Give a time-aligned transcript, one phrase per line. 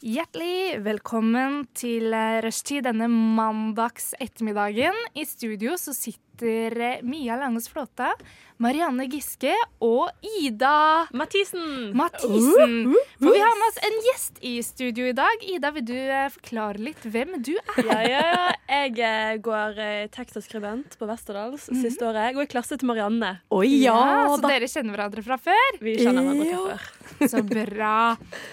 [0.00, 4.96] Hjertelig velkommen til rushtid denne mandags ettermiddagen.
[5.12, 8.12] I studio så sitter Mia Langes Flåta,
[8.60, 10.10] Marianne Giske og
[10.42, 11.92] Ida Mathisen.
[11.96, 12.74] Mathisen.
[13.20, 15.44] For vi har med oss en gjest i studio i dag.
[15.48, 17.80] Ida, vil du eh, forklare litt hvem du er?
[17.86, 18.46] Ja, ja, ja.
[18.70, 22.28] Jeg eh, går eh, tekst og skribent på Westerdals siste året.
[22.30, 23.32] Jeg går i klasse til Marianne.
[23.56, 23.96] Oi, ja,
[24.30, 24.52] så da.
[24.52, 25.80] dere kjenner hverandre fra før?
[25.80, 26.60] Vi kjenner hverandre Ja.
[26.60, 27.30] fra før.
[27.34, 27.94] Så bra.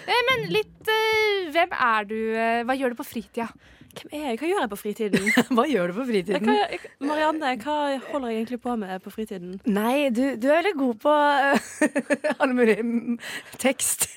[0.08, 2.16] Eh, Men litt eh, Hvem er du?
[2.36, 3.48] eh, Hva gjør du på fritida?
[3.96, 4.38] Hvem er jeg?
[4.40, 5.28] Hva gjør jeg på fritiden?
[5.56, 6.48] Hva gjør du på Jeg, fritiden?
[6.48, 7.76] hva, Marianne, hva
[8.10, 9.54] holder jeg egentlig på med på fritiden?
[9.66, 11.14] Nei, du, du er veldig god på
[12.40, 13.16] alle mulige mm,
[13.58, 14.08] tekst.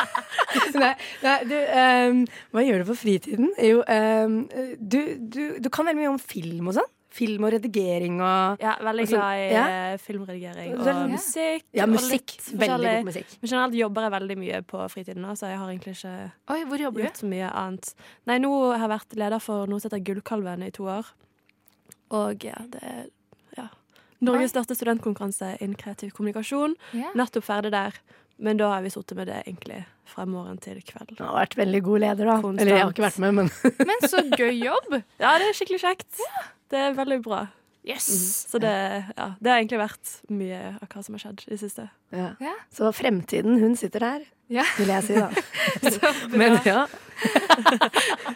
[0.82, 2.22] nei, nei, du um,
[2.54, 3.52] Hva gjør du på fritiden?
[3.62, 4.40] Jo, um,
[4.80, 6.90] du, du, du kan veldig mye om film og sånn.
[7.10, 9.62] Film og redigering og Ja, Veldig Altså, glad i ja.
[9.92, 11.06] eh, filmredigering er- og ja.
[11.10, 11.64] musikk.
[11.74, 12.34] Ja, og musikk.
[12.36, 13.32] litt Veldig god musikk.
[13.40, 16.14] Men generelt jobber jeg veldig mye på fritiden, nå, så jeg har egentlig ikke
[16.54, 17.06] Oi, hvor jobber du?
[17.08, 17.94] gjort så mye annet.
[18.30, 21.10] Nei, nå har jeg vært leder for noe som heter Gullkalven i to år.
[22.10, 23.04] Og ja, det er
[23.56, 23.66] ja.
[24.20, 26.74] Norges største studentkonkurranse innen kreativ kommunikasjon.
[26.94, 27.10] Yeah.
[27.18, 27.98] Nettopp ferdig der.
[28.40, 31.12] Men da har vi sittet med det egentlig fra morgen til kveld.
[31.18, 32.38] Du har vært veldig god leder, da.
[32.40, 32.60] Konstant.
[32.62, 33.50] Eller jeg har ikke vært med, men
[33.90, 34.94] Men så gøy jobb.
[35.20, 36.22] Ja, det er skikkelig kjekt.
[36.70, 37.46] Det er veldig bra.
[37.86, 38.06] Yes.
[38.50, 38.70] Så det,
[39.16, 41.86] ja, det har egentlig vært mye av hva som har skjedd i det siste.
[42.12, 42.34] ja.
[42.44, 42.52] Ja.
[42.76, 44.64] Så fremtiden, hun sitter der, Ja.
[44.76, 45.30] vil jeg si, da.
[45.94, 46.12] Så.
[46.36, 46.86] Men ja.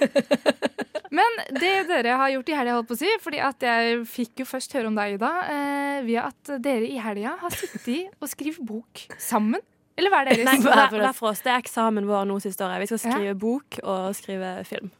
[1.10, 4.42] Men det dere har gjort i helga, holdt på å si, fordi at jeg fikk
[4.44, 8.30] jo først høre om deg, Ida, eh, via at dere i helga har sittet og
[8.30, 9.60] skrevet bok sammen.
[9.98, 10.46] Eller hva er deres?
[10.46, 11.42] Nei, er hver, for hver for oss.
[11.44, 12.80] Det er eksamen vår nå siste året.
[12.80, 13.16] Vi skal Ja.
[13.18, 14.90] skrive bok og skrive film.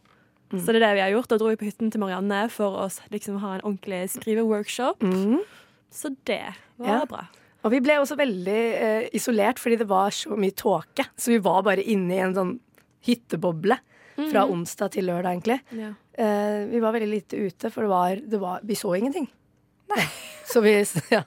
[0.50, 1.28] Så det er det vi har gjort.
[1.30, 4.98] Da dro vi på hytten til Marianne for å liksom ha en ordentlig skriveworkshop.
[5.06, 5.38] Mm.
[5.94, 6.42] Så det
[6.78, 7.04] var Ja.
[7.06, 7.24] bra.
[7.62, 11.04] Og vi ble også veldig eh, isolert fordi det var så mye tåke.
[11.16, 12.54] Så vi var bare inne i en sånn
[13.06, 13.76] hytteboble
[14.30, 15.60] fra onsdag til lørdag, egentlig.
[15.72, 15.92] Ja.
[16.20, 19.28] Eh, vi var veldig lite ute, for det var, det var Vi så ingenting.
[20.50, 20.72] Så vi
[21.10, 21.22] Ja.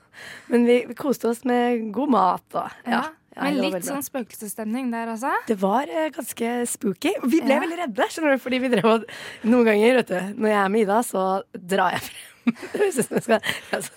[0.47, 3.03] Men vi, vi koste oss med god mat og ja.
[3.33, 3.47] Ja.
[3.49, 5.31] Men litt sånn spøkelsesstemning der, altså.
[5.49, 7.15] Det var uh, ganske spooky.
[7.23, 7.61] Vi ble Ja.
[7.63, 9.07] veldig redde, skjønner du, fordi vi drev og
[9.49, 11.23] Noen ganger, vet du, når jeg er med Ida, så
[11.57, 12.29] drar jeg frem
[12.83, 13.39] jeg skal
[13.71, 13.91] altså.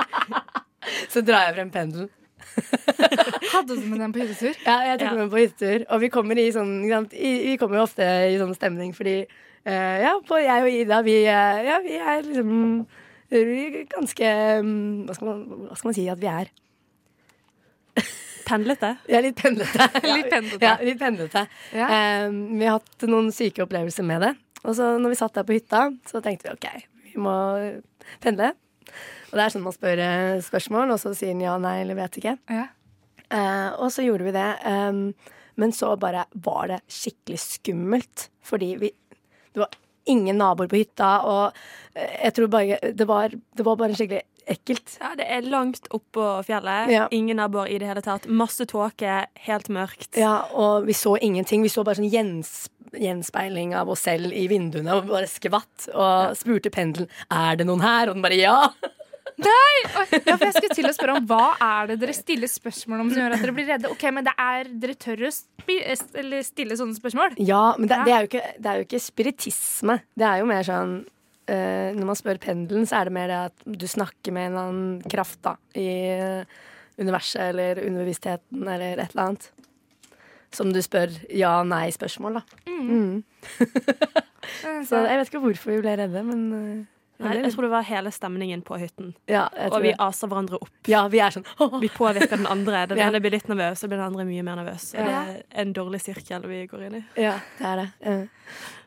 [1.12, 2.08] så, drar jeg frem pendelen.
[3.54, 4.54] Hadde du med den på hyttetur?
[4.64, 5.16] Ja, jeg tok Ja.
[5.18, 5.84] med på hyttetur.
[5.90, 6.72] Og vi kommer i sånn?
[7.10, 11.18] Vi kommer jo ofte i sånn stemning fordi uh, Ja, på jeg og Ida, vi,
[11.26, 12.86] uh, ja, vi er liksom
[13.30, 16.48] vi er ganske um, hva skal, man, hva skal man si at vi er?
[18.50, 18.92] Pendlete.
[19.06, 19.86] Er litt pendlete.
[20.16, 20.64] Litt pendlete.
[20.64, 21.44] Ja, litt pendlete.
[21.76, 21.90] Ja.
[22.26, 24.32] Um, vi har hatt noen syke opplevelser med det.
[24.64, 27.34] Og så når vi satt der på hytta, så tenkte vi OK, vi må
[28.22, 28.52] pendle.
[29.30, 31.98] Og det er sånn man spør eh, spørsmål, og så sier en ja, nei eller
[32.00, 32.34] vet ikke.
[32.50, 32.66] Ja.
[33.30, 34.48] Uh, og så gjorde vi det.
[34.66, 35.04] Um,
[35.60, 38.26] men så bare var det skikkelig skummelt.
[38.42, 38.90] Fordi vi
[39.54, 39.68] Det var
[40.06, 41.56] ingen naboer på hytta, og
[41.94, 44.22] eh, jeg tror bare Det var, det var bare skikkelig
[44.52, 44.96] ekkelt.
[45.00, 46.90] Ja, det er langt oppå fjellet.
[46.92, 47.06] Ja.
[47.14, 48.28] Ingen naboer i det hele tatt.
[48.28, 50.12] Masse tåke, helt mørkt.
[50.18, 51.64] Ja, og vi så ingenting.
[51.66, 55.90] Vi så bare sånn gjens, gjenspeiling av oss selv i vinduene og bare skvatt.
[55.94, 58.56] Og spurte pendelen er det noen her, og den bare ja.
[59.40, 59.76] Nei!
[60.26, 63.12] Ja, for jeg skulle til å spørre om Hva er det dere stiller spørsmål om
[63.12, 63.92] som gjør at dere blir redde?
[63.92, 67.38] Ok, men det er, Dere tør å stille sånne spørsmål?
[67.38, 69.96] Ja, men det, det, er, jo ikke, det er jo ikke spiritisme.
[70.18, 70.94] Det er jo mer sånn
[71.50, 74.52] eh, Når man spør pendelen, så er det mer det at du snakker med en
[74.52, 75.88] eller annen kraft da, i
[77.00, 79.50] universet eller underbevisstheten eller et eller annet.
[80.52, 82.70] Som du spør ja-nei-spørsmål, da.
[82.70, 83.20] Mm.
[84.88, 86.80] Så jeg vet ikke hvorfor vi ble redde, men eh,
[87.20, 89.10] Nei, jeg tror det var hele stemningen på hytten.
[89.28, 89.98] ja, Og vi det.
[90.00, 90.70] aser hverandre opp.
[90.88, 91.44] ja, vi er sånn
[91.84, 92.86] Vi påvirker den andre.
[92.88, 94.86] Den ene blir litt nervøs, og den andre mye mer nervøs.
[94.96, 97.04] Og det er en dårlig sirkel vi går inn i.
[97.20, 98.16] Ja, det er det.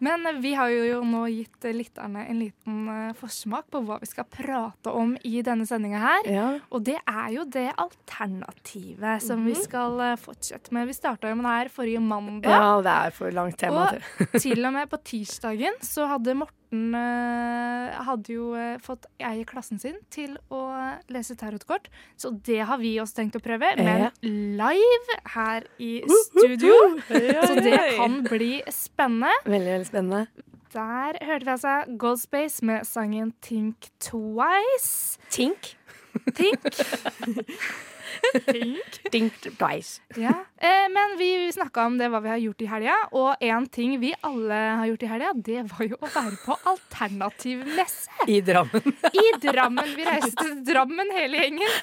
[0.04, 4.28] Men vi har jo nå gitt lytterne en liten eh, forsmak på hva vi skal
[4.30, 6.32] prate om i denne sendinga her.
[6.32, 6.48] ja.
[6.74, 10.88] Og det er jo det alternativet som vi skal eh, fortsette med.
[10.90, 12.50] Vi starta jo med det her forrige mandag.
[12.50, 14.42] ja, det er for langt tema Og til.
[14.48, 18.48] til og med på tirsdagen så hadde Morten eh, hadde jo
[18.82, 20.64] fått ei i klassen sin til å
[21.14, 26.74] lese tarotkort, så det har vi også tenkt å prøve, men live her i studio.
[27.10, 29.32] Så det kan bli spennende.
[29.54, 30.26] Veldig, veldig spennende.
[30.74, 35.20] Der hørte vi altså Goldspace med sangen Think Twice.
[35.30, 35.76] Tink.
[36.38, 36.64] Think.
[38.48, 38.98] Think.
[39.12, 40.02] Tink twice.
[40.18, 40.34] Ja.
[40.58, 43.96] Eh, men vi snakka om det hva vi har gjort i helga, og én ting
[44.02, 48.94] vi alle har gjort i helga, det var jo å være på alternativmesse I Drammen.
[49.14, 49.94] i Drammen.
[49.98, 51.82] Vi reiste til Drammen hele gjengen.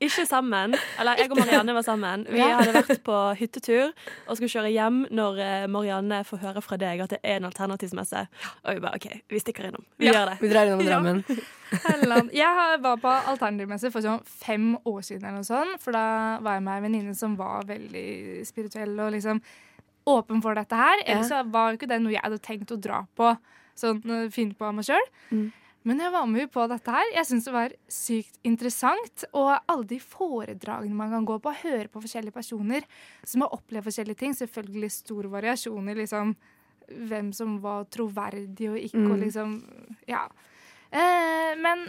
[0.00, 0.74] Ikke sammen.
[1.00, 2.26] Eller jeg og Marianne var sammen.
[2.30, 3.90] Vi hadde vært på hyttetur
[4.26, 7.48] og skulle kjøre hjem når eh, Marianne får høre fra deg at det er en
[7.50, 8.24] alternativsmesse.
[8.64, 9.84] Og vi bare OK, vi stikker innom.
[9.98, 10.12] Vi Ja.
[10.16, 10.36] gjør det.
[10.42, 11.24] Vi drar innom Drammen.
[12.32, 12.52] Ja.
[12.52, 16.58] Jeg var på alternativmesse for sånn fem år siden, eller noe sånt, for da var
[16.58, 19.40] jeg med ei venninne som var veldig spirituell og liksom
[20.10, 21.00] åpen for dette her.
[21.06, 23.32] Ellers så var jo ikke det noe jeg hadde tenkt å dra på,
[23.78, 25.06] sånn øh, finne på av meg sjøl.
[25.30, 25.46] Mm.
[25.84, 27.08] Men jeg var med på dette her.
[27.16, 29.24] Jeg syns det var sykt interessant.
[29.34, 32.86] Og alle de foredragene man kan gå på, høre på forskjellige personer
[33.26, 34.36] som har opplevd forskjellige ting.
[34.38, 36.36] Selvfølgelig stor variasjon i liksom
[37.08, 39.20] hvem som var troverdig og ikke, og Mm.
[39.24, 39.58] liksom
[40.10, 40.28] Ja.
[40.92, 41.86] Eh, men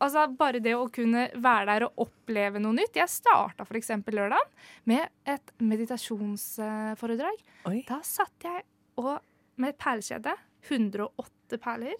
[0.00, 3.88] altså, bare det å kunne være der og oppleve noe nytt Jeg starta f.eks.
[4.06, 4.44] lørdag
[4.84, 7.36] med et meditasjonsforedrag.
[7.66, 7.82] Oi.
[7.88, 8.62] Da satt jeg
[8.98, 9.20] og,
[9.56, 10.34] med et perlekjede.
[10.70, 11.94] 108 perler.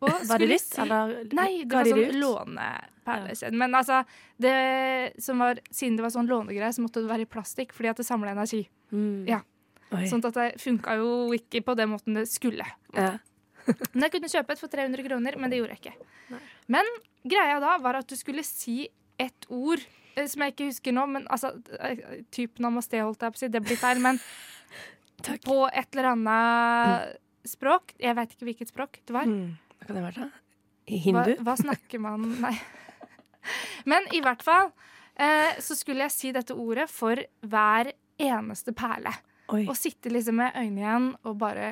[0.00, 3.56] Var det ditt, eller Nei, det var sånn det ut?
[3.60, 4.00] Men altså,
[4.40, 4.54] det
[5.20, 8.00] som var, siden det var sånn lånegreie, så måtte det være i plastikk fordi at
[8.00, 8.62] det samla energi.
[8.94, 9.26] Mm.
[9.28, 9.42] Ja.
[9.90, 10.06] Oi.
[10.08, 12.66] Sånn at det funka jo ikke på den måten det skulle.
[12.96, 13.16] Ja.
[13.92, 16.08] Men jeg kunne kjøpe et for 300 kroner, men det gjorde jeg ikke.
[16.32, 16.40] Nei.
[16.72, 16.86] Men
[17.28, 18.86] greia da var at du skulle si
[19.20, 19.82] ett ord
[20.14, 23.42] eh, som jeg ikke husker nå, men altså eh, Typ namaste, holdt jeg på å
[23.42, 23.50] si.
[23.52, 24.20] Det blir feil, men
[25.26, 25.42] Takk.
[25.44, 27.20] på et eller annet
[27.50, 27.94] språk.
[28.00, 29.28] Jeg vet ikke hvilket språk det var.
[29.28, 29.58] Mm.
[29.80, 30.30] Hva kan det være?
[30.90, 31.34] I Hva, hindu?
[31.46, 32.54] hva snakker man Nei.
[33.88, 34.70] Men i hvert fall
[35.16, 37.16] eh, så skulle jeg si dette ordet for
[37.48, 39.12] hver eneste perle.
[39.50, 39.64] Oi.
[39.66, 41.70] Og sitte liksom med øynene igjen og bare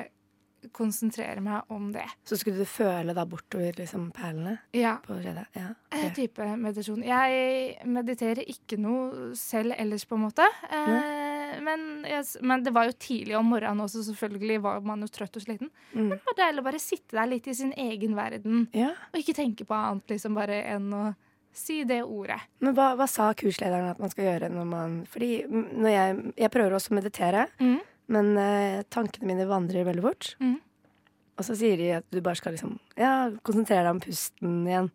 [0.75, 2.03] konsentrere meg om det.
[2.27, 4.97] Så skulle du føle da bortover liksom perlene Ja.
[5.05, 5.15] på?
[5.23, 5.69] Ja.
[5.95, 7.03] En type meditasjon.
[7.07, 10.43] Jeg mediterer ikke noe selv ellers, på en måte.
[10.67, 15.09] Eh, men, yes, men det var jo tidlig om morgenen også, selvfølgelig var man jo
[15.13, 15.71] trøtt og sliten.
[15.93, 16.11] Mm.
[16.13, 18.91] Det var deilig å bare sitte der litt i sin egen verden ja.
[19.13, 21.03] og ikke tenke på annet liksom bare enn å
[21.59, 22.37] si det ordet.
[22.63, 26.51] Men hva, hva sa kurslederen at man skal gjøre når man Fordi når jeg, jeg
[26.53, 27.79] prøver også å meditere, Mm.
[28.15, 30.33] men eh, tankene mine vandrer veldig fort.
[30.39, 30.57] Mm.
[31.39, 34.89] Og så sier de at du bare skal liksom Ja, konsentrere deg om pusten igjen.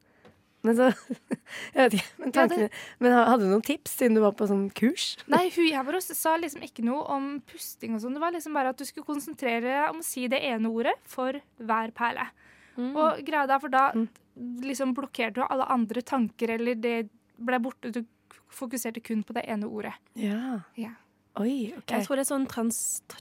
[0.64, 0.86] Men så
[1.74, 2.06] Jeg vet ikke.
[2.22, 2.68] Men, tankene,
[3.04, 5.10] men hadde du noen tips siden du var på sånn kurs?
[5.34, 8.16] Nei, hun jeg var hos sa liksom ikke noe om pusting og sånn.
[8.16, 10.96] Det var liksom bare at du skulle konsentrere deg om å si det ene ordet
[11.08, 12.26] for hver perle.
[12.78, 12.90] Mm.
[12.96, 14.08] Og greia da, for da Mm.
[14.66, 16.96] liksom blokkerte du alle andre tanker, eller det
[17.38, 17.92] ble borte.
[17.94, 18.00] Du
[18.50, 19.92] fokuserte kun på det ene ordet.
[20.18, 20.64] Ja.
[20.74, 20.90] Ja.
[21.40, 21.90] Oi, OK.
[21.90, 22.76] Jeg tror det er sånn trans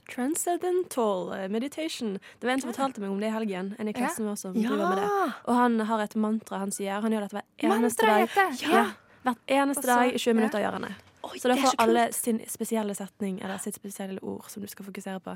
[0.06, 2.12] transcendental eh, meditation.
[2.38, 3.72] Det var en som fortalte meg om det i helgen.
[3.82, 5.08] En i klassen vår som driver med det.
[5.48, 7.02] Og han har et mantra han sier.
[7.02, 8.62] Han gjør dette hver eneste Mantra dag.
[8.62, 8.84] Ja.
[9.24, 10.36] Hvert eneste Også, dag i 20 ja.
[10.38, 10.94] minutter gjør han det.
[11.24, 14.86] Oi, Så da får alle sin spesielle setning eller sitt spesielle ord som du skal
[14.86, 15.34] fokusere på.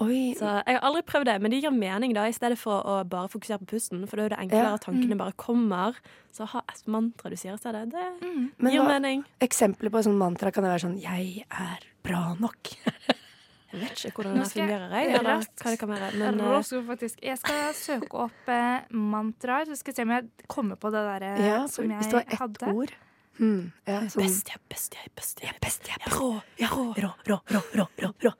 [0.00, 0.34] Oi.
[0.38, 3.00] Så Jeg har aldri prøvd det, men det gir mening da i stedet for å
[3.08, 4.04] bare fokusere på pusten.
[4.08, 4.74] For da er det enklere Ja.
[4.74, 5.96] at tankene bare kommer.
[6.32, 7.90] Så ha et mantra du sier i stedet.
[7.90, 8.52] Det Mm.
[8.58, 9.24] Men gir hva, mening.
[9.40, 12.76] eksempler på sånn mantra kan det være sånn 'Jeg er bra nok'.
[13.72, 16.12] Jeg vet ikke hvordan det fungerer, jeg, eller raskt- hva det kan være.
[16.16, 17.20] Men eh.
[17.20, 19.66] Jeg skal søke opp eh, mantraer.
[19.66, 22.06] Så skal jeg se om jeg kommer på det der eh, Ja, som jeg hvis
[22.06, 22.74] det var ett hadde.
[22.74, 22.92] ord
[23.38, 25.86] hmm, ja, sånn, best, jeg er best, jeg er best, jeg er best.
[25.86, 28.32] Jeg er rå, ja, rå, rå, rå, rå, rå, rå, rå.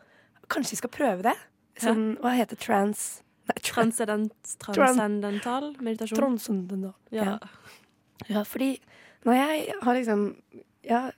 [0.48, 1.34] Kanskje vi skal prøve det?
[1.82, 3.22] Sånn, hva heter trans...
[3.48, 3.96] Nei, trans...
[4.60, 6.18] Transcendental meditasjon.
[6.18, 6.94] Transcendental.
[7.14, 7.24] Ja.
[7.24, 7.38] Ja.
[8.28, 8.74] ja, fordi
[9.24, 10.24] når jeg har liksom
[10.84, 11.14] Jeg har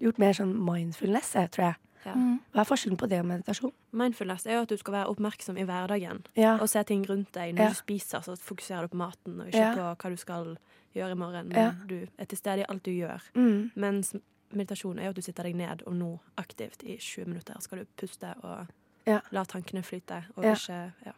[0.00, 1.76] gjort mer sånn mindfulness, jeg, tror jeg.
[2.04, 2.12] Ja.
[2.14, 2.38] Mm.
[2.52, 3.72] Hva er forskjellen på det og meditasjon?
[3.96, 7.32] Mindfulness er jo at du skal være oppmerksom i hverdagen Ja, og se ting rundt
[7.32, 7.54] deg.
[7.56, 7.68] Når Ja.
[7.72, 9.72] du spiser, så fokuserer du på maten og ikke Ja.
[9.74, 10.56] på hva du skal
[10.94, 11.48] gjøre i morgen.
[11.48, 11.70] Men Ja.
[11.86, 13.20] du er til stede i alt du gjør.
[13.34, 13.70] mm.
[13.76, 14.14] Mens
[14.52, 17.78] meditasjon er jo at du sitter deg ned, og nå aktivt i 20 minutter skal
[17.78, 18.66] du puste og
[19.06, 19.20] Ja.
[19.32, 20.24] la tankene flyte.
[20.36, 20.54] Og Ja.
[20.54, 21.12] ikke ja.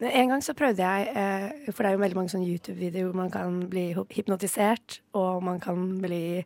[0.00, 3.14] En gang så prøvde jeg, eh, for det er jo veldig mange sånne YouTube-videoer hvor
[3.14, 6.44] man kan bli hypnotisert, og man kan bli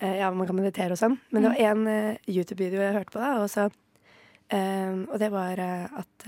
[0.00, 1.18] eh, Ja, man kan meditere og sånn.
[1.30, 3.70] Men det var en eh, YouTube-video jeg hørte på, da, og, så,
[5.12, 6.26] og det var at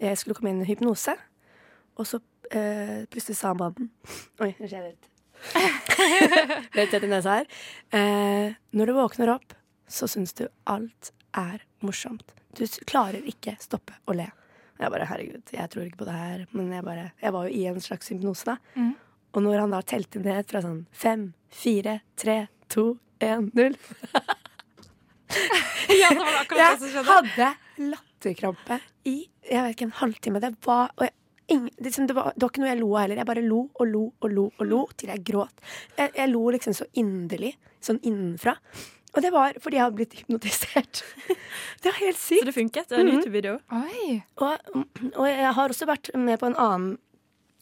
[0.00, 1.14] jeg skulle komme inn i hypnose,
[1.96, 2.20] og så
[2.50, 3.90] eh, plutselig sa mannen
[4.40, 5.08] Oi, nå skjer det litt.
[6.76, 7.46] Rett etter nesa her.
[7.94, 9.54] Eh, når du våkner opp,
[9.88, 12.34] så syns du alt er morsomt.
[12.56, 14.28] Du klarer ikke stoppe å le.
[14.76, 16.44] Jeg bare herregud, jeg tror ikke på det her.
[16.52, 18.56] Men jeg bare Jeg var jo i en slags hypnose, da.
[18.76, 18.94] Mm.
[19.36, 23.76] Og når han da telte ned fra sånn fem, fire, tre, to, én, null
[26.00, 27.48] Ja, det var akkurat det som Jeg hadde
[27.92, 29.16] latterkrampe i
[29.46, 30.40] jeg vet ikke, en halvtime.
[30.42, 31.14] Det var, og jeg,
[31.48, 33.20] ingen, liksom, det, var, det var ikke noe jeg lo av heller.
[33.22, 35.64] Jeg bare lo og lo og lo og lo til jeg gråt.
[35.98, 38.56] Jeg, jeg lo liksom så inderlig, sånn innenfra.
[39.16, 41.02] Og det var fordi jeg hadde blitt hypnotisert.
[41.80, 42.42] Det var helt sykt.
[42.42, 42.88] Så det funket.
[42.90, 43.16] Det var en Mhm.
[43.16, 43.54] YouTube-video.
[43.70, 44.22] Mm.
[44.44, 44.82] Og,
[45.16, 46.98] og jeg har også vært med på en annen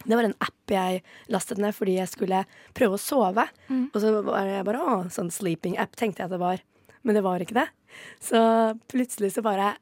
[0.05, 2.43] Det var en app jeg lastet ned fordi jeg skulle
[2.76, 3.45] prøve å sove.
[3.71, 6.61] Og så var jeg bare å, sånn sleeping app, tenkte jeg at det var.
[7.05, 7.69] Men det var ikke det.
[8.21, 8.41] Så
[8.91, 9.76] plutselig så bare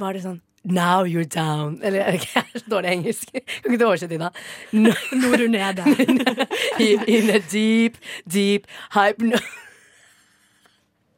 [0.00, 1.80] var det sånn Now you're down.
[1.82, 3.32] Eller jeg er så dårlig engelsk.
[3.32, 4.30] Kan ikke du oversette, Ina?
[4.72, 5.84] No, Nå er du nede.
[6.86, 7.98] in, in a deep,
[8.32, 8.66] deep
[8.96, 9.36] hypno...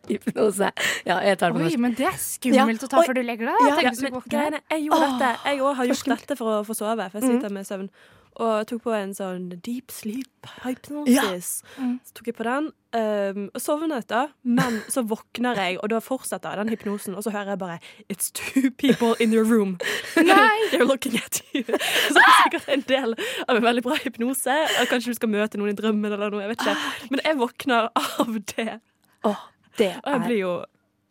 [0.06, 0.70] Hypnose.
[1.06, 3.06] Ja, jeg tar det på Oi, men det er skummelt Ja, å ta oi.
[3.08, 3.56] før du legger deg.
[3.58, 5.30] Ja, Ja, men jeg gjorde dette.
[5.48, 7.88] Jeg òg har gjort dette for å få sove, for jeg sliter med søvn.
[8.36, 11.62] Og tok på en sånn deep sleep hypnosis.
[11.80, 11.94] Mm.
[12.04, 12.66] Så tok jeg på den
[12.96, 14.26] um, og sovnet, da.
[14.44, 17.78] Men så våkner jeg, og da fortsetter den hypnosen, og så hører jeg bare
[18.12, 19.78] It's two people in your room.
[20.14, 21.64] They're looking at you.
[21.64, 23.16] Så det er sikkert en del
[23.48, 24.58] av en veldig bra hypnose.
[24.90, 26.44] Kanskje du skal møte noen i drømmen eller noe.
[26.44, 28.80] jeg vet ikke Men jeg våkner av det.
[29.24, 29.46] Oh,
[29.80, 30.52] det Og jeg er blir jo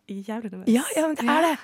[0.08, 0.70] jævlig nervøs.
[0.70, 1.58] Ja, ja, men det er det.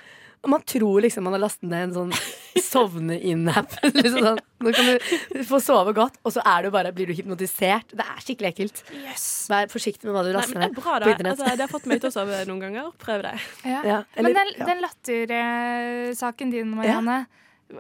[0.48, 2.14] Man tror liksom man har lastet ned en sånn
[2.72, 3.76] sovne inn-app.
[3.98, 4.40] liksom sånn.
[4.66, 7.94] Nå kan du få sove godt, og så er du bare, blir du hypnotisert.
[7.94, 8.82] Det er skikkelig ekkelt.
[9.52, 11.36] Vær forsiktig med hva du laster ned bra, på internett.
[11.38, 12.90] Altså, det har fått meg til å sove noen ganger.
[13.02, 13.36] Prøv det.
[13.72, 13.82] Ja.
[13.86, 14.66] Ja, eller- Men den, ja.
[14.72, 17.26] den lattersaken din, Marianne.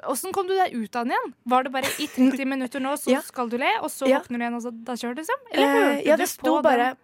[0.08, 1.34] Åssen kom du deg ut av den igjen?
[1.52, 3.22] Var det bare i 30 minutter nå, så Ja.
[3.26, 4.20] skal du le, og så Ja.
[4.22, 5.42] våkner du igjen, og så da kjører du, liksom?
[5.52, 6.98] Eller Eh, hørte ja, du det sto på bare den?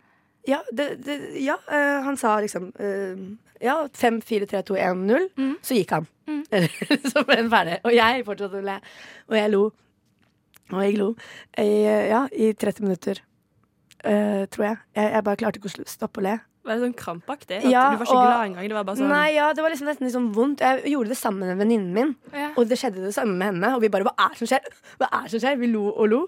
[0.47, 3.19] Ja, det, det, ja eh, han sa liksom eh,
[3.59, 5.29] Ja, 5, 4, 3, 2, 1, 0.
[5.37, 5.55] Mm.
[5.65, 6.07] Så gikk han.
[6.29, 6.43] Mm.
[7.11, 7.79] så ble den ferdig.
[7.83, 8.77] Og jeg fortsatte å le.
[9.31, 9.63] Og jeg lo.
[10.73, 11.07] Og jeg lo
[11.57, 13.23] i, eh, ja, i 30 minutter.
[14.05, 14.77] Uh, tror jeg.
[14.93, 15.09] jeg.
[15.09, 16.35] Jeg bare klarte ikke å stoppe å le.
[16.67, 17.57] Var det sånn krampaktig?
[17.71, 18.67] Ja, du var ikke og- glad engang?
[18.67, 20.59] Det var bare sånn Nei, ja, det var liksom nesten litt sånn vondt.
[20.59, 22.15] Jeg gjorde det sammen med venninnen min.
[22.33, 22.51] Ja.
[22.57, 23.75] Og det skjedde det samme med henne.
[23.75, 24.67] Og vi bare Hva er det som skjer?
[24.99, 25.57] Hva er det som skjer?
[25.57, 26.21] Vi lo og lo.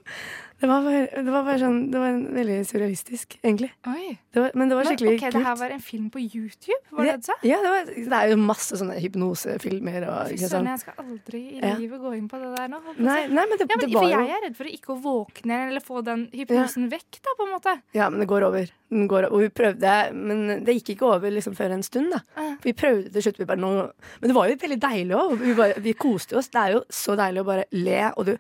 [0.60, 3.70] Det var bare, det var bare sånn Det var veldig surrealistisk, egentlig.
[3.80, 6.80] Det var, men det var Men, okay, ok, det her var en film på YouTube?
[6.92, 7.38] Var det det du sa?
[7.48, 11.42] Ja, det, var, det er jo masse sånne hypnosefilmer og Fy søren, jeg skal aldri
[11.56, 11.76] i Ja.
[11.80, 12.82] livet gå inn på det der nå.
[12.98, 15.62] Nei, nei, men det, Ja, men, det for jeg er redd for å ikke våkne
[15.70, 17.78] eller få den hypnosen vekk, da, på en måte.
[17.96, 18.76] Ja, men det går over.
[18.90, 22.24] Den går, og vi prøvde, men det gikk ikke over liksom før en stund, da.
[22.36, 22.56] Uh.
[22.64, 23.40] Vi prøvde til slutt.
[23.40, 23.74] Vi bare, nå,
[24.20, 25.36] men det var jo veldig deilig òg.
[25.40, 26.50] Vi, vi koste oss.
[26.52, 28.34] Det er jo så deilig å bare le, og du,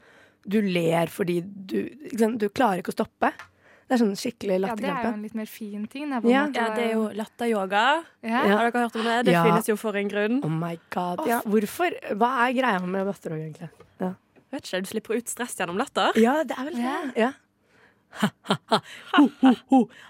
[0.50, 1.77] du ler fordi du
[2.10, 2.38] liksom.
[2.41, 3.32] Du klarer ikke å stoppe.
[3.89, 6.10] Det er sånn skikkelig Ja, det er jo en litt mer fin ting.
[6.12, 6.44] Da, Ja.
[6.53, 8.03] Ja, det er jo latteryoga.
[8.22, 8.44] ja.
[8.46, 8.58] Ja.
[8.58, 9.25] Har dere hørt om det?
[9.25, 9.44] Det Ja.
[9.48, 10.44] finnes jo for en grunn.
[10.46, 11.25] Oh my god.
[11.27, 11.89] Ja, hvorfor?
[12.13, 13.70] Hva er greia med latter òg, egentlig?
[14.00, 14.13] Ja.
[14.51, 16.12] Vet ikke, Du slipper ut stress gjennom latter.
[16.22, 17.15] Ja, det er vel det.
[17.18, 17.32] Ja.
[18.10, 18.80] Ha-ha-ha.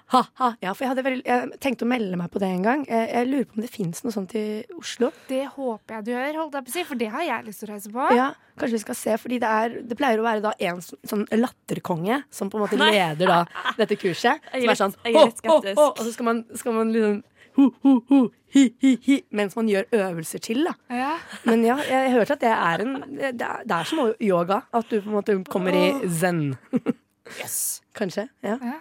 [0.10, 0.50] Ha-ha.
[0.64, 2.84] Ja, for jeg, hadde veldig, jeg tenkte å melde meg på det en gang.
[2.90, 4.44] Jeg, jeg lurer på om det fins noe sånt i
[4.78, 5.12] Oslo.
[5.30, 7.64] Det håper jeg du gjør, holdt jeg på å si, for det har jeg lyst
[7.64, 8.08] til å reise på.
[8.18, 8.30] Ja,
[8.60, 12.24] Kanskje vi skal se, fordi det, er, det pleier å være da en sånn- latterkonge
[12.34, 13.38] som på en måte leder da
[13.78, 14.42] dette kurset.
[14.60, 17.22] Som er sånn er ho, ho, ho, Og så skal man, skal man liksom
[17.60, 18.20] ho, ho, ho,
[18.56, 20.74] hi, hi, hi, mens man gjør øvelser til, da.
[20.92, 21.14] Ja.
[21.48, 24.62] Men ja, jeg hørte at det er en Det er, det er som yoga.
[24.76, 26.50] At du på en måte kommer i zen.
[27.38, 27.82] Yes.
[28.00, 28.28] Kanskje.
[28.46, 28.56] Ja.
[28.64, 28.78] Ja.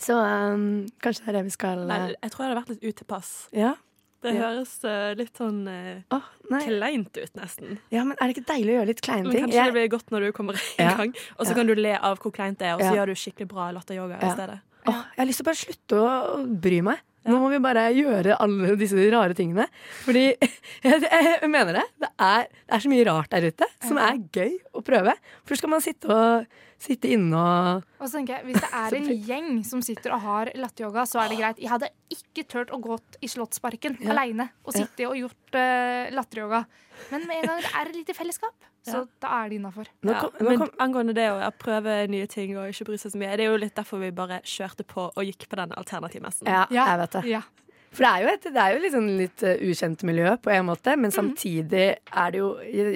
[0.00, 0.64] Så um,
[1.02, 3.30] kanskje det er det vi skal Nei, uh, jeg tror jeg hadde vært litt utilpass.
[3.56, 3.74] Ja.
[4.20, 4.40] Det Ja.
[4.50, 7.78] høres uh, litt sånn uh, oh, kleint ut, nesten.
[7.94, 9.46] ja, men er det ikke deilig å gjøre litt kleine Men ting?
[9.46, 10.96] kanskje det blir godt når du kommer i Ja.
[10.98, 11.56] gang, og så Ja.
[11.56, 12.98] kan du le av hvor kleint det er, og så Ja.
[13.00, 14.34] gjør du skikkelig bra latteryoga i Ja.
[14.34, 14.58] stedet.
[14.86, 16.98] åh, jeg har lyst til å bare slutte å bry meg.
[17.24, 19.66] Nå må vi bare gjøre alle disse rare tingene.
[20.04, 20.36] Fordi
[20.82, 21.84] jeg, jeg mener det.
[22.00, 25.12] Det er, det er så mye rart der ute som er gøy å prøve.
[25.44, 26.46] For skal man sitte, og,
[26.80, 30.22] sitte inne og Og så tenker jeg, Hvis det er en gjeng som sitter og
[30.24, 31.58] har latteryoga, så er det greit.
[31.60, 34.14] Jeg hadde ikke turt å gå i Slottsparken Ja.
[34.14, 36.62] aleine og sitte og gjort uh, latteryoga.
[37.10, 39.88] Men med en gang det er et lite fellesskap, så da er det innafor.
[40.04, 43.44] Ja, men angående det å prøve nye ting og ikke bry seg så mye, det
[43.46, 46.48] er jo litt derfor vi bare kjørte på og gikk på den alternativmessen.
[46.48, 46.86] ja, Ja.
[46.92, 47.24] jeg vet det.
[47.30, 47.42] Ja.
[47.90, 50.52] For det er jo et det er jo litt, sånn litt uh, ukjent miljø på
[50.54, 52.50] en måte, men samtidig er det jo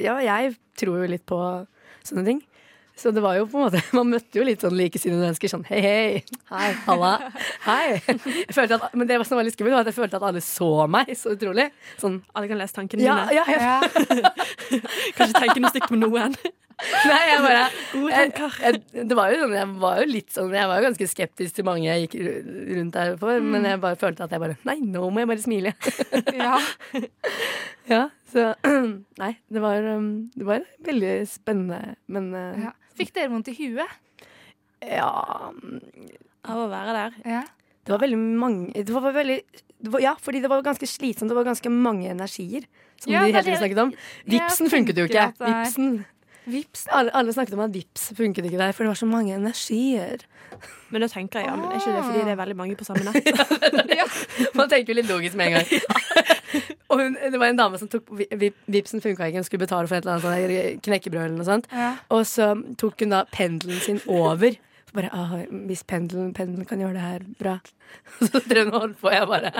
[0.05, 1.39] Ja, jeg tror jo litt på
[2.05, 2.43] sånne ting.
[2.97, 5.51] Så det var jo på en måte Man møtte jo litt sånn likesinnede mennesker.
[5.51, 6.25] Sånn hei, hei.
[6.53, 7.13] Hei, halla.
[7.67, 7.99] Hei.
[8.07, 10.43] Jeg følte at, men det som var litt skummelt, var at jeg følte at alle
[10.45, 11.69] så meg så utrolig.
[12.01, 13.41] Sånn Alle kan lese tankene ja, dine.
[13.41, 13.59] ja, ja.
[13.65, 14.31] Ja.
[15.19, 16.37] Kanskje tenke noe stygt på noen.
[16.75, 18.55] Nei, jeg bare Gode jeg, tanker.
[18.67, 21.55] jeg, Det var jo sånn Jeg var jo litt sånn Jeg var jo ganske skeptisk
[21.55, 22.17] til mange jeg gikk
[22.81, 25.45] rundt der for, men jeg bare følte at jeg bare Nei, nå må jeg bare
[25.45, 25.75] smile.
[26.43, 26.57] ja.
[27.95, 28.49] Ja, Så
[29.23, 32.73] nei, det var, um, det var veldig spennende, men Ja.
[32.99, 34.01] Fikk dere vondt i huet?
[34.85, 35.11] ja
[36.45, 37.21] Av å være der.
[37.25, 37.43] Ja.
[37.85, 39.39] Det var veldig mange det var veldig,
[39.85, 41.31] det var, Ja, fordi det var ganske slitsomt.
[41.33, 42.67] Det var ganske mange energier
[43.01, 43.95] som Ja, de hele tiden snakket om.
[44.31, 45.31] Vipsen funket jo ikke.
[45.41, 46.05] Vipsen.
[46.45, 46.85] Vips.
[46.93, 50.27] Alle, alle snakket om at vips funket ikke der, for det var så mange energier.
[50.93, 52.85] Men da tenker jeg ja, men er ikke det fordi det er veldig mange på
[52.85, 53.95] samme nett?
[54.59, 55.67] Man tenker jo litt logisk med en gang.
[56.95, 59.65] og hun, det var en dame som tok vi- vi- Vipsen funka ikke, hun skulle
[59.67, 61.67] betale for et eller annet sånn knekkebrød eller noe sånt.
[61.75, 61.91] Ja.
[62.15, 64.55] Og så tok hun da pendelen sin over.
[64.89, 65.35] Så bare, ah,
[65.67, 67.57] Hvis pendelen, pendelen kan gjøre det her bra.
[68.31, 69.51] Så drev hun og holdt på, jeg bare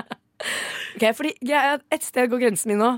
[0.95, 2.93] Ok, fordi er Et sted går grensen min nå.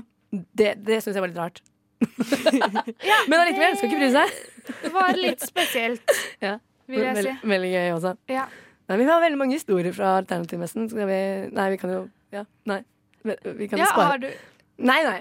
[0.54, 1.60] Det, det syns jeg var litt rart.
[3.28, 4.38] Men allikevel, skal ikke bry seg.
[4.84, 6.14] Det var litt spesielt,
[6.44, 6.56] Ja.
[6.88, 7.22] vil jeg si.
[7.22, 8.14] Veldig, veldig gøy også.
[8.32, 8.46] Ja.
[8.88, 10.86] Nei, vi har veldig mange historier fra Alternativmessen.
[11.52, 12.82] Nei, vi kan jo Ja, nei.
[13.28, 14.14] Vi, kan ja, spare.
[14.14, 14.30] har du
[14.78, 15.20] Nei, nei.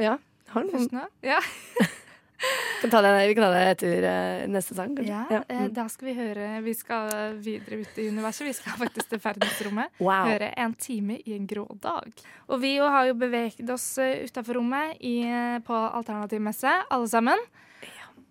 [0.00, 0.16] Ja.
[0.54, 1.04] Har noen Først nå?
[1.26, 1.40] Ja.
[2.80, 4.06] kan ta det, Vi kan ta det etter
[4.52, 5.22] neste sang, kanskje.
[5.34, 5.72] Ja, mm.
[5.74, 7.10] da skal vi høre Vi skal
[7.42, 8.46] videre ut i universet.
[8.46, 9.94] Vi skal faktisk til verdensrommet.
[10.04, 10.28] Wow.
[10.28, 12.24] Høre En time i en grå dag.
[12.50, 15.16] Og vi jo har jo beveget oss utafor rommet i,
[15.64, 17.40] på alternativmesse, alle sammen.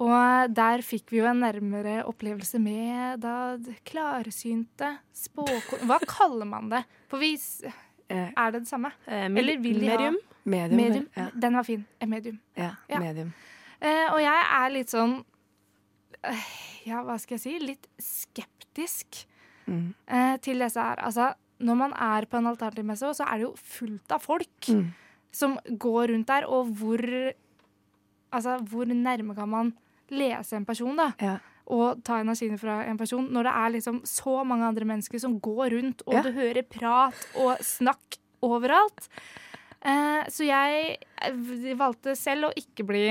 [0.01, 3.55] Og der fikk vi jo en nærmere opplevelse med da
[3.88, 5.86] klarsynte spåkon...
[5.89, 6.82] Hva kaller man det?
[7.12, 7.36] For vi
[8.10, 8.92] Er det det samme?
[9.08, 10.18] Eh, Eller vil de ha- medium?
[10.46, 10.78] medium.
[10.78, 11.08] Medium.
[11.18, 11.86] Ja, Den var fin.
[12.08, 12.40] Medium.
[12.58, 13.00] ja, Ja.
[13.00, 13.34] medium.
[13.82, 15.24] Eh, og jeg er litt sånn
[16.24, 16.44] eh,
[16.86, 17.60] Ja, hva skal jeg si?
[17.60, 19.26] Litt skeptisk
[19.68, 19.94] Mm.
[20.08, 20.96] eh, til disse her.
[21.00, 24.92] Altså, når man er på en alternativmesse, så er det jo fullt av folk Mm.
[25.32, 27.34] som går rundt der, og hvor
[28.34, 29.74] Altså, hvor nærme kan man
[30.10, 31.12] lese en person, da?
[31.22, 31.38] Ja.
[31.67, 35.39] Og ta energiene fra en person, når det er liksom så mange andre mennesker som
[35.39, 36.22] går rundt, og Ja.
[36.22, 39.08] du hører prat og snakk overalt.
[39.86, 43.05] Eh, så jeg eh, valgte selv å ikke bli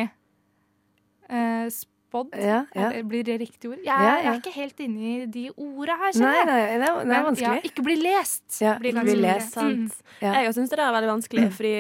[1.29, 2.35] eh, spådd.
[2.37, 2.91] Ja, ja.
[3.09, 3.79] Blir det riktig ord?
[3.79, 4.17] Jeg, Ja, ja.
[4.23, 6.47] jeg er ikke helt inne i de orda her, kjenner jeg.
[6.47, 7.63] nei, det er, det er Men, ja, vanskelig.
[7.73, 8.61] ikke bli lest.
[8.61, 10.03] Ja, blir ikke bli lest, Sant.
[10.21, 10.33] Ja.
[10.43, 11.75] Jeg syns det er veldig vanskelig, fordi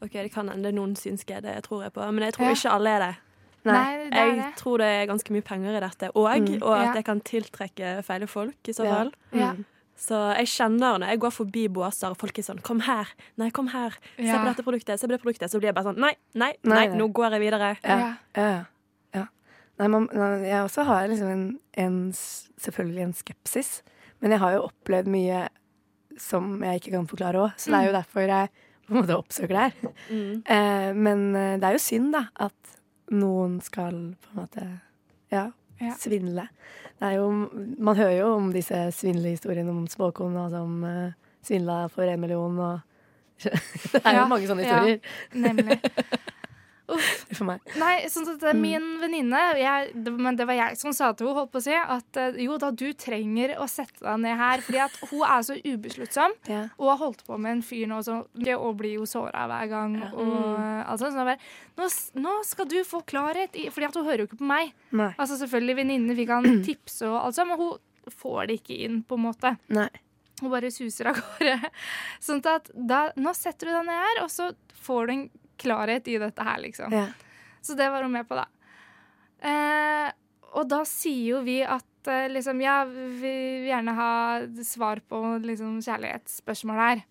[0.00, 2.52] OK, det kan hende noen synske, det tror jeg på, men jeg tror Ja.
[2.54, 3.14] ikke alle er det.
[3.72, 4.10] Nei, Nei.
[4.10, 4.52] det er Jeg det.
[4.62, 6.62] tror det er ganske mye penger i dette, og, Mm.
[6.62, 6.92] og at Ja.
[6.94, 9.12] det kan tiltrekke feile folk, i så fall.
[9.32, 9.54] Ja.
[9.98, 13.08] Så jeg kjenner når jeg går forbi båser og folk er sånn 'Kom her.
[13.36, 13.90] Nei, kom her.
[14.16, 15.50] Se på dette produktet.' Se på det produktet.
[15.50, 17.76] Så blir jeg bare sånn Nei, nei, Nei, nei, nå går jeg videre.
[17.84, 18.14] Ja.
[18.36, 18.64] Ja.
[19.14, 19.26] Ja.
[19.78, 23.82] Nei, man, jeg også har liksom en, en Selvfølgelig en skepsis.
[24.20, 25.48] Men jeg har jo opplevd mye
[26.16, 27.52] som jeg ikke kan forklare òg.
[27.56, 28.48] Så det er jo derfor jeg
[28.88, 29.72] på en måte oppsøker det her.
[30.10, 30.42] Mm.
[30.46, 32.52] Eh, men eh, det er jo synd, da, at
[33.10, 34.66] noen skal på en måte
[35.32, 35.46] ja,
[35.80, 35.92] Ja.
[35.98, 36.48] svindle.
[36.98, 37.28] Det jo,
[37.78, 41.12] man hører jo om disse svindlehistoriene om spåkona som uh,
[41.46, 42.80] svindla for en million og
[43.44, 44.98] Det er jo Ja, mange sånne historier.
[44.98, 45.38] ja.
[45.38, 45.78] Nemlig.
[47.36, 47.60] for meg.
[47.76, 49.40] Nei, sånn at er min venninne
[50.16, 52.56] Men det var jeg som sa til henne, holdt på å si, at eh, jo
[52.60, 54.62] da, du trenger å sette deg ned her.
[54.64, 56.62] Fordi at hun er så ubesluttsom, Ja.
[56.80, 58.24] og har holdt på med en fyr nå som
[58.58, 59.98] Og blir jo såra hver gang.
[60.08, 60.32] Og,
[60.88, 61.36] altså, sånn bare,
[61.76, 61.90] nå,
[62.24, 64.72] nå skal du få klarhet i Fordi at hun hører jo ikke på meg.
[64.96, 65.10] Nei.
[65.20, 69.02] Altså Selvfølgelig venninnene fikk han tips og alt sånt, men hun får det ikke inn,
[69.04, 69.52] på en måte.
[69.68, 69.90] Nei.
[70.40, 71.68] Hun bare suser av gårde.
[72.24, 74.46] Sånn at da, nå setter du deg ned her, og så
[74.86, 75.24] får du en
[75.60, 76.94] klarhet i dette her, liksom.
[76.94, 77.08] Ja.
[77.64, 78.46] Så det var hun med på, da.
[79.38, 80.08] Eh,
[80.56, 84.12] og da sier jo vi at eh, liksom, ja, vi vil gjerne ha
[84.66, 87.04] svar på liksom, kjærlighetsspørsmål her.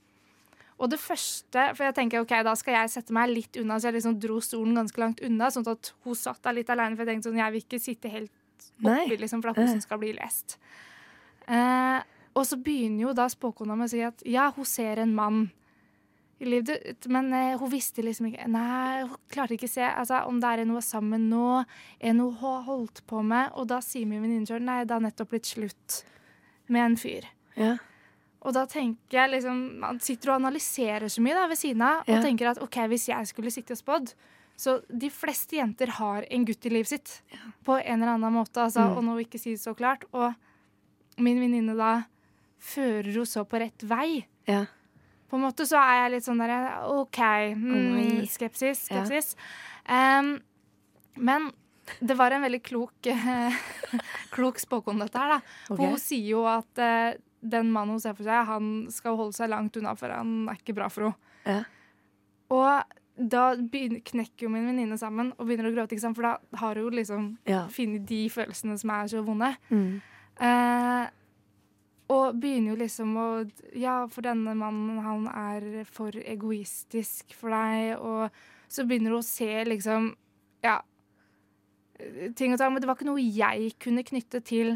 [0.78, 3.90] Og det første For jeg tenker ok, da skal jeg sette meg litt unna, så
[3.90, 6.98] jeg liksom dro stolen ganske langt unna, sånn at hun satt der litt aleine.
[6.98, 8.34] For jeg tenkte sånn, jeg vil ikke sitte helt
[8.84, 10.60] oppi, liksom, for at hun som skal bli lest.
[11.50, 12.00] Eh,
[12.38, 15.48] og så begynner jo da spåkona med å si at ja, hun ser en mann
[16.46, 17.08] livet ut.
[17.10, 20.48] men eh, hun visste liksom ikke Nei, hun klarte ikke å se altså, om det
[20.52, 21.66] er en hun er sammen nå nå,
[22.00, 23.52] en hun har holdt på med.
[23.56, 26.04] Og da sier min venninne sjøl nei, det har nettopp blitt slutt
[26.70, 27.26] med en fyr.
[27.56, 27.78] Ja.
[28.46, 32.04] Og da tenker jeg liksom Man sitter og analyserer så mye da ved siden av,
[32.08, 32.18] Ja.
[32.20, 34.14] og tenker at OK, hvis jeg skulle sitte og spådd
[34.58, 37.22] Så de fleste jenter har en gutt i livet sitt
[37.66, 38.98] på en eller annen måte, altså, Mm.
[38.98, 40.06] og nå ikke si det så klart.
[40.14, 40.34] Og
[41.18, 42.04] min venninne da
[42.60, 44.26] fører henne så på rett vei.
[44.48, 44.66] Ja.
[45.30, 47.18] På en måte så er jeg litt sånn der OK,
[47.58, 48.86] mm, skepsis.
[48.88, 49.04] skepsis, Ja.
[49.04, 49.36] skepsis.
[51.18, 51.52] Men
[52.00, 53.08] det var en veldig klok,
[54.36, 55.40] klok spåkone, dette her, da.
[55.72, 55.86] Okay.
[55.86, 59.52] Hun sier jo at uh, den mannen hun ser for seg, han skal holde seg
[59.54, 61.34] langt unna, for han er ikke bra for henne.
[61.48, 61.62] Ja.
[62.54, 66.76] Og da begynner, knekker jo min venninne sammen og begynner å gråte, for da har
[66.84, 67.66] hun liksom Ja.
[67.72, 69.56] funnet de følelsene som er så vonde.
[69.72, 70.02] Mm.
[70.40, 71.08] Eh,
[72.10, 73.28] og begynner jo liksom å
[73.76, 78.30] Ja, for denne mannen, han er for egoistisk for deg, og
[78.72, 80.14] så begynner du å se liksom
[80.64, 80.80] Ja.
[82.38, 82.74] Ting og tang.
[82.74, 84.76] Men det var ikke noe jeg kunne knytte til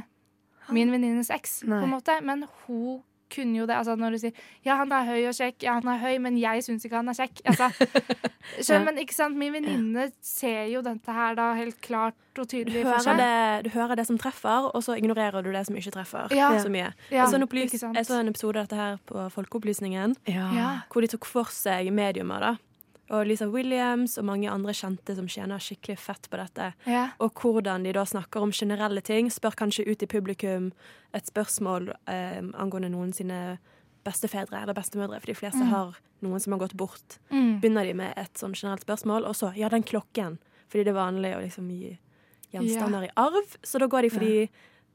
[0.74, 2.16] min venninnes eks, på en måte.
[2.26, 3.02] Men hun
[3.34, 3.76] kunne jo det.
[3.76, 4.32] Altså når du sier
[4.66, 7.10] 'ja, han er høy og kjekk', ja, han er høy, men jeg syns ikke han
[7.10, 7.42] er kjekk.
[7.46, 7.70] Altså,
[8.62, 12.84] skjønner, Men ikke sant, min venninne ser jo dette her da helt klart og tydelig
[12.88, 13.18] for seg.
[13.18, 16.52] det, du hører det som treffer, og så ignorerer du det som ikke treffer Ja.
[16.60, 16.94] så mye.
[17.12, 17.96] Ja, jeg, så en opplys- ikke sant.
[17.96, 20.52] jeg så en episode av dette her på Folkeopplysningen, Ja.
[20.56, 20.70] Ja.
[20.92, 22.40] hvor de tok for seg mediumer.
[22.40, 22.56] da.
[23.12, 26.72] Og Lisa Williams og mange andre kjente som tjener skikkelig fett på dette.
[26.88, 27.10] Ja.
[27.20, 29.28] Og hvordan de da snakker om generelle ting.
[29.32, 30.72] Spør kanskje ut i publikum
[31.16, 33.60] et spørsmål eh, angående noen sine
[34.06, 37.20] bestefedre eller bestemødre, for de fleste har noen som har gått bort.
[37.30, 37.60] Mm.
[37.62, 40.40] Begynner de med et sånn generelt spørsmål, og så ja, den klokken.
[40.72, 41.98] Fordi det er vanlig å liksom gi
[42.56, 43.58] gjenstander i arv.
[43.64, 44.48] Så da går de for de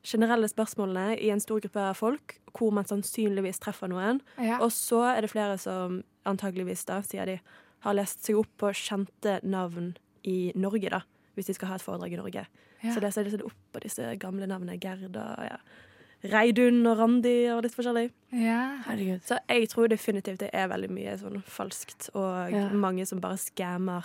[0.06, 4.22] generelle spørsmålene i en stor gruppe av folk, hvor man sannsynligvis treffer noen.
[4.40, 4.60] Ja.
[4.64, 7.38] Og så er det flere som antageligvis, da, sier de,
[7.80, 11.02] har lest seg opp på kjente navn i Norge, da.
[11.36, 12.46] Hvis de skal ha et foredrag i Norge.
[12.82, 12.92] Ja.
[12.94, 14.78] Så leser de seg opp på disse gamle navnene.
[14.80, 15.58] Gerda, ja.
[16.26, 18.10] Reidun og Randi og litt forskjellig.
[18.32, 18.78] ja.
[18.86, 19.20] Herregud.
[19.28, 22.68] Så jeg tror definitivt det er veldig mye sånn falskt, og Ja.
[22.72, 24.04] mange som bare skammer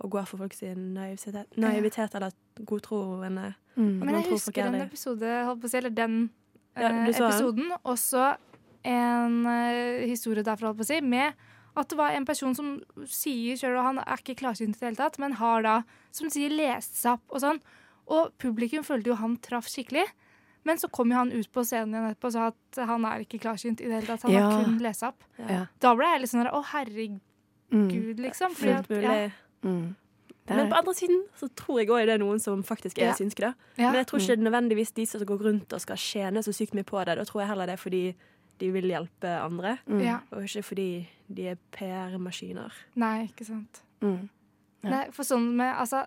[0.00, 2.32] og går for folk sin naivitet, naivitet eller
[2.66, 3.54] godtroende.
[3.76, 3.98] Mm.
[4.04, 6.30] Men jeg husker den episode, holdt på å si, eller den
[6.76, 7.70] Ja, eh, episoden.
[7.84, 8.36] Også
[8.84, 11.32] en eh, historie derfra, holdt på å si, med
[11.76, 14.88] at det var en person som sier sjøl, og han er ikke klarsynt i det
[14.90, 15.76] hele tatt, men har da,
[16.12, 17.60] som sier, lest seg opp og sånn.
[18.12, 20.04] Og publikum følte jo han traff skikkelig.
[20.64, 23.24] Men så kom jo han ut på scenen igjen etterpå og sa at han er
[23.24, 24.22] ikke klarsynt i det hele tatt.
[24.22, 24.42] Han Ja.
[24.50, 25.24] har kun lest seg opp.
[25.48, 25.66] Ja.
[25.80, 27.20] Da ble jeg litt sånn å herregud,
[27.72, 28.16] Mm.
[28.20, 28.54] liksom.
[28.54, 29.30] Fordi at, ja,
[29.64, 29.96] Mm.
[30.48, 33.12] Men på andre siden så tror jeg òg det er noen som faktisk er Ja.
[33.14, 33.40] synske.
[33.40, 33.54] da.
[33.78, 33.90] ja.
[33.92, 36.52] Men jeg tror ikke det er nødvendigvis de som går rundt og skal tjene så
[36.52, 37.16] sykt mye på det.
[37.16, 38.14] Da tror jeg heller det er fordi
[38.60, 40.00] de vil hjelpe andre, mm.
[40.04, 40.20] ja.
[40.30, 40.88] og ikke fordi
[41.32, 42.72] de er PR-maskiner.
[43.00, 43.82] Nei, ikke sant.
[44.04, 44.28] Mm.
[44.82, 44.90] Ja.
[44.90, 46.00] Nei, for sånn med altså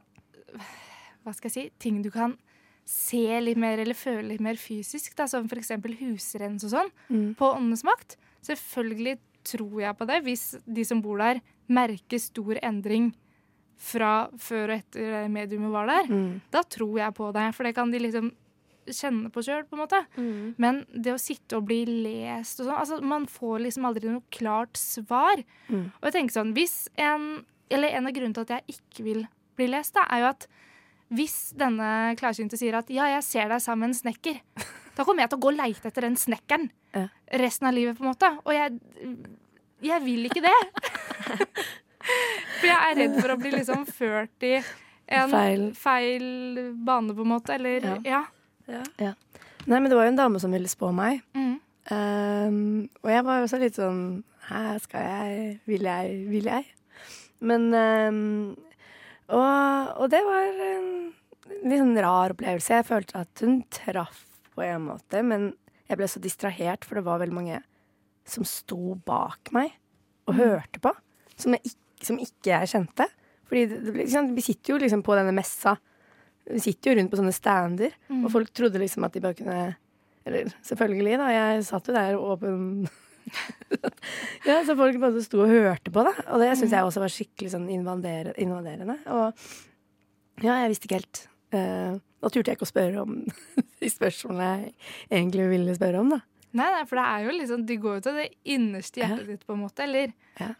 [1.23, 1.61] Hva skal jeg si?
[1.79, 2.35] Ting du kan
[2.85, 5.71] se litt mer eller føle litt mer fysisk, da, som f.eks.
[6.03, 7.35] husrens og sånn, Mm.
[7.39, 8.17] på Åndenes makt.
[8.45, 13.13] Selvfølgelig tror jeg på det, hvis de som bor der, merker stor endring
[13.75, 16.11] fra før og etter mediumet var der.
[16.13, 16.41] Mm.
[16.53, 18.31] Da tror jeg på det, for det kan de liksom
[18.91, 19.99] kjenne på sjøl, på en måte.
[20.61, 24.21] Men det å sitte og bli lest og sånn altså Man får liksom aldri noe
[24.31, 25.41] klart svar.
[25.69, 25.87] Mm.
[26.01, 29.23] Og jeg tenker sånn hvis en, Eller en av grunnene til at jeg ikke vil
[29.57, 30.47] bli lest, da, er jo at
[31.15, 34.39] hvis denne klarsynte sier at 'ja, jeg ser deg sammen med en snekker',
[34.97, 37.07] da kommer jeg til å gå og leite etter den snekkeren Ja.
[37.31, 38.29] resten av livet, på en måte.
[38.45, 38.79] Og jeg,
[39.81, 40.55] jeg vil ikke det.
[42.59, 44.55] For jeg er redd for å bli liksom ført i
[45.07, 45.63] en Feil.
[45.77, 47.53] feil bane, på en måte.
[47.55, 47.95] Eller Ja.
[48.05, 48.23] ja.
[49.65, 51.21] Nei, men det var jo en dame som ville spå meg.
[51.37, 51.57] Mm.
[51.91, 53.99] Um, og jeg var også litt sånn
[54.47, 56.15] Hæ, skal jeg Vil jeg?
[56.31, 56.63] Vil jeg?
[57.45, 58.55] Men um,
[59.29, 60.89] og, og det var en
[61.65, 62.79] litt sånn rar opplevelse.
[62.79, 64.23] Jeg følte at hun traff
[64.55, 65.51] på en måte, men
[65.89, 67.61] jeg ble så distrahert, for det var veldig mange
[68.25, 69.75] som sto bak meg
[70.25, 70.91] og hørte på,
[71.37, 73.07] som, jeg som ikke jeg kjente.
[73.45, 75.75] Fordi det, det, vi sitter jo liksom på denne messa.
[76.51, 79.75] Vi sitter jo rundt på sånne stander, og folk trodde liksom at de bare kunne
[80.25, 81.27] Eller selvfølgelig, da.
[81.33, 82.87] Jeg satt jo der åpen
[84.45, 86.13] Ja, så folk bare sto og hørte på, da.
[86.33, 88.97] Og det syns jeg også var skikkelig sånn invadere, invaderende.
[89.13, 91.21] Og ja, jeg visste ikke helt.
[91.55, 93.17] Uh, da turte jeg ikke å spørre om
[93.81, 94.73] de spørsmålene jeg
[95.13, 96.21] egentlig ville spørre om, da.
[96.55, 99.41] Nei, nei, for det er jo liksom De går jo til det innerste hjertet ditt,
[99.47, 99.83] på en måte.
[99.85, 100.53] Eller Ja.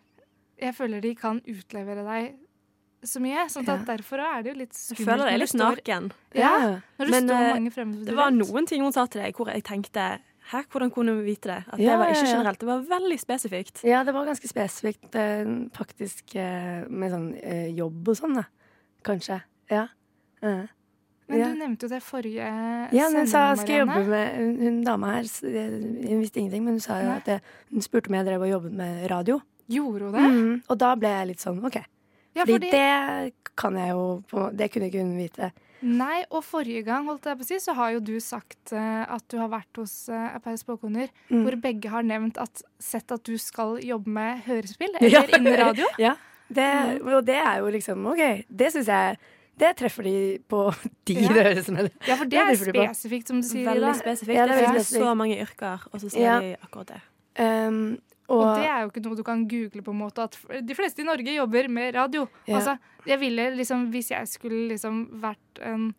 [0.60, 2.34] jeg føler de kan utlevere deg
[3.06, 3.46] så mye.
[3.52, 3.96] Sånn at Ja.
[3.96, 6.12] derfor er det jo litt Jeg føler er litt står- naken.
[6.34, 9.22] Ja, når det Men, står eh, mange fremmede Det var noen ting hun sa til
[9.22, 10.20] deg hvor jeg tenkte
[10.52, 11.64] Hæ, hvordan kunne hun vite det?
[11.74, 12.36] At det var ikke ja, ja.
[12.38, 13.84] generelt, det var veldig spesifikt.
[13.84, 18.44] Ja, det var ganske spesifikt, eh, faktisk, eh, med sånn jobb og sånn, da.
[19.04, 19.42] Kanskje.
[19.72, 19.88] Ja.
[21.28, 21.48] Men ja.
[21.50, 22.46] du nevnte jo det forrige
[22.94, 26.74] Ja, hun sa jeg skal jobbe med Hun, hun dama her hun visste ingenting, men
[26.78, 27.42] hun sa jo at det,
[27.72, 29.42] hun spurte om jeg drev og jobbet med radio.
[29.68, 30.22] Gjorde hun det?
[30.30, 31.80] Mm, og da ble jeg litt sånn OK.
[32.36, 35.52] Ja, fordi, fordi, det kan jeg jo på, Det kunne ikke hun vite.
[35.86, 39.06] Nei, og forrige gang holdt jeg på å si, så har jo du sagt uh,
[39.16, 41.44] at du har vært hos uh, et par spåkoner Mm.
[41.46, 45.22] hvor begge har nevnt at sett at du skal jobbe med hørespill Ja.
[45.24, 45.86] eller innen radio.
[46.02, 46.16] Ja,
[46.50, 48.46] det, Og det er jo liksom OK.
[48.50, 49.18] Det syns jeg
[49.58, 50.16] Det treffer de
[50.50, 50.74] på
[51.08, 51.30] de Ja.
[51.34, 51.78] det høres ut som.
[52.08, 53.70] Ja, for det Det er spesifikt, som du sier.
[53.70, 54.36] Veldig spesifikt.
[54.36, 55.06] Ja, det er det er spesifikt.
[55.06, 56.40] så mange yrker, og så sier Ja.
[56.40, 57.02] de akkurat det.
[57.40, 60.24] Um, og, Og det er jo ikke noe du kan google, på en måte.
[60.24, 62.28] At de fleste i Norge jobber med radio.
[62.48, 62.56] Ja.
[62.58, 65.94] Altså, jeg ville liksom, Hvis jeg skulle liksom vært en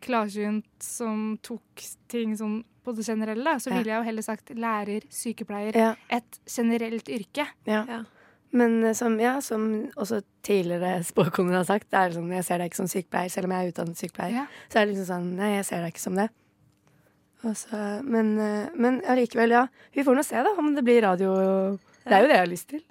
[0.00, 3.76] klarsynt som tok ting sånn på det generelle, så Ja.
[3.78, 5.74] ville jeg jo heller sagt lærer, sykepleier.
[5.74, 7.46] ja, Et generelt yrke.
[7.66, 7.84] ja.
[7.88, 8.04] Ja.
[8.52, 12.58] Men eh, som, ja, som også tidligere spåkoner har sagt, det er sånn, jeg ser
[12.58, 14.32] deg ikke som sykepleier, selv om jeg er utdannet sykepleier.
[14.32, 14.46] Ja.
[14.70, 16.28] Så er det liksom sånn, nei, jeg ser deg ikke som det.
[17.54, 19.66] Så, men, eh, men allikevel, ja.
[19.94, 21.34] Vi får nå se da, om det blir radio.
[22.06, 22.82] Det er jo det jeg har lyst til.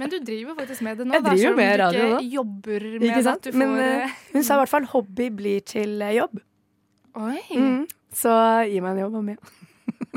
[0.00, 1.16] Men du driver faktisk med det nå.
[1.16, 2.20] Jeg da, driver selv om med du radio ikke nå.
[2.32, 3.36] jobber med Ikke sant?
[3.36, 6.40] at du får Men eh, eh, hun sa i hvert fall hobby blir til jobb.
[7.16, 7.40] Oi!
[7.52, 7.82] Mm.
[8.16, 8.32] Så
[8.70, 9.28] gi meg en jobb om.
[9.28, 9.38] Jeg?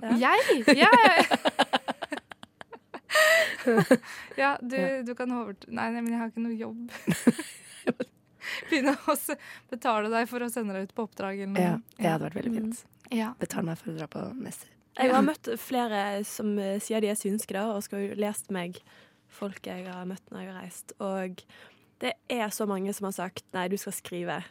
[0.79, 0.89] Jeg
[4.39, 6.87] Ja, du, du kan overta Nei, nei, men jeg har ikke noe jobb.
[8.69, 9.15] Begynne å
[9.69, 11.65] betale deg for å sende deg ut på oppdrag eller noe.
[11.65, 12.85] Ja, det hadde vært veldig fint.
[13.13, 13.33] Ja.
[13.41, 14.71] Betal meg for å dra på messer.
[14.99, 18.49] Jeg har møtt flere som eh, sier de er synske, da, og skal jo lest
[18.51, 18.81] meg
[19.31, 20.93] folk jeg har møtt når jeg har reist.
[20.99, 21.43] Og
[22.03, 24.41] det er så mange som har sagt nei, du skal skrive.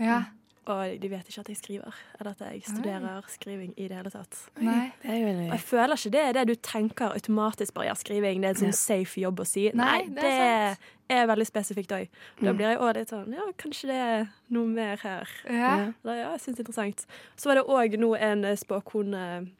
[0.00, 0.24] ja.
[0.66, 4.10] Og de vet ikke at jeg skriver, eller at jeg studerer skriving i det hele
[4.10, 4.38] tatt.
[4.64, 4.92] Nei.
[5.02, 7.94] Det er jo Og jeg føler ikke det er det du tenker automatisk bare ja,
[7.94, 8.40] skriving.
[8.40, 9.66] Det er en sånn safe jobb å si.
[9.74, 10.76] Nei, Nei, det det er
[11.10, 12.08] er, veldig spesifikt òg.
[12.40, 12.56] Da Mm.
[12.56, 15.28] blir jeg òg litt sånn Ja, kanskje det er noe mer her.
[15.44, 15.52] Ja.
[15.76, 15.92] Ja.
[16.02, 17.06] Da, ja, jeg synes det er interessant.
[17.36, 19.50] Så var det òg nå en eh, spåkone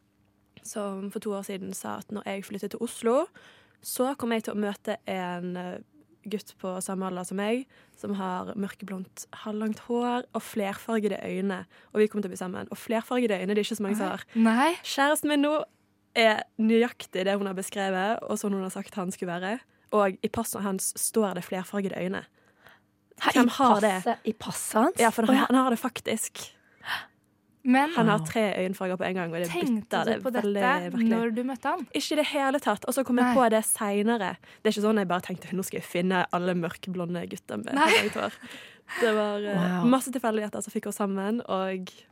[0.63, 3.27] som for to år siden sa at når jeg flyttet til Oslo,
[3.85, 5.79] så kom jeg til å møte en eh,
[6.33, 7.65] gutt på samme alder som meg,
[7.99, 11.65] som har mørkeblondt, halvlangt hår og flerfargede øyne.
[11.93, 12.71] Og vi kommer til å bli sammen.
[12.71, 14.27] Og flerfargede øyne det er ikke så mange som har.
[14.35, 14.71] Nei.
[14.83, 15.55] Kjæresten min nå
[16.15, 19.59] er nøyaktig det hun har beskrevet, og sånn hun har sagt han skulle være.
[19.95, 22.25] Og i passet hans står det flerfargede øyne.
[23.23, 24.19] Hvem har det?
[24.27, 25.01] I passet hans?
[25.03, 26.49] Ja, for han, han har det faktisk.
[27.65, 30.33] Men Han har tre øyenfarger på en gang, og det tenkte bytter Tenkte du på
[30.35, 31.09] veldig dette merkelig.
[31.09, 31.87] når du møtte han?
[31.97, 32.85] Ikke i det hele tatt.
[32.85, 33.35] Og så kom jeg Nei.
[33.39, 34.37] på det seinere.
[34.63, 37.75] Det er ikke sånn jeg bare tenkte nå skal jeg finne alle mørkblonde gutter med
[38.15, 38.33] hår.
[39.01, 39.87] Det var eh, Wow.
[39.89, 42.05] masse tilfeldigheter som fikk oss sammen, og Det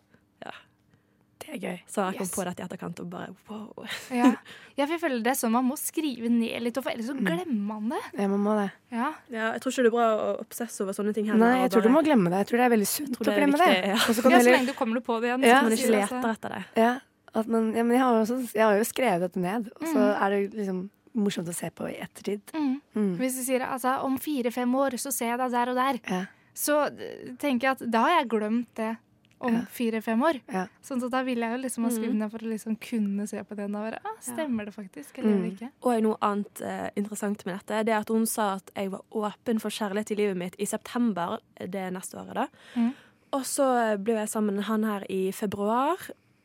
[1.55, 1.79] er gøy.
[1.89, 2.31] så jeg jeg Yes.
[2.35, 3.87] på dette i etterkant og bare wow.
[4.11, 4.31] Ja.
[4.79, 7.17] ja, for jeg føler det er sånn man må skrive ned litt, for ellers så
[7.19, 8.01] glemmer man det.
[8.19, 8.71] Ja, man må det.
[8.93, 9.13] Ja.
[9.31, 11.45] Ja, jeg tror ikke det er bra å obsesse over sånne ting heller.
[11.47, 12.43] Nei, jeg tror du må glemme det.
[12.45, 13.93] Jeg tror det er veldig sunt å glemme viktig, det.
[13.93, 13.97] ja.
[14.07, 15.47] Så kan ja, så lenge du kommer på det igjen.
[15.47, 15.61] Ja.
[15.61, 16.63] Så Man ikke leter etter det.
[16.83, 16.93] Ja,
[17.35, 19.87] at man, ja, men jeg har, jo også, jeg har jo skrevet dette ned, og
[19.89, 20.23] så Mm.
[20.23, 20.83] er det liksom
[21.15, 22.41] morsomt å se på i ettertid.
[22.57, 22.81] Mm.
[22.97, 23.17] Mm.
[23.21, 26.25] Hvis du sier altså, om fire-fem år så ser jeg deg der og der, Ja.
[26.55, 28.97] så eh, tenker jeg at da har jeg glemt det
[29.43, 29.61] om Ja.
[29.69, 30.41] fire-fem år.
[30.53, 30.67] Ja.
[30.83, 32.19] Sånn så da vil jeg jo liksom ha skrevet Mhm.
[32.19, 35.37] ned for å liksom kunne se på den og være ah, Stemmer det faktisk, eller
[35.37, 35.51] Mm.
[35.57, 35.71] ikke?
[35.83, 39.01] Og noe annet eh, interessant med dette, det er at hun sa at jeg var
[39.13, 42.35] åpen for kjærlighet i livet mitt i september det neste året.
[42.35, 42.47] da.
[42.77, 42.95] Mm.
[43.33, 45.97] Og så ble jeg sammen med han her i februar,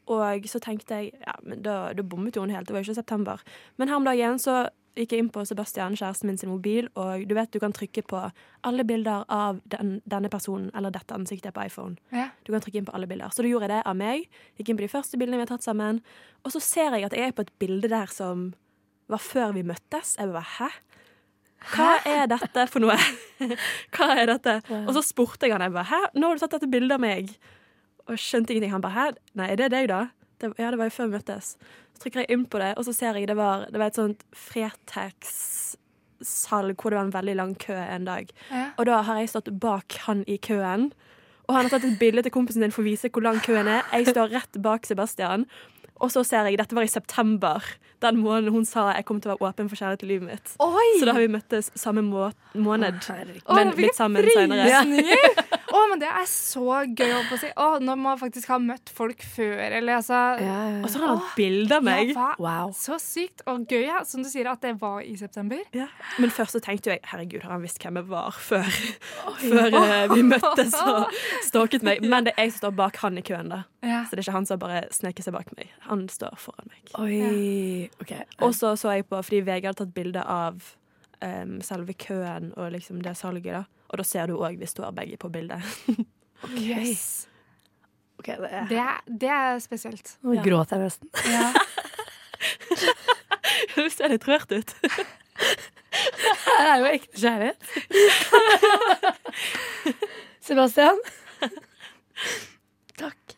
[0.07, 2.65] og så tenkte jeg ja, men da, da bommet jo hun helt.
[2.67, 3.39] Det var jo ikke september.
[3.77, 7.23] Men her om dagen så gikk jeg inn på Sebastian, kjæresten min sin mobil, og
[7.29, 8.21] du vet du kan trykke på
[8.67, 11.97] alle bilder av den, denne personen eller dette ansiktet på iPhone.
[12.11, 12.29] Ja.
[12.47, 13.33] Du kan trykke inn på alle bilder.
[13.33, 14.25] Så da gjorde jeg det av meg.
[14.57, 16.01] Gikk inn på de første bildene vi har tatt sammen.
[16.43, 18.51] Og så ser jeg at jeg er på et bilde der som
[19.11, 20.15] var før vi møttes.
[20.19, 20.71] Jeg bare hæ?
[21.73, 22.97] Hva er dette for noe?
[23.95, 24.59] Hva er dette?
[24.83, 25.65] Og så spurte jeg han.
[25.65, 26.01] Jeg bare hæ?
[26.17, 27.33] Nå har du tatt dette bildet av meg.
[28.07, 28.75] Og skjønte ingenting.
[28.75, 29.07] Han bare hæ?
[29.39, 30.05] Nei, er det deg, da?
[30.37, 31.45] Det, ja, det var jo før vi møttes.
[31.95, 33.97] Så trykker jeg inn på det, og så ser jeg det var, det var et
[33.97, 38.25] sånt Fretex-salg hvor det var en veldig lang kø en dag.
[38.51, 38.65] Ja.
[38.77, 40.83] Og da har jeg stått bak han i køen.
[41.47, 43.67] Og han har tatt et bilde til kompisen din for å vise hvor lang køen
[43.71, 43.81] er.
[43.95, 45.41] Jeg står rett bak Sebastian.
[46.03, 47.59] Og så ser jeg, dette var i september,
[48.05, 50.47] den måneden hun sa jeg kom til å være åpen for kjærlighet i livet mitt.
[50.61, 50.89] Oi!
[50.99, 53.41] Så da har vi møttes samme må måned, Herregud.
[53.47, 54.81] Å, men litt sammen senere.
[55.77, 56.63] Å, men det er så
[56.97, 57.49] gøy å si.
[57.53, 60.79] Å, når man faktisk har møtt folk før, eller altså Ja, ja.
[60.81, 62.13] Og så har han et bilde av meg.
[62.15, 62.31] Ja.
[62.41, 62.73] Wow.
[62.77, 64.01] Så sykt og gøy, ja.
[64.07, 65.61] Som du sier, at det var i september.
[65.77, 65.89] Ja.
[66.21, 68.79] Men først så tenkte jeg herregud, har han visst hvem jeg var før,
[69.43, 71.13] før eh, vi møttes og
[71.45, 72.01] stalket meg?
[72.05, 73.63] Men det er jeg som står bak han i køen, da.
[73.85, 74.01] Ja.
[74.07, 75.71] Så det er ikke han som bare sneker seg bak meg.
[75.91, 76.91] Han står foran meg.
[76.97, 77.89] Oi.
[78.01, 78.17] OK.
[78.41, 80.73] Og så så jeg på, fordi VG hadde tatt bilde av
[81.21, 83.63] em, selve køen og liksom det salget, da.
[83.89, 85.61] Og da ser du òg vi står begge på bildet.
[86.53, 87.25] Yes.
[88.19, 90.11] Okay, det er, Det, er, det er spesielt.
[90.21, 91.09] Nå gråter jeg nesten.
[91.25, 91.47] Ja.
[93.75, 94.75] du ser litt rørt ut.
[96.47, 97.61] Det er jo ekte kjærlighet.
[100.45, 100.99] Sebastian.
[102.97, 103.35] Takk.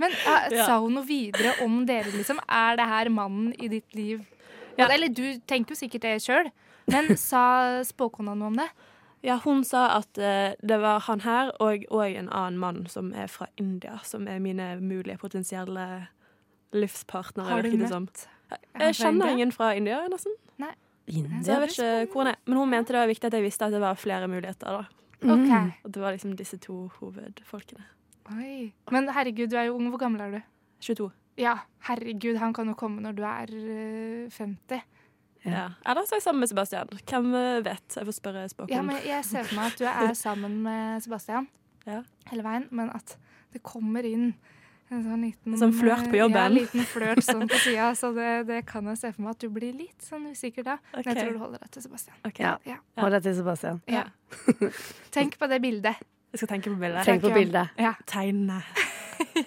[0.00, 0.12] Men
[0.52, 0.64] Ja.
[0.66, 2.40] sa hun noe videre om dere, liksom?
[2.48, 4.24] Er det her mannen i ditt liv?
[4.76, 4.88] Ja.
[4.92, 6.50] Eller du tenker jo sikkert det sjøl,
[6.92, 8.68] men sa spåkona noe om det?
[9.26, 13.10] Ja, hun sa at uh, det var han her og, og en annen mann som
[13.16, 15.86] er fra India, som er mine mulige potensielle
[16.76, 17.48] livspartnere.
[17.48, 17.88] Har du møtt?
[17.90, 18.06] som.
[18.06, 18.28] møtt
[18.78, 20.36] Jeg kjenner ingen fra India, nesten.
[20.62, 20.74] Nei.
[21.06, 22.38] Så jeg vet ikke hvor hun er.
[22.46, 24.82] Men hun mente det var viktig at jeg visste at det var flere muligheter.
[24.82, 24.86] da.
[25.26, 25.52] OK.
[25.86, 27.84] At det var liksom disse to hovedfolkene.
[28.34, 28.72] Oi.
[28.90, 29.88] Men herregud, du er jo ung.
[29.90, 30.40] Hvor gammel er du?
[30.82, 31.10] 22.
[31.36, 31.56] Ja,
[31.88, 34.80] herregud, han kan jo komme når du er eh, 50.
[35.46, 35.66] Ja.
[35.86, 36.88] Eller så er jeg sammen med Sebastian.
[37.06, 37.96] Hvem eh, vet?
[38.00, 38.74] Jeg får spørre spåkonen.
[38.74, 41.48] Ja, men jeg ser for meg at du er sammen med Sebastian
[41.86, 42.00] Ja.
[42.32, 43.16] hele veien, men at
[43.54, 44.32] det kommer inn
[44.90, 46.38] en sånn liten En sånn flørt på jobben.
[46.38, 47.88] Ja, en liten flørt sånn på sida.
[47.98, 50.76] Så det, det kan jeg se for meg at du blir litt sånn usikker da.
[50.94, 52.18] Men jeg tror du holder deg til Sebastian.
[52.26, 52.46] Okay.
[52.46, 52.52] Ja.
[52.66, 52.76] Ja.
[53.02, 53.80] Hold deg til Sebastian.
[53.90, 54.04] Ja.
[55.16, 56.02] Tenk på det bildet.
[56.32, 57.06] Jeg skal tenke på bildet.
[57.06, 57.74] Tenk på bildet.
[57.80, 57.94] Ja.
[58.06, 58.60] Tegnene.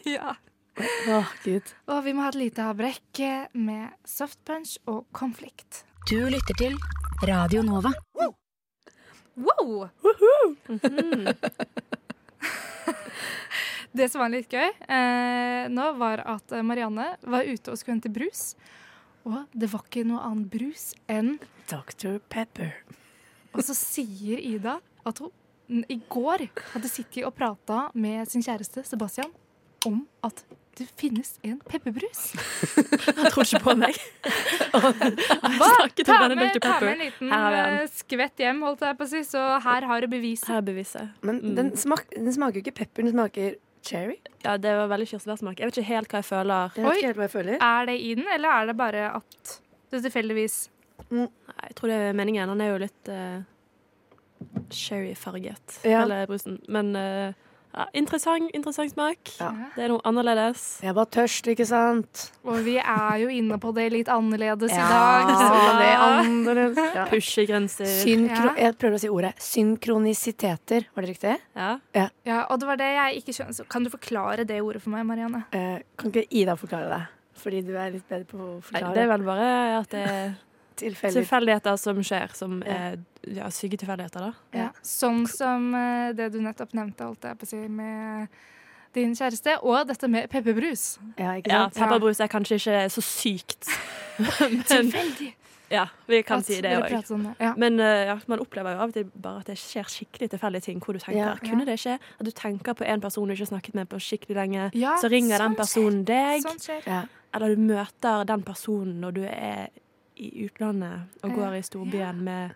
[0.07, 0.35] ja.
[0.79, 1.61] Åh, gud.
[1.91, 5.83] Og vi må ha et lite avbrekk eh, med soft punch og konflikt.
[6.07, 6.77] Du lytter til
[7.27, 7.91] Radio Nova.
[9.39, 9.89] Wow!
[13.95, 18.11] det som var litt gøy eh, nå, var at Marianne var ute og skulle hente
[18.13, 18.55] brus.
[19.27, 21.37] Og det var ikke noe annet brus enn
[21.67, 22.19] Dr.
[22.31, 22.71] Pepper.
[23.51, 28.83] Og så sier Ida at hun i går hadde sittet og prata med sin kjæreste
[28.87, 29.31] Sebastian
[29.85, 30.43] om at
[30.79, 32.21] det finnes en pepperbrus.
[33.19, 33.97] Han tror ikke på meg.
[34.73, 35.69] Hva?
[35.75, 37.57] snakket om Ta med, ta med en liten den.
[37.83, 40.47] eh, skvett hjem, holdt jeg på å si, så her har du beviset.
[40.51, 41.09] Her er beviset.
[41.21, 41.55] Men Mm.
[41.55, 44.17] den, smak, den smaker jo ikke pepper, den smaker cherry.
[44.43, 45.59] Ja, det var veldig kirsebærsmak.
[45.59, 46.71] Jeg vet ikke helt hva jeg føler.
[46.75, 47.61] Jeg vet ikke helt hva jeg føler.
[47.61, 49.59] Er det i den, eller er det bare at
[49.91, 50.57] det tilfeldigvis
[51.09, 51.27] Nei,
[51.63, 52.49] jeg tror det er meningen.
[52.51, 53.39] Han er jo litt uh,
[54.69, 56.01] sherryfarget, Ja.
[56.03, 56.59] hele brusen.
[56.67, 57.33] Men eh,
[57.75, 59.29] ja, interessant, interessant smak.
[59.39, 59.49] Ja.
[59.75, 60.63] Det er noe annerledes.
[60.83, 62.23] Jeg var tørst, ikke sant?
[62.43, 66.81] Og vi er jo inne på det litt annerledes i Ja, Så det er annerledes.
[66.95, 67.05] Ja.
[67.11, 67.85] Pushegrenser.
[68.01, 68.55] Synkro Ja.
[68.69, 69.33] Jeg prøver å si ordet.
[69.39, 71.37] Synkronisiteter, var det riktig?
[71.55, 71.77] Ja.
[72.25, 73.55] Ja, og det var det jeg ikke skjønner.
[73.57, 75.43] Så kan du forklare det ordet for meg, Marianne?
[75.53, 77.01] Eh, kan ikke Ida forklare det?
[77.39, 78.93] Fordi du er litt bedre på å Nei, forklare.
[78.97, 80.05] det er vel bare at det
[80.81, 81.23] er tilfeldig.
[81.23, 82.73] tilfeldigheter som skjer, som Ja.
[82.73, 82.97] er
[83.35, 84.33] ja, syke tilfeldigheter, da.
[84.53, 84.69] Ja.
[84.83, 88.27] Sånn som eh, det du nettopp nevnte, holdt jeg på å si, med
[88.93, 89.57] din kjæreste.
[89.63, 90.97] Og dette med pepperbrus.
[91.17, 91.69] Ja, ikke Ja.
[91.69, 93.67] Pepperbrus er kanskje ikke så sykt.
[94.17, 95.33] Men Tilfeldig.
[95.69, 97.05] ja, vi kan at si det òg.
[97.05, 97.27] Sånn.
[97.39, 97.53] Ja.
[97.55, 100.61] Men uh, ja, man opplever jo av og til bare at det skjer skikkelig tilfeldige
[100.71, 100.79] ting.
[100.81, 101.35] Hvor du tenker, Ja.
[101.43, 101.99] kunne det skje?
[102.19, 104.71] At du tenker på en person du ikke har snakket med på skikkelig lenge.
[104.73, 106.41] Ja, så ringer den personen personen deg.
[106.47, 106.87] Sånn skjer.
[106.87, 107.03] Ja.
[107.35, 109.69] Eller du møter den personen når du er
[110.19, 112.51] i utlandet og går i storbyen med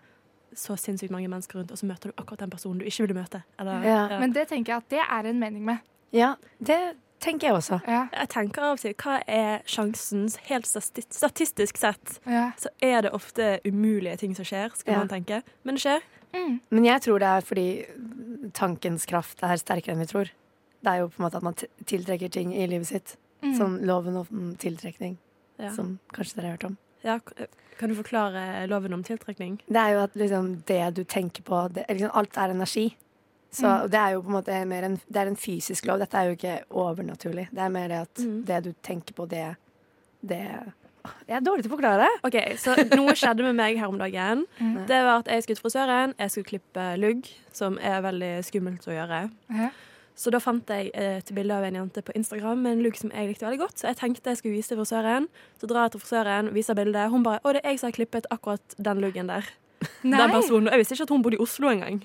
[0.54, 3.16] så sinnssykt mange mennesker rundt, og så møter du akkurat den personen du ikke ville
[3.18, 3.40] møte.
[3.58, 4.18] Eller, Ja.
[4.20, 5.78] Men det tenker jeg at det er en mening med.
[6.12, 7.80] ja, det tenker jeg også.
[7.88, 8.08] Ja.
[8.12, 12.52] jeg tenker av og til, hva er sjansen, helt statistisk sett, Ja.
[12.56, 14.98] så er det ofte umulige ting som skjer, skal Ja.
[14.98, 15.42] man tenke.
[15.64, 16.00] Men det skjer.
[16.34, 16.60] Mm.
[16.70, 20.30] Men jeg tror det er fordi tankens kraft er sterkere enn vi tror.
[20.84, 23.16] Det er jo på en måte at man t- tiltrekker ting i livet sitt.
[23.42, 23.54] Mm.
[23.58, 25.16] Sånn loven om tiltrekning,
[25.58, 25.70] Ja.
[25.72, 26.78] som kanskje dere har hørt om.
[27.04, 27.18] Ja,
[27.78, 29.58] kan du forklare loven om tiltrekning?
[29.68, 32.96] Det er jo at liksom det du tenker på det, liksom Alt er energi.
[33.54, 33.90] Så Mm.
[33.90, 35.98] det er jo på en måte mer en, det er en fysisk lov.
[36.00, 37.48] Dette er jo ikke overnaturlig.
[37.54, 38.44] Det er mer det at Mm.
[38.46, 39.56] det du tenker på, det
[40.26, 40.40] Det
[41.28, 42.06] Jeg er dårlig til å forklare.
[42.24, 44.46] Ok, så Noe skjedde med meg her om dagen.
[44.58, 44.86] Mm.
[44.86, 48.86] Det var at Jeg skulle til frisøren, jeg skulle klippe lugg, som er veldig skummelt
[48.88, 49.30] å gjøre.
[49.50, 49.68] Ja.
[50.16, 53.10] Så da fant jeg et bilde av en jente på Instagram med en lugg som
[53.10, 53.80] jeg likte veldig godt.
[53.80, 55.26] Så jeg tenkte jeg skulle vise til frisøren.
[55.58, 57.10] Så drar jeg til frisøren, viser bildet.
[57.10, 59.48] Hun bare 'Å, det er jeg som har klippet akkurat den luggen der'.
[60.04, 60.18] Nei.
[60.18, 60.70] Den personen.
[60.70, 62.02] Jeg visste ikke at hun bodde i Oslo engang.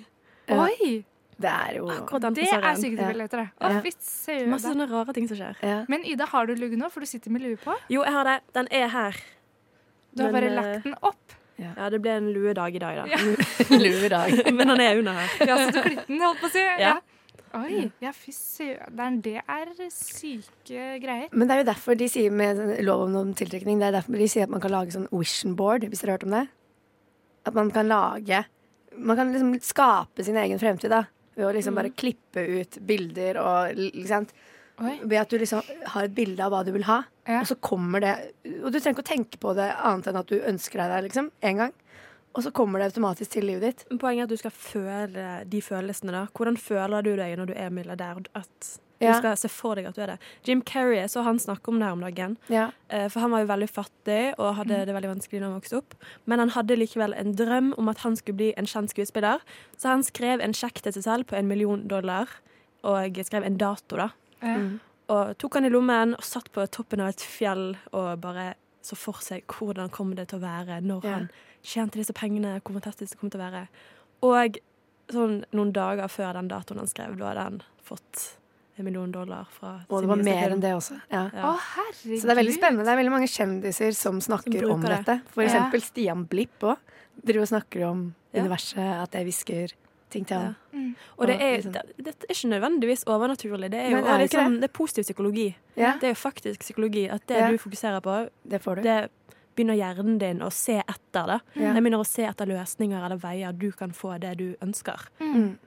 [0.50, 0.66] Ja.
[0.66, 1.06] Oi!
[1.40, 2.98] Det er jo Akkurat den Det er frisøren.
[3.08, 3.50] bilde etter det.
[3.62, 4.48] Å, Ja.
[4.50, 5.56] Masse sånne rare ting som skjer.
[5.64, 5.86] ja.
[5.88, 6.90] Men Ida, har du lugg nå?
[6.92, 7.76] For du sitter med lue på.
[7.90, 8.42] Jo, jeg har det.
[8.54, 9.16] Den er her.
[10.16, 11.16] Du har Men, bare eh, lagt den opp.
[11.60, 13.06] Ja, det ble en luedag i dag, da.
[13.06, 13.18] Ja.
[13.70, 14.52] luedag.
[14.58, 15.48] Men den er under her.
[15.48, 16.60] Ja, så du klippet den, holdt på å si.
[16.80, 17.00] Ja.
[17.58, 19.22] Oi, ja, fy søren.
[19.26, 21.30] Det er syke greier.
[21.34, 24.20] Men det er jo derfor de sier med sånn lov om tiltrekning Det er derfor
[24.22, 26.44] de sier at man kan lage sånn vision board, hvis dere har hørt om det.
[27.50, 28.44] At man kan lage
[28.98, 31.06] Man kan liksom skape sin egen fremtid, da.
[31.38, 34.28] Ved å liksom bare klippe ut bilder og liksom.
[34.80, 35.62] Ved at du liksom
[35.94, 37.42] har et bilde av hva du vil ha, Ja.
[37.42, 38.14] og så kommer det
[38.64, 41.04] Og du trenger ikke å tenke på det annet enn at du ønsker deg det,
[41.10, 41.32] liksom.
[41.42, 41.74] En gang.
[42.38, 43.86] Og så kommer det automatisk til livet ditt.
[43.90, 46.12] Men Poenget er at du skal føle de følelsene.
[46.14, 48.22] da Hvordan føler du deg når du er milliardær?
[48.38, 50.18] At du skal se for deg at du er det.
[50.46, 52.38] Jim Carrey, så han snakke om det her om dagen.
[52.52, 52.70] Ja.
[52.90, 55.78] Eh, For han var jo veldig fattig og hadde det veldig vanskelig da han vokste
[55.80, 55.96] opp.
[56.28, 59.40] Men han hadde likevel en drøm om at han skulle bli en kjent skuespiller.
[59.78, 62.28] Så han skrev en sjekk til seg selv på en million dollar,
[62.84, 64.10] og skrev en dato, da.
[64.44, 64.58] Ja.
[64.58, 64.80] Mm.
[65.10, 68.52] Og tok han i lommen og satt på toppen av et fjell og bare
[68.86, 71.10] så for seg hvordan kommer det til å være når Ja.
[71.16, 71.30] han
[71.64, 73.68] tjente disse pengene, hvor fantastisk det kommer til å være.
[74.24, 74.58] Og
[75.12, 78.36] sånn noen dager før den datoen han skrev, da hadde han fått
[78.78, 80.54] en million dollar fra Og det var mer film.
[80.54, 81.02] enn det også.
[81.12, 81.30] Ja.
[81.34, 81.50] Ja.
[81.52, 82.22] Å, herregud.
[82.22, 82.86] Så det er veldig spennende.
[82.86, 84.90] Det er veldig mange kjendiser som snakker Som om det.
[85.06, 85.22] dette.
[85.34, 85.50] For Ja.
[85.50, 86.78] eksempel Stian Blipp òg.
[87.26, 88.42] Driver og snakker om Ja.
[88.44, 89.74] universet, at jeg hvisker
[90.10, 90.56] ting til ham.
[90.74, 90.96] Mm.
[91.20, 93.70] Og det er, liksom- det, det er ikke nødvendigvis overnaturlig.
[93.72, 95.56] Det er jo Men er det ikke liksom, det er positiv psykologi.
[95.76, 97.10] Ja, Det er jo faktisk psykologi.
[97.12, 97.52] At det Ja.
[97.52, 98.82] du fokuserer på, det får du.
[98.84, 99.12] det
[99.60, 101.26] begynner hjernen din å se etter.
[101.34, 101.40] det.
[101.60, 101.74] Ja.
[101.76, 105.08] Den begynner å se etter løsninger eller veier du kan få det du ønsker.
[105.20, 105.58] Mm.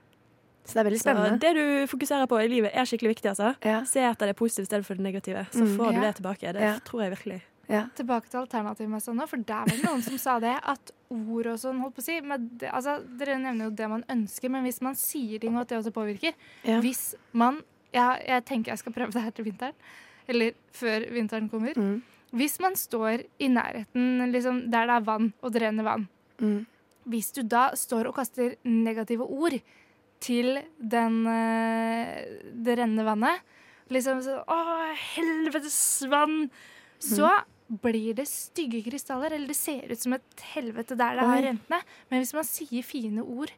[0.65, 1.39] Så det er veldig Så spennende.
[1.43, 3.29] det du fokuserer på i livet, er skikkelig viktig.
[3.33, 3.55] altså.
[3.63, 3.81] Ja.
[3.83, 5.45] Se etter det positive i stedet for det negative.
[5.51, 5.77] Så Mm.
[5.77, 6.01] får du Ja.
[6.01, 6.53] det tilbake.
[6.53, 6.79] Det Ja.
[6.85, 7.41] tror jeg virkelig.
[7.69, 7.85] Ja.
[7.95, 10.55] Tilbake til alternativmessa nå, for der var det noen som sa det.
[10.63, 13.89] At ord og sånn, holdt på å si men det, altså, Dere nevner jo det
[13.89, 16.33] man ønsker, men hvis man sier ting, og at det også påvirker
[16.63, 16.79] Ja.
[16.81, 17.61] Hvis man
[17.93, 19.73] ja, Jeg tenker jeg skal prøve det her til vinteren.
[20.27, 21.73] Eller før vinteren kommer.
[21.75, 22.01] Mm.
[22.33, 26.09] Hvis man står i nærheten liksom, der det er vann, og det renner vann
[26.41, 26.65] Mm.
[27.05, 29.53] Hvis du da står og kaster negative ord
[30.19, 32.25] til den, eh,
[32.57, 33.43] det rennende vannet
[33.93, 34.57] Liksom sånn Å,
[35.15, 35.77] helvetes
[36.09, 36.49] vann!
[37.03, 37.29] Så
[37.83, 41.69] blir det stygge krystaller, eller det ser ut som et helvete der det har rent
[41.69, 41.83] ned.
[42.09, 43.51] Men hvis man sier fine ord,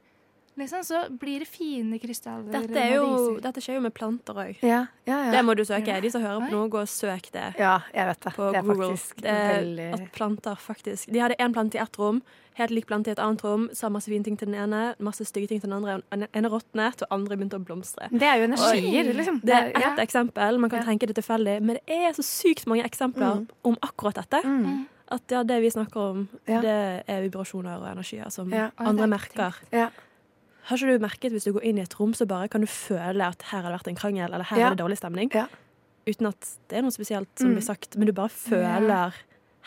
[0.57, 2.51] liksom, så blir det fine krystaller.
[2.51, 4.55] Dette, er jo, dette skjer jo med planter òg.
[4.63, 5.31] Ja, ja, ja.
[5.35, 5.99] Det må du søke.
[6.01, 7.53] De som hører på nå, gå og søk det.
[7.59, 8.33] ja, jeg vet det.
[8.35, 8.87] på det er Google.
[8.95, 12.21] faktisk Det er veldig at planter faktisk De hadde én plante i ett rom,
[12.55, 13.69] helt lik plante i et annet rom.
[13.73, 15.99] Sa masse fine ting til den ene, masse stygge ting til den andre.
[16.11, 18.07] Den ene råtnet, og andre begynte å blomstre.
[18.11, 19.41] Det er jo energier, liksom.
[19.43, 19.91] Det er ja.
[19.93, 20.57] ett eksempel.
[20.59, 23.47] Man kan tenke det tilfeldig, men det er så sykt mange eksempler Mm.
[23.63, 24.39] om akkurat dette.
[24.45, 24.85] Mm.
[25.11, 26.61] At ja, det vi snakker om, Ja.
[26.61, 28.71] det er vibrasjoner og energier som Ja.
[28.79, 29.53] Andre er merker.
[29.71, 29.89] Ja.
[30.65, 32.67] Har ikke du merket hvis du går inn i et rom, så bare kan du
[32.67, 34.65] føle at her har det vært en krangel, eller her Ja.
[34.71, 35.29] er det dårlig stemning?
[35.33, 35.45] Ja.
[36.07, 37.55] Uten at det er noe spesielt som Mm.
[37.55, 39.13] blir sagt, men du bare føler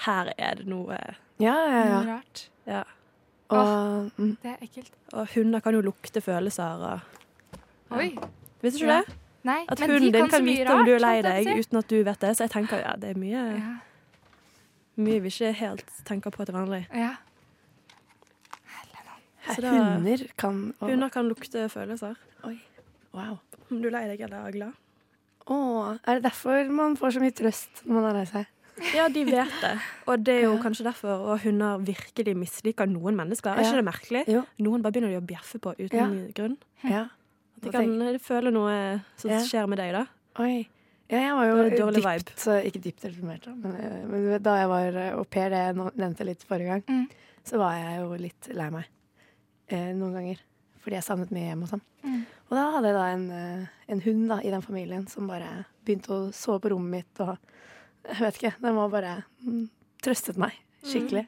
[0.06, 0.96] her er det noe
[1.38, 2.00] Ja, ja, ja.
[2.02, 2.48] Noe rart.
[2.66, 2.82] ja.
[3.50, 4.90] Og Åh, Det er ekkelt.
[5.14, 7.00] Og hunder kan jo lukte følelser og
[7.96, 8.16] Oi.
[8.62, 9.02] Visste du Ja.
[9.02, 9.14] det?
[9.44, 11.58] Nei, At men de hunden din kan vite vite om du er lei deg si.
[11.60, 12.36] uten at du vet det.
[12.36, 13.76] Så jeg tenker ja, det er mye, Ja.
[14.98, 16.86] mye vi ikke helt tenker på til vanlig.
[16.94, 17.14] ja.
[19.54, 22.16] Så da- Hunder kan å, Hunder kan lukte følelser.
[22.44, 22.58] Oi.
[23.12, 23.38] Wow.
[23.70, 24.72] Om du er lei deg eller er glad.
[25.48, 28.46] Å, er det derfor man får så mye trøst når man er lei seg?
[28.94, 29.72] Ja, de vet det.
[30.06, 30.62] Og det er jo Ja.
[30.62, 33.50] kanskje derfor og hunder virkelig misliker noen mennesker.
[33.56, 33.72] Er Ja.
[33.72, 34.22] ikke det merkelig?
[34.28, 34.44] Jo.
[34.62, 36.56] Noen bare begynner de å bjeffe på uten grunn.
[36.84, 37.08] Ja.
[37.56, 39.38] At de kan føle noe som Ja.
[39.42, 40.06] skjer med deg, da.
[40.38, 40.68] Oi.
[41.10, 41.56] Ja, jeg var jo
[41.90, 42.64] dypt, vibe.
[42.68, 43.54] ikke dypt deprimert, da.
[43.56, 46.82] Men, eh, men da jeg var eh, au pair, det jeg nevnte litt forrige gang,
[46.86, 47.08] Mm.
[47.44, 48.84] så var jeg jo litt lei meg
[49.68, 50.42] eh, noen ganger.
[50.82, 51.82] Fordi jeg savnet mye hjem og sånn.
[52.06, 52.20] Mm.
[52.48, 55.66] Og da hadde jeg da en, eh, en hund da, i den familien som bare
[55.84, 57.36] begynte å sove på rommet mitt og
[58.08, 58.54] Jeg vet ikke.
[58.62, 59.14] Den var bare
[59.44, 59.66] mm,
[60.00, 60.54] trøstet meg
[60.86, 61.26] skikkelig.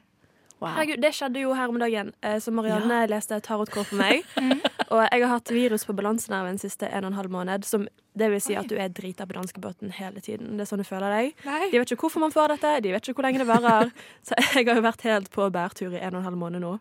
[0.61, 0.75] Wow.
[0.75, 2.11] Herregud, det skjedde jo her om dagen.
[2.21, 4.23] Eh, Så Marianne leste et tarotkort for meg.
[4.93, 7.65] og jeg har hatt virus på balansenerven siste en og en halv måned.
[7.65, 7.87] Som
[8.17, 10.53] det vil si at du er drita på danskebåten hele tiden.
[10.57, 11.31] Det er sånn du føler deg.
[11.47, 11.71] Nei.
[11.71, 13.93] De vet ikke hvorfor man får dette, de vet ikke hvor lenge det varer.
[14.27, 16.75] Så jeg har jo vært helt på bærtur i en og en halv måned nå.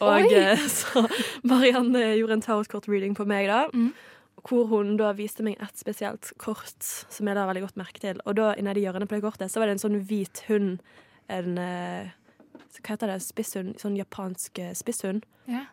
[0.00, 0.32] Og Oi!
[0.38, 1.04] eh, så
[1.46, 3.66] Marianne gjorde en tarotkort-reading på meg, da.
[3.74, 3.92] Mm.
[4.42, 8.18] Hvor hun da viste meg et spesielt kort som jeg la veldig godt merke til.
[8.26, 10.80] Og da nedi hjørnet på det kortet så var det en sånn hvit hund.
[11.30, 12.10] En eh,
[12.80, 13.20] Hva heter det?
[13.22, 13.76] Spisshund?
[13.82, 15.28] Sånn japansk eh, spisshund.
[15.50, 15.68] Ja.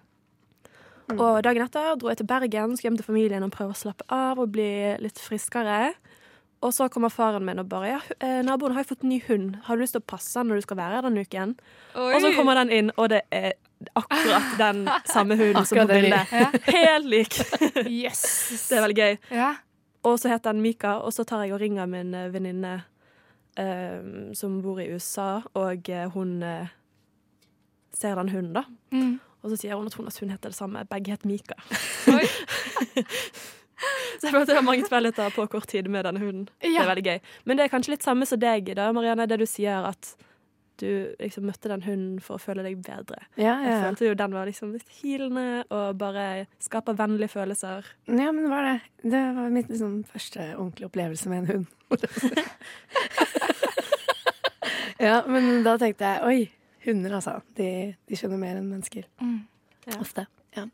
[1.15, 4.05] Og dagen etter dro jeg til Bergen, skulle hjem til familien og prøve å slappe
[4.13, 4.69] av og bli
[5.01, 5.95] litt friskere.
[6.61, 9.55] Og så kommer faren min og bare ja, eh, 'Naboen har jo fått ny hund.
[9.63, 11.55] Har du lyst til å passe den når du skal være her denne uken?'
[11.95, 13.53] Og så kommer den inn, og det er
[13.93, 16.31] akkurat den samme hunden som på bildet.
[16.31, 16.51] Ja.
[16.73, 17.39] Helt lik.
[17.85, 18.21] Yes.
[18.69, 19.17] Det er veldig gøy.
[19.31, 19.53] Ja.
[20.07, 22.81] Og så heter den Mika, og så tar jeg og ringer min eh, venninne
[23.59, 26.69] um, som bor i USA, og eh, hun uh,
[27.95, 28.63] ser den hunden, da.
[28.95, 29.17] Mm.
[29.43, 30.85] Og så sier hun at hun, at hun heter det samme.
[30.87, 31.59] Begge heter Mika.
[34.19, 36.49] Så jeg følte jeg har mange tilfeldigheter på kort tid med denne hunden.
[36.59, 37.19] Det er veldig gøy.
[37.47, 40.09] Men det er kanskje litt samme som deg, da, Marianne, det du sier at
[40.79, 43.21] du liksom møtte den hunden for å føle deg bedre.
[43.35, 47.85] Ja, ja, Jeg følte jo den var liksom litt healende og bare skaper vennlige følelser.
[48.07, 48.77] ja, men det var det.
[49.03, 51.65] Det var min liksom, første ordentlige opplevelse med en hund.
[55.07, 56.39] ja, men da tenkte jeg oi,
[56.85, 57.39] hunder altså.
[57.57, 57.69] De,
[58.09, 59.07] de skjønner mer enn mennesker.
[59.21, 59.39] Mm.
[59.89, 59.97] Ja.
[59.99, 60.27] Ofte.
[60.57, 60.67] Ja.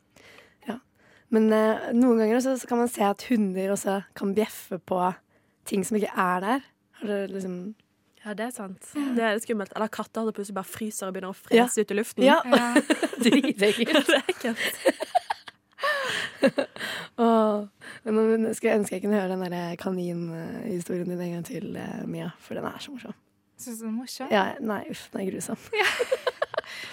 [0.68, 0.80] ja.
[1.34, 5.02] Men eh, noen ganger også, så kan man se at hunder også kan bjeffe på
[5.66, 6.70] ting som ikke er der.
[7.00, 7.58] Har dere liksom
[8.26, 8.88] Ja, det er sant.
[8.96, 9.74] Det er litt skummelt.
[9.78, 11.66] Eller katter som plutselig bare fryser og begynner å Ja.
[11.68, 12.24] frese ut i luften.
[12.26, 12.74] Ja, Ja.
[13.26, 14.08] dritekkelt.
[14.08, 14.80] det er ekkelt.
[17.22, 17.68] Åh,
[18.04, 21.70] men nå skulle jeg ønske jeg kunne høre den der kaninhistorien din en gang til,
[21.78, 22.32] eh, Mia.
[22.42, 23.14] For den er så morsom.
[23.58, 24.32] Syns du den er morsom?
[24.34, 25.58] Ja, nei, uff, den er grusom.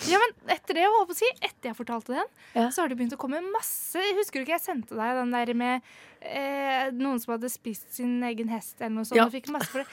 [0.07, 2.69] Ja, men etter det, jeg å si, etter jeg fortalte den, Ja.
[2.71, 5.55] så har det begynt å komme masse Husker du ikke jeg sendte deg den der
[5.55, 5.83] med
[6.21, 9.17] eh, noen som hadde spist sin egen hest eller noe sånt?
[9.17, 9.25] Ja.
[9.27, 9.89] Og fikk masse for det.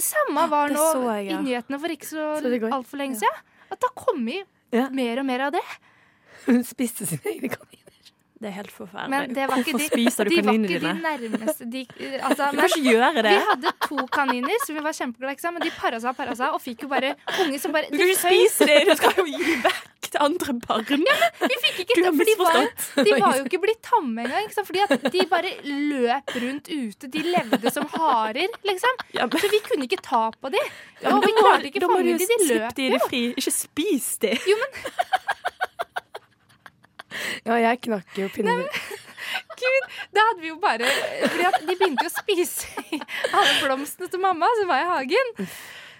[0.00, 1.38] Samme var nå så jeg, ja.
[1.38, 3.42] i nyhetene for ikke så, Så altfor lenge siden.
[3.68, 4.88] At det har kommet Ja.
[4.88, 5.64] mer og mer av det.
[6.46, 7.78] Hun spiste sine egne kaniner.
[8.42, 9.10] Det er helt forferdelig.
[9.12, 11.82] Men det var ikke Hvorfor de, spiser du de var ikke de nærmeste de,
[12.18, 13.34] altså, Du men, kan ikke gjøre det.
[13.36, 16.34] Vi hadde to kaniner som vi var kjempeglade i, men de para seg og para
[16.40, 17.12] seg, og fikk jo bare
[17.44, 18.80] unge som bare Du kan ikke spise det!
[18.88, 21.04] Du skal jo gi vekk til andre barn.
[21.42, 22.58] Vi fikk ikke Du har for de var,
[23.08, 24.48] de var jo ikke blitt tamme engang.
[24.68, 27.10] Fordi at de bare løp rundt ute.
[27.16, 29.02] De levde som harer, liksom.
[29.16, 30.70] Ja, men- Så vi kunne ikke ta på dem.
[31.02, 32.18] Ja, og vi klarte ikke fange dem.
[32.22, 33.02] De slippe løp de jo.
[33.08, 33.22] fri.
[33.42, 34.36] Ikke spis de.
[37.44, 38.62] Ja, jeg knakk jo pinner.
[39.62, 40.88] Gud, da hadde vi jo bare
[41.22, 42.70] Fordi at de begynte jo å spise
[43.36, 45.32] alle blomstene til mamma som var i hagen.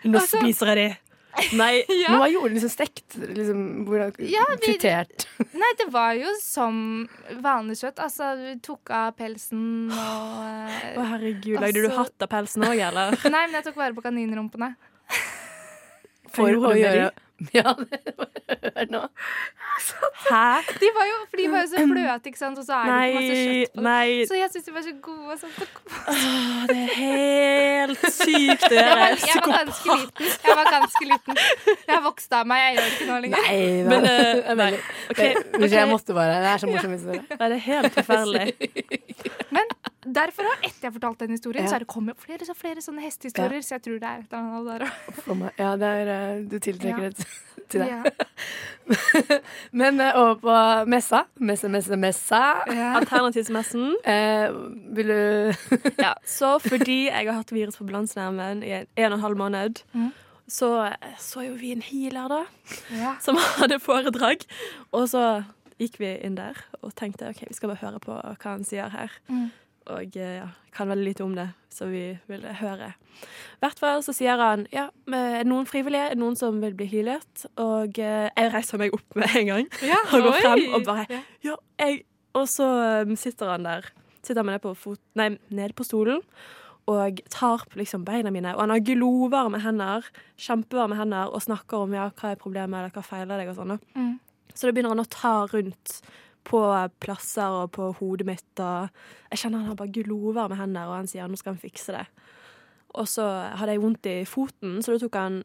[0.09, 0.87] Nå spiser jeg de.
[1.61, 1.83] Nei.
[1.89, 3.15] Men hva gjorde de liksom stekt?
[3.17, 5.27] Liksom, hvordan, Ja, vi- fritert?
[5.63, 6.81] Nei, det var jo som
[7.45, 8.03] vanlig kjøtt.
[8.05, 11.57] Altså, vi tok av pelsen og eh, Å, herregud.
[11.63, 13.17] Lagde du Altså- hatt av pelsen òg, eller?
[13.37, 14.75] Nei, men jeg tok vare på kaninrumpene.
[16.33, 17.11] For å gjøre det gjøre
[17.59, 19.01] Ja, det hør nå.
[20.33, 20.45] Hæ?
[20.81, 22.97] De var jo, for de var jo så fløte, ikke sant, og så er det
[23.09, 23.87] ikke masse kjøtt på dem.
[23.89, 24.27] nei.
[24.31, 25.39] Så jeg syns de var så gode.
[25.41, 25.67] Så så
[26.13, 30.27] Åh, det er helt sykt det var, jeg var ganske liten.
[30.47, 31.41] Jeg var ganske liten.
[31.87, 32.63] Jeg har vokst av meg.
[32.63, 33.49] Jeg gjør det ikke nå lenger.
[33.49, 33.63] Nei.
[33.89, 34.71] Men, uh, nei.
[35.11, 35.35] Okay.
[35.55, 35.73] Okay.
[35.77, 36.39] Jeg måtte bare.
[36.45, 37.09] Det er så morsomt.
[37.31, 37.41] Ja.
[37.43, 38.55] Det er helt forferdelig.
[39.57, 41.69] Men derfor, da, etter jeg fortalte den historien, Ja.
[41.69, 43.63] så har det kommet flere og flere sånne hestehistorier.
[43.63, 45.53] Så jeg tror det er et eller annet der òg.
[45.59, 47.09] Ja, det er, eh, du tiltrekker Ja.
[47.11, 47.27] det
[47.69, 47.89] til deg.
[47.89, 48.03] Ja.
[49.73, 51.25] Men eh, over på messa.
[51.41, 52.41] Messe, messe, messa.
[52.69, 52.95] Ja.
[53.01, 53.97] Alternativsmessen.
[54.05, 54.51] Eh,
[54.97, 55.53] vil du
[56.03, 59.37] Ja, så fordi jeg har hatt virus på balansenerven i en, en og en halv
[59.37, 60.11] måned, Mm.
[60.49, 62.45] så så jo vi en healer, da,
[62.91, 63.15] Ja.
[63.21, 64.45] som hadde foredrag.
[64.93, 65.45] Og så
[65.81, 68.89] gikk vi inn der og tenkte OK, vi skal bare høre på hva han sier
[68.91, 69.11] her.
[69.29, 69.51] Mm.
[69.91, 72.93] Og eh, ja, kan veldig lite om det, så vi ville høre.
[73.23, 76.61] I hvert fall så sier han ja, er det noen frivillige, er det noen som
[76.63, 77.45] vil bli healet?
[77.61, 81.07] Og eh, jeg reiser meg opp med en gang Ja, og går frem og bare
[81.11, 81.21] Ja.
[81.45, 82.03] ja, jeg
[82.39, 82.65] Og så
[83.05, 83.91] um, sitter han der.
[84.23, 86.23] Sitter han ned på, fot, nei, ned på stolen
[86.91, 88.55] og tar på liksom beina mine.
[88.57, 90.07] Og han har glovarme hender,
[90.41, 93.77] kjempevarme hender, og snakker om ja, hva er problemet, eller hva feiler deg, og sånn.
[93.95, 94.17] Mm.
[94.53, 96.01] Så da begynner han å ta rundt
[96.47, 96.61] på
[97.03, 98.89] plasser og på hodet mitt, og
[99.31, 102.05] jeg kjenner han har bare glovarme hender, og han sier nå skal han fikse det.
[102.99, 103.25] Og så
[103.57, 105.39] hadde jeg vondt i foten, så da tok han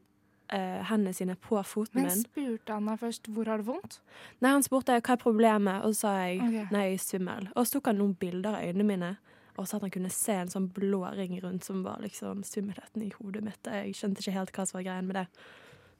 [0.53, 2.09] eh, hendene sine på foten min.
[2.09, 3.99] Men spurte han deg først hvor har det vondt?
[4.43, 6.67] Nei, han spurte hva er problemet, og så sa jeg okay.
[6.73, 7.49] nei, jeg er svimmel.
[7.53, 9.13] Og så tok han noen bilder av øynene mine,
[9.57, 13.05] og så at han kunne se en sånn blå ring rundt som var liksom svimmelheten
[13.07, 13.61] i hodet mitt.
[13.65, 15.27] Jeg skjønte ikke helt hva som var greien med det.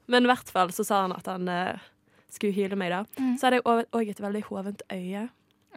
[0.08, 1.88] Men i hvert fall så sa han at han eh,
[2.34, 3.02] skulle hyle meg, da.
[3.18, 3.34] Mm.
[3.40, 3.66] Så hadde jeg
[3.96, 5.24] òg et veldig hovent øye,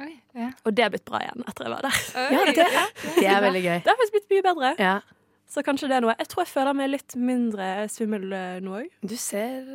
[0.01, 0.49] Oi, ja.
[0.65, 1.97] og det er blitt bra igjen etter jeg var der.
[2.31, 2.67] Ja, det,
[3.19, 3.79] det er veldig gøy.
[3.83, 4.71] Det har faktisk blitt mye bedre.
[4.81, 4.93] Ja.
[5.51, 6.13] Så kanskje det er noe.
[6.15, 8.93] Jeg tror jeg føler meg litt mindre svimmel eh, nå òg.
[9.03, 9.65] Du ser,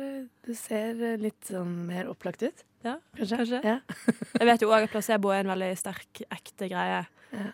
[0.47, 2.63] du ser litt sånn mer opplagt ut.
[2.85, 3.37] Ja, Kanskje?
[3.43, 3.59] kanskje.
[3.61, 3.77] Ja.
[4.39, 7.03] Jeg vet jo òg at placebo er en veldig sterk, ekte greie.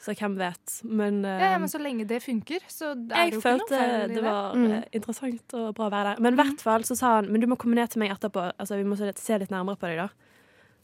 [0.04, 0.74] Så hvem vet.
[0.86, 3.54] Men, Ja, ja, eh, men så lenge det funker, så er det jeg jo ikke
[3.58, 4.72] noe følte feil i det var Mm.
[4.72, 6.22] eh, interessant og bra å være der.
[6.22, 8.52] Men i hvert fall så sa han Men du må komme ned til meg etterpå.
[8.60, 10.10] Altså, vi må se litt, se litt nærmere på deg, da.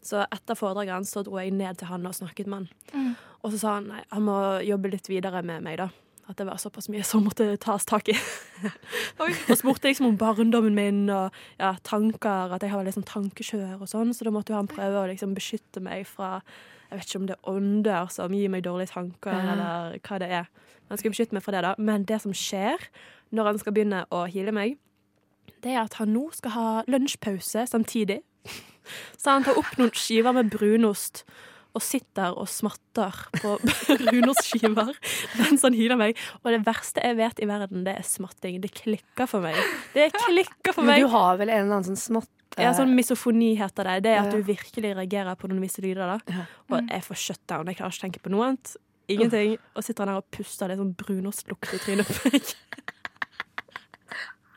[0.01, 2.69] Så etter foredraget hans så dro jeg ned til han og snakket med han.
[2.93, 3.15] Mm.
[3.43, 5.89] Og så sa han nei, han må jobbe litt videre med meg, da.
[6.29, 8.13] At det var såpass mye som måtte tas tak i.
[9.19, 13.81] og spurte liksom om barndommen min og ja, tanker, at jeg har litt sånn tankekjør
[13.81, 16.41] og sånn, så da måtte jo han prøve å liksom beskytte meg fra
[16.89, 19.51] Jeg vet ikke om det er ånder som gir meg dårlige tanker, Ja.
[19.53, 20.47] eller hva det er.
[20.89, 21.75] Han skal beskytte meg fra det, da.
[21.77, 22.77] Men det som skjer
[23.31, 24.77] når han skal begynne å heale meg,
[25.61, 28.21] det er at han nå skal ha lunsjpause samtidig.
[29.21, 31.23] Så han tar opp noen skiver med brunost
[31.77, 33.55] og sitter og smatter på
[33.99, 34.91] brunostskiver
[35.37, 36.19] mens han hyler meg.
[36.41, 38.59] Og det verste jeg vet i verden, det er smatting.
[38.63, 39.57] Det klikker for meg.
[39.93, 42.29] Det klikker for Men du har vel en eller annen sånn smatt...
[42.59, 43.99] Ja, sånn misofoni heter det.
[44.07, 46.17] Det er at du virkelig reagerer på noen visse lyder.
[46.17, 46.45] da.
[46.73, 47.69] Og jeg får shutdown.
[47.69, 48.73] Jeg klarer ikke å tenke på noe annet.
[49.09, 49.55] Ingenting.
[49.77, 52.51] Og sitter han her og puster er sånn brunostlukt i trynet på meg.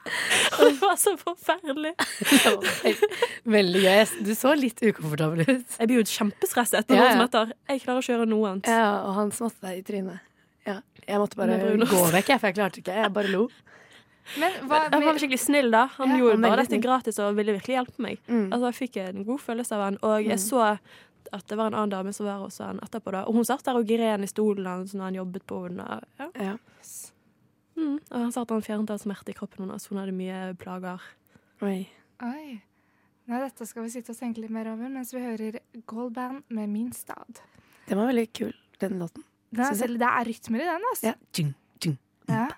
[0.58, 1.92] Det var så forferdelig.
[3.48, 4.00] Veldig gøy.
[4.26, 5.76] Du så litt ukomfortabel ut.
[5.78, 8.50] Jeg blir jo kjempestresset etter Ja, noen som heter Jeg klarer ikke å gjøre noe
[8.52, 8.70] annet.
[8.72, 10.20] Ja, og han smatte deg i trynet.
[10.66, 10.78] Ja.
[11.06, 12.96] Jeg måtte bare gå vekk, for jeg klarte ikke.
[13.02, 13.46] Jeg bare lo.
[14.38, 15.86] Men hva Han var skikkelig snill, da.
[15.96, 18.20] Han Ja, gjorde han bare dette gratis og ville virkelig hjelpe meg.
[18.28, 18.44] Mm.
[18.52, 19.98] Altså, Jeg fikk en god følelse av han.
[20.02, 20.44] Og jeg Mm.
[20.48, 20.78] så
[21.32, 23.10] at det var en annen dame som var hos han etterpå.
[23.12, 26.02] da Og hun satt der og gren i stolen hans når han jobbet på henne.
[26.20, 26.28] Ja.
[26.38, 26.56] Ja.
[27.76, 27.96] Mm.
[28.10, 29.86] Og han sa at han fjernet all smerte i kroppen hennes.
[29.88, 31.00] Hun hadde mye plager.
[31.62, 31.88] Oi.
[32.22, 32.60] Oi.
[33.30, 36.68] Nei, dette skal vi sitte og tenke litt mer over mens vi hører Goldband med
[36.68, 37.40] Min stad.
[37.88, 38.52] Den var veldig kul,
[38.82, 39.22] den låten.
[39.52, 41.06] Den er, selv- det er rytmer i den, altså.
[41.06, 41.14] Ja.
[41.32, 41.98] Tjing, tjing.
[42.28, 42.48] Ja.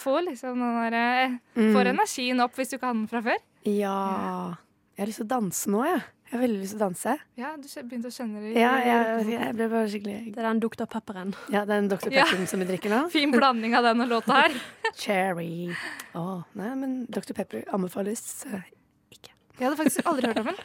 [0.00, 1.72] Får liksom den derre Mm.
[1.74, 3.38] Får energien opp hvis du ikke har den fra før.
[3.66, 4.56] Ja.
[4.96, 6.02] Jeg har lyst til å danse nå, jeg.
[6.30, 7.12] Jeg har veldig lyst til å danse.
[7.40, 8.50] Ja, du begynte å kjenne det.
[8.54, 10.84] Ja, jeg, jeg ble bare skikkelig Det er den Dr.
[10.92, 11.32] Pepperen.
[11.50, 12.06] Ja, det er den Dr.
[12.14, 12.26] Ja.
[12.28, 13.00] Pepperen som vi drikker nå.
[13.16, 14.54] Fin blanding av den og låta her.
[15.02, 15.72] Cherry.
[16.14, 16.22] Å,
[16.60, 17.34] nei, men Dr.
[17.34, 19.34] Pepper anbefales ikke.
[19.58, 20.62] Jeg hadde faktisk aldri hørt om den.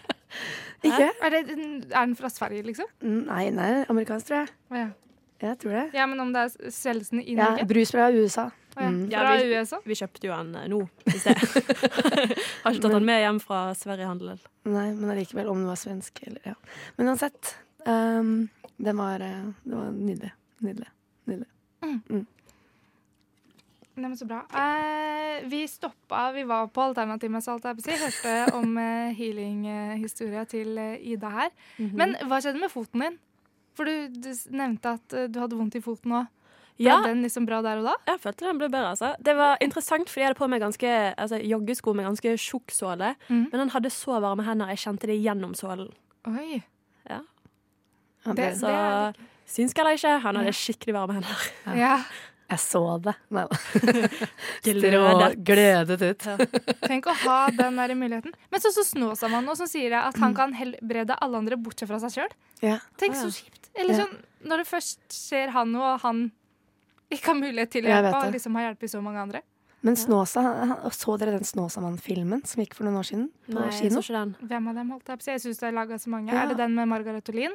[0.85, 1.09] ikke.
[1.09, 2.91] Er, det, er den fra Sverige, liksom?
[3.01, 4.53] Nei, nei, amerikansk, tror jeg.
[4.83, 4.85] Ja.
[5.41, 5.87] Jeg tror det.
[5.97, 7.65] ja, men om det er selgelsen i Norge?
[7.65, 8.45] Ja, brus fra USA.
[8.75, 8.89] Ja.
[8.91, 9.09] Mm.
[9.11, 9.77] Ja, Fra vi- USA?
[9.87, 11.37] Vi kjøpte jo den eh, nå i sted.
[12.65, 14.39] Har ikke tatt den med hjem fra Sverigehandelen.
[14.67, 16.55] Nei, men allikevel, om den var svensk eller ja.
[16.97, 17.53] Men uansett,
[17.87, 18.33] um,
[18.77, 20.31] den var, eh, det var nydelig.
[20.65, 20.89] Nydelig.
[21.29, 21.47] nydelig.
[21.85, 22.25] Mm.
[23.95, 24.41] Neimen, så bra.
[24.51, 27.95] Eh, vi stoppa, vi var på alternativmesse, alt jeg på si.
[28.01, 31.53] Hørte om eh, healing-historia til Ida her.
[31.79, 31.93] Mhm.
[31.95, 33.15] Men hva skjedde med foten din?
[33.75, 36.27] For du, du nevnte at du hadde vondt i foten òg.
[36.77, 37.93] Ja, Ble den liksom bra der og da?
[38.07, 38.89] jeg følte den ble bedre.
[38.91, 39.13] altså.
[39.23, 43.13] Det var interessant, fordi jeg hadde på meg ganske, altså, joggesko med ganske tjukk såle.
[43.29, 43.45] Mm.
[43.51, 45.91] Men han hadde så varme hender, jeg kjente det gjennom sålen.
[46.27, 46.61] Oi.
[47.09, 47.21] Ja,
[48.25, 49.15] Det- det, Så det
[49.47, 51.51] synsk eller ikke, han hadde skikkelig varme hender.
[51.79, 52.03] Ja.
[52.49, 53.15] jeg så det.
[53.31, 53.57] Nei da.
[54.65, 55.43] Glødet.
[55.45, 56.25] Glødet ut.
[56.85, 58.33] Tenk å ha den der muligheten.
[58.51, 61.99] Men så, så Snåsamannen nå som sier at han kan helbrede alle andre bortsett fra
[62.03, 62.35] seg sjøl.
[62.65, 62.79] Ja.
[63.01, 63.69] Tenk så kjipt.
[63.75, 64.05] Eller Ja.
[64.05, 66.31] sånn, når det først skjer han noe, og han
[67.11, 69.41] ikke har mulighet til å hjelpe, og liksom har hjulpet så mange andre.
[69.85, 70.41] Men Snåsa,
[70.91, 73.27] så dere den Snåsamann-filmen som gikk for noen år siden?
[73.45, 74.31] På Nei, jeg så ikke den.
[74.49, 75.31] Hvem av dem holdt jeg på å si?
[75.35, 76.31] Jeg syns det er laga så mange.
[76.33, 76.41] Ja.
[76.41, 77.53] Er det den med Margaret Olin?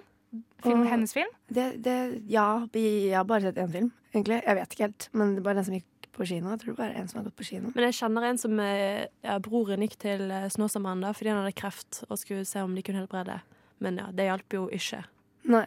[0.63, 1.33] Film, hennes film?
[1.51, 1.97] Det, det,
[2.31, 4.39] ja, vi- jeg har bare sett én film, egentlig.
[4.47, 5.09] Jeg vet ikke helt.
[5.13, 6.51] Men det er bare den som gikk på kino.
[6.55, 7.73] Jeg tror det bare er en som har gått på kino.
[7.75, 11.43] Men jeg kjenner en som eh, ja, broren gikk til Snåsamann Snåsamannen da, fordi han
[11.43, 13.41] hadde kreft og skulle se om de kunne helbrede.
[13.81, 15.03] Men ja, det hjalp jo ikke.
[15.51, 15.67] Nei.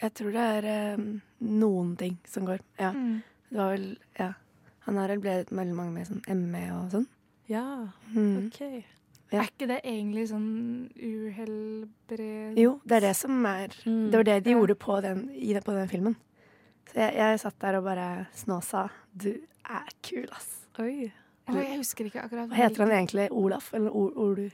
[0.00, 1.02] Jeg tror det er eh,
[1.40, 2.60] noen ting som går.
[2.80, 2.92] Ja.
[2.96, 3.22] Mm.
[3.50, 3.88] Det var vel
[4.18, 4.32] Ja.
[4.86, 7.06] Han har vel blitt veldig mange med sånn ME og sånn.
[7.48, 8.46] Ja, Mm.
[8.46, 8.60] OK.
[9.30, 9.40] Ja.
[9.42, 12.56] Er ikke det egentlig sånn uhelbred...
[12.58, 14.10] Jo, det er det som er Mm.
[14.10, 14.56] Det var det de Ja.
[14.58, 16.16] gjorde på den, i, den- på den filmen.
[16.90, 19.28] Så jeg, jeg satt der og bare Snåsa, du
[19.68, 20.66] er kul, ass.
[20.78, 21.12] Oi.
[21.48, 22.48] Eller, jeg husker ikke akkurat.
[22.48, 23.28] Hva heter han egentlig?
[23.30, 23.72] Olaf?
[23.74, 24.50] Eller Ol- Olu-?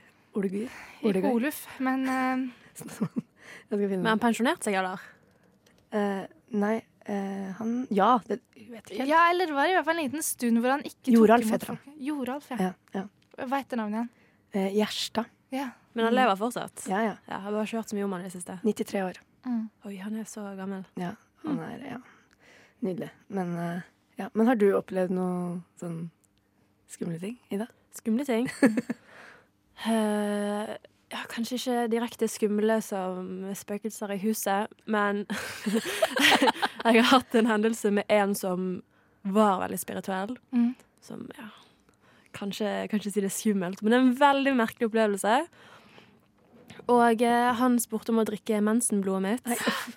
[1.31, 2.37] Oluf, men uh,
[2.77, 4.99] Jeg skal finne Men han pensjonerte seg, eller?
[5.95, 6.23] Eh,
[6.59, 6.75] nei,
[7.07, 9.09] uh, han Ja, det jeg vet ikke helt.
[9.09, 11.73] Ja, eller det var i hvert fall en liten stund hvor han ikke Joralf heter
[11.73, 11.79] han.
[12.03, 12.57] Joralf, ja.
[12.67, 13.03] Ja, ja.
[13.37, 14.09] Hva heter navnet igjen?
[14.57, 15.31] Uh, Gjerstad.
[15.55, 15.69] Ja.
[15.95, 16.83] Men han lever fortsatt?
[16.91, 17.15] Ja, ja.
[17.29, 18.59] Ja, har bare ikke hørt så mye om han i det siste.
[18.65, 19.21] 93 år.
[19.47, 19.63] Mm.
[19.87, 20.83] Oi, han er så gammel.
[20.99, 21.13] Ja,
[21.45, 21.97] han er ja,
[22.85, 23.09] nydelig.
[23.33, 23.55] Men,
[24.19, 24.27] ja.
[24.35, 26.01] Men har du opplevd noe sånn
[26.91, 27.69] skumle ting, Ida?
[27.95, 28.51] Skumle ting?
[29.85, 30.71] Eh,
[31.11, 35.25] ja, kanskje ikke direkte skumle som spøkelser i huset, men
[36.85, 38.67] jeg har hatt en hendelse med en som
[39.27, 40.37] var veldig spirituell.
[40.51, 40.75] Mm.
[41.01, 41.53] Som, ja
[42.37, 45.37] Kanskje, kanskje si det er skummelt, men det er en veldig merkelig opplevelse.
[46.93, 49.47] Og eh, han spurte om å drikke mensenblodet mitt.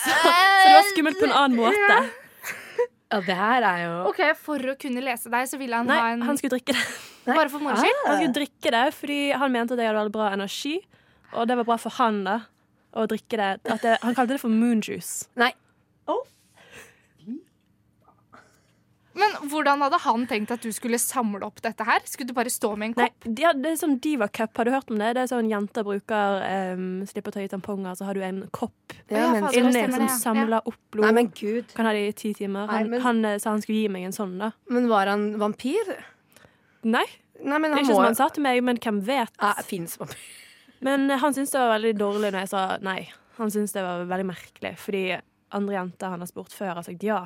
[0.00, 2.19] Så, så det var skummelt på en annen måte.
[3.10, 5.98] Ja, det her er jo OK, for å kunne lese deg, så ville han Nei,
[5.98, 6.84] ha en han skulle drikke det.
[7.26, 7.82] Bare for moro Ah.
[8.06, 10.76] Han skulle drikke det fordi han mente at jeg hadde veldig bra energi.
[11.34, 12.36] Og det var bra for han da
[12.94, 13.50] å drikke det.
[13.70, 15.28] At det han kalte det for moonjuice.
[15.38, 15.52] Nei.
[19.20, 22.00] Men hvordan hadde han tenkt at du skulle samle opp dette her?
[22.08, 23.28] Skulle du bare stå med en Nei, kopp?
[23.42, 25.12] ja, det er sånn Diva Cup, har du hørt om det?
[25.18, 26.44] Det er sånn jenter bruker
[26.74, 30.06] um, Slipper å ta i tamponger, så har du en kopp Ja, men, inni som
[30.06, 30.14] ja.
[30.22, 31.04] samler opp blod.
[31.06, 31.70] nei, men gud.
[31.76, 32.66] Kan ha det i ti timer.
[32.70, 34.50] Nei, Han, men- han eh, sa han skulle gi meg en sånn, da.
[34.72, 35.94] Men var han vampyr?
[36.88, 37.04] Nei,
[37.40, 39.32] Nei, men han ikke må som han sa til meg, men hvem vet?
[39.40, 40.16] Ja, Fins vampyr.
[40.84, 43.00] Men eh, han syntes det var veldig dårlig når jeg sa nei.
[43.36, 45.02] Han syntes det var veldig merkelig, fordi
[45.52, 47.18] andre jenter han har spurt før, har sagt ja.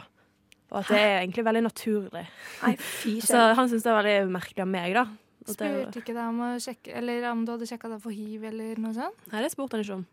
[0.75, 2.25] Og at det er egentlig veldig naturlig.
[2.64, 5.05] Nei, fy Så han syntes det var veldig merkelig av meg, da.
[5.45, 8.47] At Spurte ikke deg om å sjekke Eller om du hadde sjekka deg for hiv
[8.49, 9.27] eller noe sånt?
[9.29, 10.05] nei, det spurte han ikke om.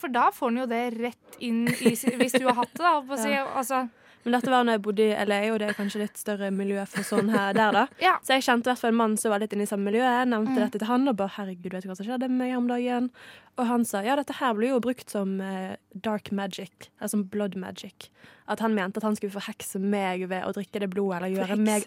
[0.00, 2.94] For da får han jo det rett inn i Hvis du har hatt det, da.
[3.04, 3.34] på å Si.
[3.60, 3.82] Altså,
[4.24, 6.82] Men dette var når jeg bodde i LA, og det er kanskje litt større miljø
[6.86, 7.86] for sånn her der, da.
[8.06, 8.18] ja.
[8.22, 10.02] Så jeg kjente i hvert fall en mann som var litt inne i samme miljø.
[10.04, 10.58] Jeg nevnte Mm.
[10.64, 13.10] dette til han og bare 'herregud, vet du hva som skjedde med meg om dagen?'
[13.58, 17.24] Og han sa ja, dette her blir jo brukt som eh, dark magic, eller som
[17.24, 18.08] blood magic.
[18.48, 21.56] At han mente at han skulle forhekse meg ved å drikke det blodet, eller gjøre
[21.58, 21.84] meg,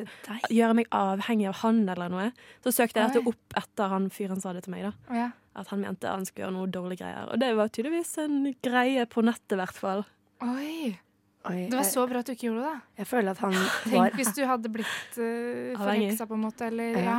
[0.49, 2.31] gjøre meg avhengig av han, eller noe.
[2.63, 4.93] Så søkte jeg dette opp etter han fyren sa det til meg, da.
[5.15, 5.31] Ja.
[5.55, 7.31] At han mente han skulle gjøre noe dårlige greier.
[7.33, 10.05] Og det var tydeligvis en greie på nettet, i hvert fall.
[10.41, 10.97] Oi.
[11.45, 12.81] Oi, Det var jeg, så bra at du ikke gjorde det.
[13.01, 13.51] jeg føler at han
[13.83, 16.67] Tenk var hvis du hadde blitt uh, forheksa, på en måte.
[16.71, 17.03] Eller, Ja.
[17.03, 17.17] ja.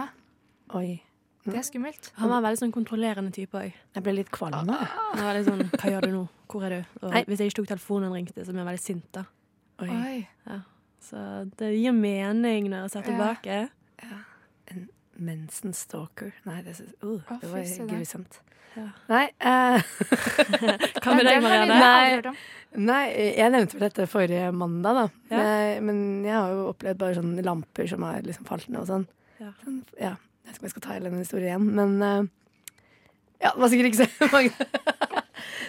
[0.79, 1.03] Oi.
[1.45, 2.07] Det er skummelt.
[2.17, 3.75] Han var en veldig sånn kontrollerende type òg.
[3.93, 4.87] Jeg ble litt kvalm av jeg.
[5.13, 6.85] Han var litt sånn 'hva gjør du nå', 'hvor er du'?
[7.03, 9.25] Og hvis jeg ikke tok telefonen og ringte, så ble jeg veldig sint, da.
[9.85, 9.91] Oi.
[9.91, 10.61] Oi.
[11.05, 13.09] Så det gir mening når jeg ser Ja.
[13.13, 13.71] tilbake.
[14.69, 14.89] En
[15.21, 16.33] mensenstalker.
[16.47, 18.41] Nei, det, uh, det var grusomt.
[18.75, 18.89] Ja.
[19.11, 19.83] Nei, eh,
[21.03, 21.79] Hva med deg, Marianne?
[21.79, 22.35] Nei,
[22.75, 23.03] nei,
[23.39, 25.05] jeg nevnte vel dette forrige mandag, da.
[25.31, 25.43] Ja.
[25.79, 28.89] Men, men jeg har jo opplevd bare sånne lamper som har liksom falt ned og
[28.91, 29.05] sånn.
[29.41, 29.53] Ja.
[29.63, 30.15] Sånn, ja.
[30.45, 32.33] Jeg vet ikke om jeg skal ta hele den historien igjen, men uh,
[33.41, 34.67] Ja, det var sikkert ikke så mange.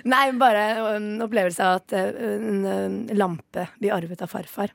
[0.06, 0.64] Nei, bare
[0.95, 4.74] en opplevelse av at uh, en, eh, lampe vi arvet av farfar,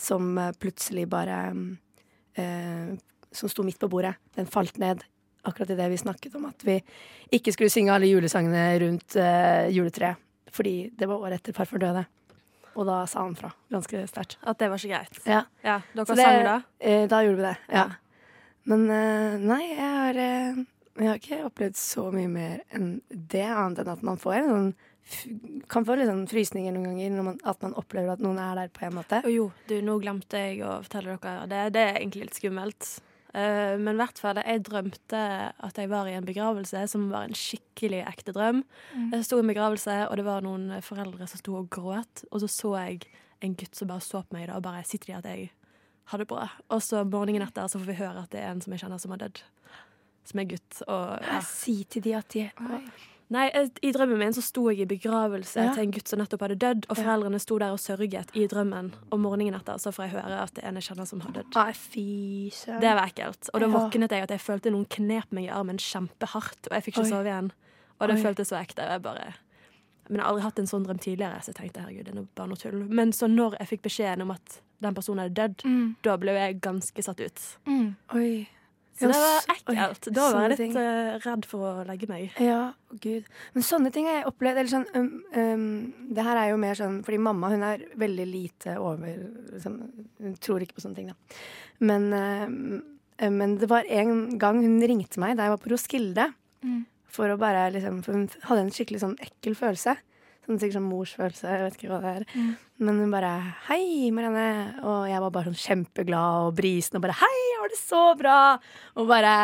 [0.00, 1.36] som eh, plutselig bare
[2.34, 2.94] eh,
[3.34, 4.14] Som sto midt på bordet.
[4.34, 5.04] Den falt ned
[5.44, 6.78] akkurat idet vi snakket om at vi
[7.34, 10.20] ikke skulle synge alle julesangene rundt uh, juletreet.
[10.54, 12.04] Fordi det var året etter farfar døde.
[12.74, 14.36] Og da sa han fra ganske sterkt.
[14.42, 15.18] At det var så greit.
[15.26, 15.42] Ja.
[15.62, 16.56] Ja, Dere det- sang da?
[16.78, 17.74] Eh, da gjorde vi det, ja.
[17.74, 17.90] Ja.
[18.64, 20.62] Men uh, nei, jeg har, eh,
[20.96, 24.50] jeg har ikke opplevd så mye mer enn det, annet enn at man får en
[24.52, 24.74] sånn
[25.68, 28.54] kan få litt sånn frysninger noen ganger når man, at man opplever at noen er
[28.56, 29.18] der på en måte.
[29.26, 31.48] Og jo, du, nå glemte jeg å fortelle dere.
[31.50, 32.88] Det, det er egentlig litt skummelt.
[33.34, 35.20] Eh, men i hvert fall, jeg drømte
[35.50, 38.62] at jeg var i en begravelse som var en skikkelig ekte drøm.
[39.12, 42.24] Jeg sto i en begravelse, og det var noen foreldre som sto og gråt.
[42.30, 43.02] Og så så jeg
[43.44, 45.50] en gutt som bare så på meg da, og bare sitter de at jeg
[46.12, 46.46] har det bra.
[46.70, 49.02] Og så morgenen etter så får vi høre at det er en som jeg kjenner
[49.02, 49.42] som har dødd.
[50.24, 50.78] Som er gutt.
[50.86, 51.40] Og, ja.
[51.44, 52.46] Si til de at de
[53.34, 53.48] Nei,
[53.82, 55.72] I drømmen min så sto jeg i begravelse Ja.
[55.74, 58.92] til en gutt som nettopp hadde dødd, og foreldrene sto der og sørget i drømmen.
[59.10, 61.32] Og morgenen etter så får jeg høre at det er en jeg kjenner som har
[61.32, 61.54] dødd.
[61.58, 62.04] Nei, fy
[62.54, 62.80] søren.
[62.84, 63.50] Det var ekkelt.
[63.54, 66.82] Og da våknet jeg at jeg følte noen knep meg i armen kjempehardt, og jeg
[66.86, 67.10] fikk ikke Oi.
[67.10, 67.50] sove igjen.
[68.00, 68.22] Og det Oi.
[68.22, 68.82] føltes så ekte.
[68.88, 69.34] Jeg bare
[70.06, 72.26] Men jeg har aldri hatt en sånn drøm tidligere, så jeg tenkte herregud, det er
[72.36, 72.84] bare noe tull.
[72.92, 75.96] Men så når jeg fikk beskjeden om at den personen hadde dødd, Mm.
[76.02, 77.40] da ble jeg ganske satt ut.
[77.66, 77.96] Mm.
[78.14, 78.46] Oi.
[78.94, 80.08] Så det var ekkelt.
[80.14, 82.36] Da var jeg litt uh, redd for å legge meg.
[82.42, 82.60] Ja,
[83.02, 83.26] gud.
[83.56, 84.60] Men sånne ting har jeg opplevd.
[84.62, 85.66] Eller sånn, um, um,
[86.14, 89.18] det her er jo mer sånn Fordi mamma hun er veldig lite over
[89.50, 89.80] liksom,
[90.22, 91.42] Hun tror ikke på sånne ting, da.
[91.82, 96.30] Men, um, men det var en gang hun ringte meg da jeg var på Roskilde.
[96.62, 96.82] Mm.
[97.14, 99.98] For å bare liksom For hun hadde en skikkelig sånn ekkel følelse.
[100.44, 102.24] Sånn sikkert sånn morsfølelse, jeg vet ikke hva det er.
[102.34, 102.48] Mm.
[102.84, 103.32] Men hun bare
[103.68, 104.84] 'Hei, Marianne'.
[104.84, 108.02] Og jeg var bare sånn kjempeglad og brisen og bare 'Hei, jeg har det så
[108.18, 108.58] bra'.
[108.96, 109.34] Og bare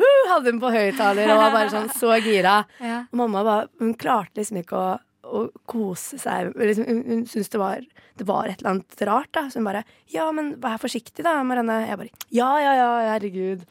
[0.00, 2.64] uh, hadde hun på høyttaler og var bare sånn så gira.
[2.80, 3.04] Ja.
[3.12, 6.54] Og mamma bare, hun klarte liksom ikke å, å kose seg.
[6.56, 7.84] Liksom, hun hun syntes det var,
[8.16, 9.32] det var et eller annet rart.
[9.32, 11.88] da Så hun bare 'Ja, men vær forsiktig, da, Marianne'.
[11.88, 13.66] Jeg bare 'Ja, ja, ja, herregud'.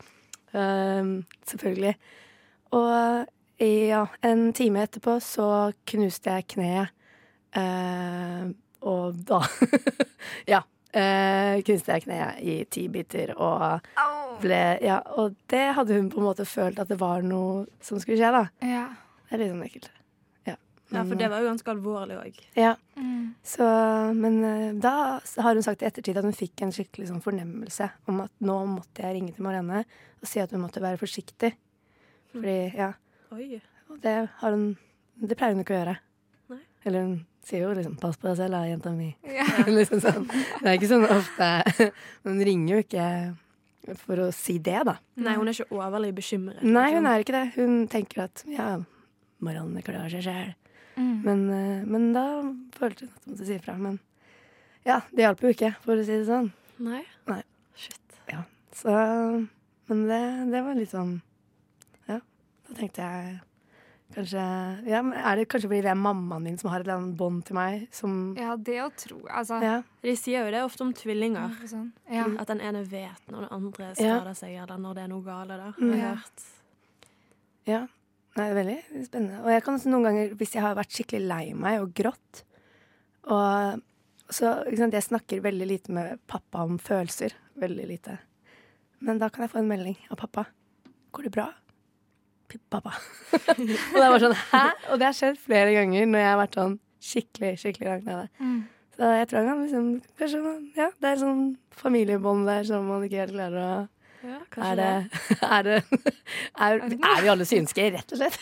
[0.56, 1.96] Ehm, selvfølgelig.
[2.72, 3.28] Og
[3.60, 5.48] ja, en time etterpå så
[5.88, 6.90] knuste jeg kneet.
[7.56, 8.50] Eh,
[8.86, 9.40] og da
[10.54, 10.62] Ja.
[10.92, 13.86] eh, knuste jeg kneet i ti biter og
[14.44, 18.00] ble Ja, og det hadde hun på en måte følt at det var noe som
[18.04, 18.42] skulle skje, da.
[18.68, 18.88] Ja.
[19.30, 19.88] Det er litt sånn ekkelt.
[20.46, 20.58] Ja.
[20.94, 22.42] Ja, for det var jo ganske alvorlig òg.
[22.60, 23.34] Ja, Mm.
[23.44, 23.66] så,
[24.16, 24.92] men eh, da
[25.44, 28.56] har hun sagt i ettertid at hun fikk en skikkelig sånn fornemmelse om at nå
[28.72, 29.82] måtte jeg ringe til Marianne
[30.22, 31.50] og si at hun måtte være forsiktig.
[32.32, 32.94] Fordi, ja,
[33.34, 33.62] Oi.
[33.90, 34.76] og det har hun
[35.16, 35.96] Det pleier hun ikke å gjøre.
[36.52, 36.60] Nei.
[36.86, 37.14] Eller hun
[37.46, 39.16] sier jo liksom 'pass på deg selv, da, jenta mi'.
[39.24, 39.46] Ja.
[39.80, 40.28] liksom sånn.
[40.28, 41.50] Det er ikke sånn ofte
[42.28, 43.08] Hun ringer jo ikke
[44.02, 44.98] for å si det, da.
[45.16, 46.64] Nei, hun er ikke overlig bekymret.
[46.64, 46.98] Nei, liksom.
[46.98, 47.46] hun er ikke det.
[47.56, 48.70] Hun tenker at ja,
[49.40, 50.56] Marianne klarer seg sjæl.
[50.98, 51.18] Mm.
[51.22, 52.26] Men, eh, men da
[52.74, 53.78] følte hun at hun måtte si ifra.
[53.78, 54.00] Men
[54.90, 56.50] ja, det hjalp jo ikke, for å si det sånn.
[56.82, 57.04] Nei?
[57.30, 57.44] Nei.
[57.78, 58.02] Shit.
[58.76, 58.92] Så,
[59.88, 60.22] men det,
[60.52, 61.22] det var litt sånn Ja,
[62.68, 63.42] da tenkte jeg
[64.16, 64.44] kanskje
[64.88, 67.44] ja, Er det kanskje fordi det er mammaen min som har et eller annet bånd
[67.48, 67.88] til meg?
[67.92, 69.60] Som ja, det å tro Altså.
[69.64, 69.82] Ja.
[70.06, 71.56] De sier jo det ofte om tvillinger.
[71.68, 71.92] Sånn.
[72.12, 72.26] Ja.
[72.40, 73.94] At den ene vet når den andre Ja.
[74.20, 75.48] skader seg, eller når det er noe galt.
[75.50, 75.74] da.
[75.80, 75.92] Mm.
[75.92, 76.16] Jeg har Ja.
[76.16, 76.44] hørt.
[77.66, 77.88] ja.
[78.38, 79.42] Nei, det er veldig spennende.
[79.44, 82.44] Og jeg kan også noen ganger, hvis jeg har vært skikkelig lei meg og grått
[83.32, 83.82] og
[84.30, 87.32] så ikke sant, Jeg snakker veldig lite med pappa om følelser.
[87.58, 88.18] Veldig lite.
[89.02, 90.46] Men da kan jeg få en melding av pappa.
[91.14, 91.54] 'Går det bra?'
[92.70, 92.94] Pappa.
[93.52, 96.58] og det var sånn 'hæ?' Og det har skjedd flere ganger når jeg har vært
[96.60, 98.28] sånn skikkelig skikkelig langt nede.
[98.40, 98.64] Mm.
[98.96, 99.88] Så jeg tror han liksom
[100.20, 100.40] Kanskje
[100.78, 101.44] ja, det er sånn
[101.76, 103.74] familiebånd der som man ikke helt klarer å
[104.26, 104.40] Ja,
[104.72, 104.90] er det,
[105.56, 105.76] er, det
[106.58, 108.40] er, er vi alle synske, rett og slett?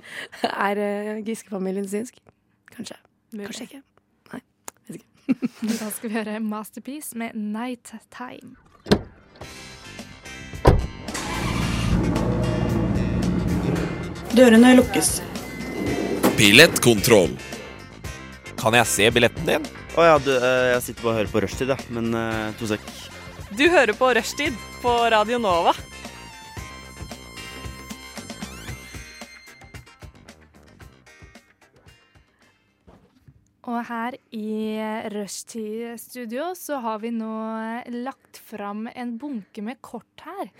[0.68, 2.20] er uh, Giske-familien synsk?
[2.70, 3.00] Kanskje.
[3.34, 3.82] Kanskje ikke.
[5.28, 8.56] Da skal vi høre Masterpiece med Night Time.
[14.36, 15.18] Dørene lukkes.
[16.36, 17.32] Billettkontroll.
[18.58, 19.68] Kan jeg se billetten din?
[19.98, 21.86] Å ja, du, eh, jeg sitter bare og hører på rushtid, jeg.
[21.94, 22.84] Men eh, to sek.
[23.56, 25.72] Du hører på Rushtid på Radio Nova.
[33.68, 34.76] Og her i
[35.12, 37.32] Rushtid-studio så har vi nå
[38.04, 40.52] lagt fram en bunke med kort her.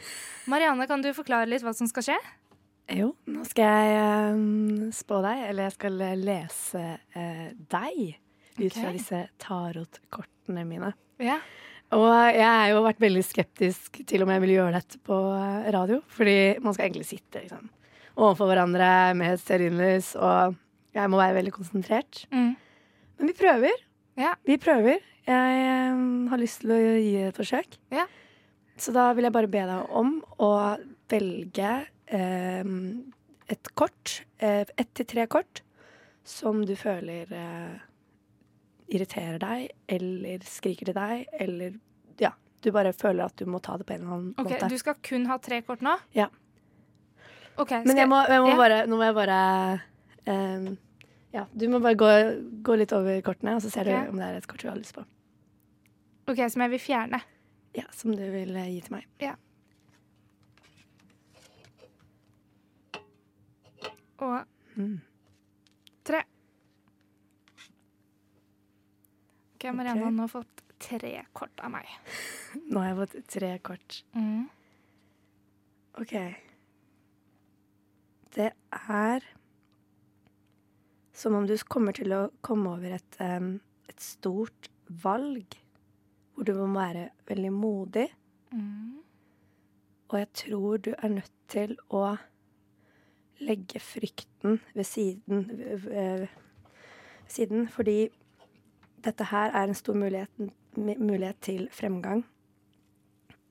[0.49, 2.19] Marianne, kan du forklare litt hva som skal skje?
[2.89, 6.85] Jo, nå skal jeg eh, spå deg, eller jeg skal lese
[7.17, 7.99] uh, deg
[8.59, 8.95] ut fra Ok.
[8.97, 10.93] disse tarotkortene mine.
[11.23, 11.37] Ja.
[11.97, 15.69] Og jeg har jo vært veldig skeptisk til om jeg vil gjøre dette på eh,
[15.73, 16.03] radio.
[16.13, 17.69] Fordi man skal egentlig sitte liksom,
[18.19, 20.57] overfor hverandre med et stearinlys, og
[20.97, 22.25] jeg må være veldig konsentrert.
[22.33, 22.51] Mm.
[23.19, 23.85] Men vi prøver.
[24.21, 24.35] Ja.
[24.45, 25.01] Vi prøver.
[25.29, 27.79] Jeg um, har lyst til å gi et forsøk.
[27.93, 28.05] Ja.
[28.79, 30.51] Så da vil jeg bare be deg om å
[31.11, 35.63] velge eh, et kort, eh, ett til tre kort,
[36.25, 37.79] som du føler eh,
[38.89, 41.79] irriterer deg, eller skriker til deg, eller
[42.21, 42.33] ja,
[42.65, 44.69] du bare føler at du må ta det på en eller annen Ok, måte.
[44.73, 45.97] Du skal kun ha tre kort nå?
[46.17, 46.29] Ja.
[47.59, 48.59] Okay, Men jeg må, jeg må ja.
[48.59, 49.39] bare, nå må jeg bare
[50.31, 50.69] um,
[51.35, 52.13] Ja, du må bare gå,
[52.65, 54.07] gå litt over kortene, og så ser okay.
[54.07, 55.05] du om det er et kort du har lyst på.
[56.29, 57.21] Ok, Som jeg vil fjerne.
[57.77, 59.09] Ja, Som du vil eh, gi til meg.
[64.19, 64.45] Og
[64.79, 65.01] Mm.
[66.05, 66.23] tre.
[69.55, 70.19] Ok, Marianne okay.
[70.19, 71.89] har fått tre kort av meg.
[72.71, 73.97] Nå har jeg fått tre kort.
[74.15, 74.45] Mm.
[75.99, 76.15] OK.
[78.37, 79.27] Det er
[81.19, 84.71] som om du kommer til å komme over et, et stort
[85.03, 85.57] valg,
[86.35, 88.07] hvor du må være veldig modig.
[88.55, 89.01] Mm.
[90.09, 92.15] Og jeg tror du er nødt til å
[93.41, 95.49] legge frykten ved siden,
[95.85, 96.27] ved,
[97.29, 98.09] siden fordi
[99.05, 102.25] dette her er en stor mulighet, mulighet til fremgang.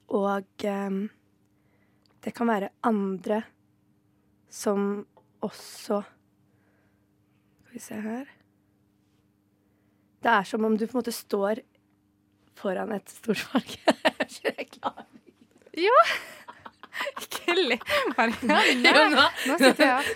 [0.08, 1.10] Og um,
[2.24, 3.42] det kan være andre
[4.50, 5.08] som
[5.42, 6.02] også
[7.62, 8.26] Skal vi se her
[10.24, 11.62] Det er som om du på en måte står
[12.56, 13.76] foran et stort valg.
[14.44, 15.06] Jeg er ikke klar.
[17.24, 17.80] Ikke le,
[18.18, 18.62] Marianne.
[19.48, 19.74] Nå, Nå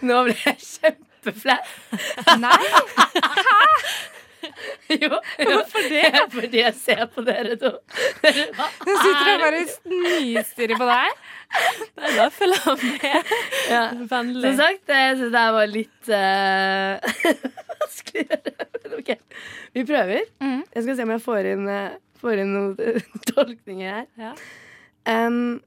[0.09, 1.59] nå ble jeg kjempeflau.
[2.41, 2.57] Nei!
[4.91, 6.21] Jo, Hvorfor det?
[6.33, 7.71] Fordi jeg ser på dere to.
[7.71, 11.21] Nå sitter jeg bare og nistirrer på deg.
[11.99, 13.31] Nei, da følger han med.
[13.71, 13.81] Ja.
[14.11, 14.43] Vennlig.
[14.45, 17.35] Som sagt, jeg syns det her var litt uh,
[17.81, 18.69] vanskelig å gjøre.
[18.81, 19.11] Men OK.
[19.77, 20.31] Vi prøver.
[20.43, 20.61] Mm.
[20.75, 24.07] Jeg skal se om jeg får inn, eh, får inn noen eh, tolkninger her.
[24.19, 24.33] Ja.
[25.07, 25.59] Um,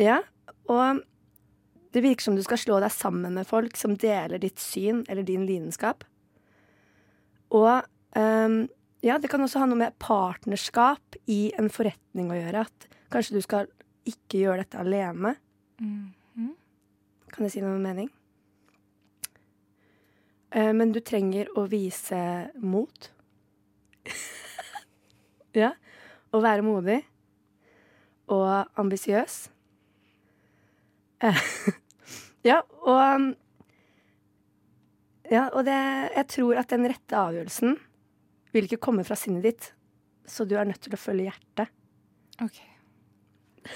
[0.00, 0.20] ja,
[0.70, 1.02] og
[1.92, 5.26] det virker som du skal slå deg sammen med folk som deler ditt syn eller
[5.28, 6.06] din lidenskap.
[7.52, 7.84] Og
[8.16, 8.56] um,
[9.04, 12.64] ja, det kan også ha noe med partnerskap i en forretning å gjøre.
[12.64, 13.68] At kanskje du skal
[14.08, 15.34] ikke gjøre dette alene.
[15.82, 16.52] Mm.
[17.32, 18.08] Kan det si noe mening?
[20.52, 22.22] Uh, men du trenger å vise
[22.60, 23.08] mot.
[25.62, 25.74] ja.
[26.32, 27.02] Å være modig.
[28.32, 29.42] Og ambisiøs.
[31.22, 31.38] Eh,
[32.50, 33.34] ja, og
[35.30, 35.76] Ja, og det
[36.16, 37.78] Jeg tror at den rette avgjørelsen
[38.52, 39.70] vil ikke komme fra sinnet ditt,
[40.28, 41.70] så du er nødt til å følge hjertet.
[42.44, 42.58] Ok.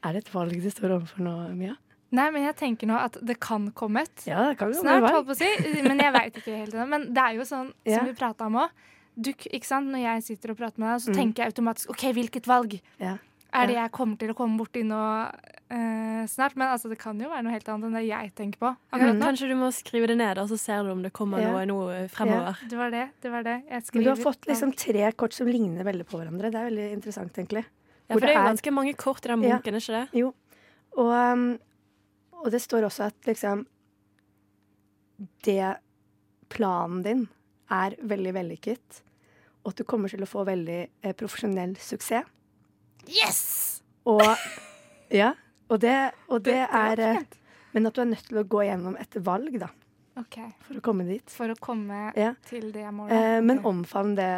[0.00, 1.74] Er det et valg du står overfor nå, Mia?
[2.16, 4.22] Nei, men jeg tenker nå at det kan komme et.
[4.26, 5.50] Ja, det kan Snart, holdt på å si.
[5.84, 6.86] Men jeg veit ikke helt ennå.
[6.90, 7.98] Men det er jo sånn Ja.
[8.00, 8.72] som vi prata om òg.
[9.20, 11.16] Når jeg sitter og prater med deg, så Mm.
[11.20, 13.18] tenker jeg automatisk OK, hvilket valg Ja.
[13.52, 16.56] Er det jeg kommer til å komme borti nå uh, snart?
[16.58, 19.10] Men altså, det kan jo være noe helt annet enn det jeg tenker på Ja.
[19.20, 21.50] Kanskje du må skrive det ned, og så ser du om det kommer Ja.
[21.52, 22.60] noe noe fremover.
[22.70, 23.08] Det var det.
[23.22, 23.56] det var det.
[23.68, 26.50] Jeg Men du har fått liksom tre kort som ligner veldig på hverandre.
[26.50, 27.64] Det er veldig interessant, egentlig.
[28.08, 29.58] Ja, for det er jo ganske mange kort i den Ja.
[29.58, 30.24] ikke det?
[30.98, 31.58] Og, um,
[32.42, 33.66] og det står også at liksom
[35.44, 35.76] Det
[36.48, 37.28] planen din
[37.70, 39.02] er veldig vellykket,
[39.62, 42.24] og at du kommer til å få veldig eh, profesjonell suksess.
[43.08, 43.82] Yes!
[44.06, 44.22] Og
[45.12, 45.32] ja,
[45.68, 47.22] og det, og det, er eh.
[47.72, 49.68] Men at du er nødt til å gå gjennom et valg, da,
[50.18, 50.50] Okay.
[50.66, 51.30] for å komme dit.
[51.30, 52.34] For å komme Ja.
[52.44, 53.12] til det målet.
[53.14, 54.30] Eh, men omfavn det.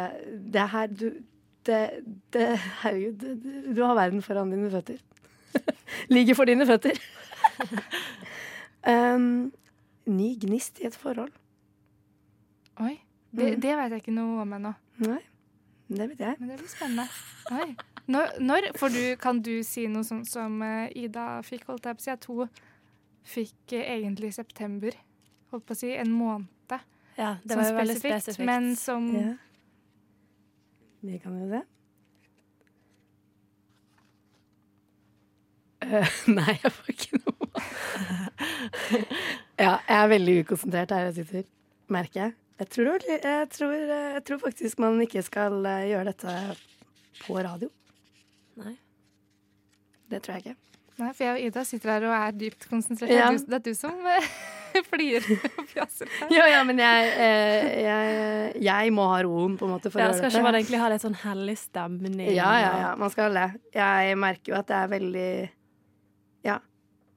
[0.53, 1.23] Det her du
[1.65, 4.99] det, det, Herregud, du- du har verden foran dine føtter.
[6.09, 6.99] Ligger for dine føtter.
[8.87, 9.51] um,
[10.05, 11.31] ny gnist i et forhold.
[12.79, 12.99] Oi.
[13.33, 13.61] Det, Mm.
[13.61, 14.75] det veit jeg ikke noe om ennå.
[15.07, 15.19] Nei,
[15.89, 16.35] det vet jeg.
[16.39, 17.07] Men det blir spennende.
[17.51, 17.75] Oi.
[18.11, 21.99] Når, når For du, kan du si noe sånt som eh, Ida fikk, holdt jeg
[21.99, 22.49] på å si, at hun
[23.23, 24.97] fikk eh, egentlig i september,
[25.53, 26.49] holdt på å si, en måned
[27.15, 29.33] Ja, det var jo veldig spesifikt, men som Ja.
[31.03, 31.65] Vi kan jo det.
[35.83, 37.63] Uh, nei, jeg får ikke noe.
[39.65, 41.45] ja, jeg er veldig ukonsentrert her jeg sitter,
[41.91, 42.35] merker jeg.
[42.61, 46.35] Jeg tror, jeg, tror, eh, jeg tror faktisk man ikke skal eh, gjøre dette
[47.25, 47.69] på radio.
[50.13, 50.59] Det tror jeg ikke.
[51.01, 53.09] Nei, for jeg og Ida sitter her og er dypt konsentrert.
[53.09, 53.31] Ja.
[53.33, 54.27] Det, er du, det er du som eh,
[54.91, 56.11] flirer og fjaser.
[56.29, 60.11] Ja, ja, men jeg, eh, jeg, jeg må ha roen, på en måte, for Ja,
[60.13, 62.21] å skal ikke man egentlig ha litt sånn hellig stemning?
[62.35, 62.91] Ja, ja, ja.
[63.01, 63.47] Man skal le.
[63.73, 65.25] Jeg merker jo at det er veldig
[66.45, 66.59] Ja.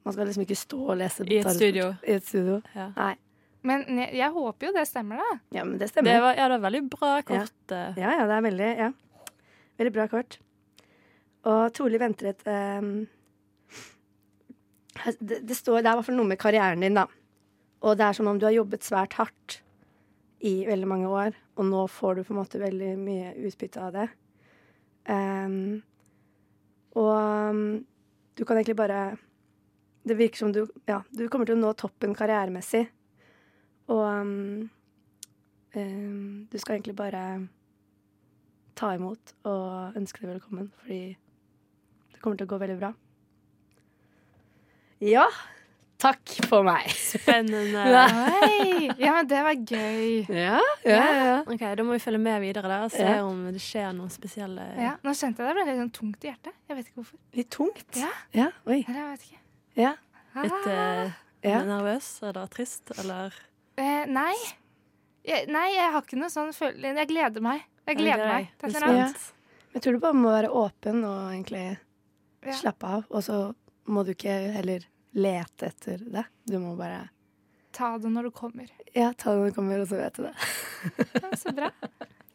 [0.07, 1.91] Man skal liksom ikke stå og lese I et studio.
[2.07, 2.61] I et studio.
[2.79, 2.89] Ja.
[2.97, 3.13] Nei.
[3.67, 5.39] Men jeg, jeg håper jo det stemmer, da.
[5.59, 6.21] Ja, men det Det stemmer.
[6.23, 7.63] var, ja, det var veldig bra kort.
[7.75, 8.91] Ja, Ja, ja, det er veldig Ja.
[9.77, 10.39] Veldig bra kort.
[11.47, 13.07] Og trolig venter et um,
[15.21, 17.07] det, det, står, det er i hvert fall noe med karrieren din, da.
[17.87, 19.61] Og det er som om du har jobbet svært hardt
[20.47, 23.95] i veldig mange år, og nå får du på en måte veldig mye utbytte av
[23.95, 24.07] det.
[25.07, 25.83] Um,
[26.97, 27.61] og um,
[28.37, 29.17] du kan egentlig bare
[30.03, 32.87] Det virker som du Ja, du kommer til å nå toppen karrieremessig.
[33.87, 34.67] Og um,
[35.77, 37.23] du skal egentlig bare
[38.77, 41.17] ta imot og ønske deg velkommen, fordi
[42.17, 42.93] det kommer til å gå veldig bra.
[45.05, 45.27] Ja.
[46.01, 46.91] Takk for meg.
[46.93, 47.83] Spennende.
[48.45, 48.91] Oi!
[49.01, 50.27] Ja, men det var gøy.
[50.29, 51.37] Ja, ja, ja.
[51.49, 53.23] Ok, Da må vi følge med videre der og se Ja.
[53.25, 56.29] om det skjer noen spesielle Ja, nå kjente jeg det ble litt sånn tungt i
[56.29, 56.53] hjertet.
[56.69, 57.21] Jeg vet ikke hvorfor.
[57.41, 57.87] Litt tungt.
[57.97, 58.11] Ja.
[58.37, 58.83] Ja, oi.
[58.85, 59.41] Eller jeg vet ikke.
[59.81, 59.95] Ja.
[60.45, 61.17] Litt eh,
[61.49, 61.63] Ja.
[61.65, 63.33] nervøs eller trist, eller
[63.77, 64.35] Eh, nei.
[65.27, 67.65] Jeg, nei, jeg har ikke noe sånn følelse Jeg gleder meg.
[67.87, 68.53] Jeg Er gleder meg.
[68.63, 68.81] er et.
[68.83, 69.09] Ja.
[69.75, 71.79] Jeg tror du bare må være åpen og egentlig
[72.51, 72.57] Ja.
[72.61, 73.05] slappe av.
[73.11, 73.39] Og så
[73.87, 74.85] må du ikke heller
[75.17, 76.25] lete etter det.
[76.47, 77.09] Du må bare
[77.77, 78.71] Ta det når det kommer.
[78.95, 80.35] Ja, ta det når det kommer, og så vet du det.
[81.23, 81.69] Ja, så bra.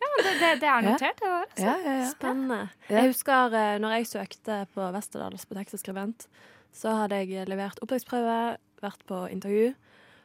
[0.02, 0.92] Ja, men det, det, det er Ja.
[0.92, 1.46] notert, det der.
[1.48, 1.66] altså.
[1.66, 2.10] Ja, ja, ja.
[2.12, 2.60] Spennende.
[2.90, 2.96] Ja.
[3.00, 6.28] Jeg husker eh, når jeg søkte på Westerdals på og skribent,
[6.74, 9.74] så hadde jeg levert opptaksprøve, vært på intervju,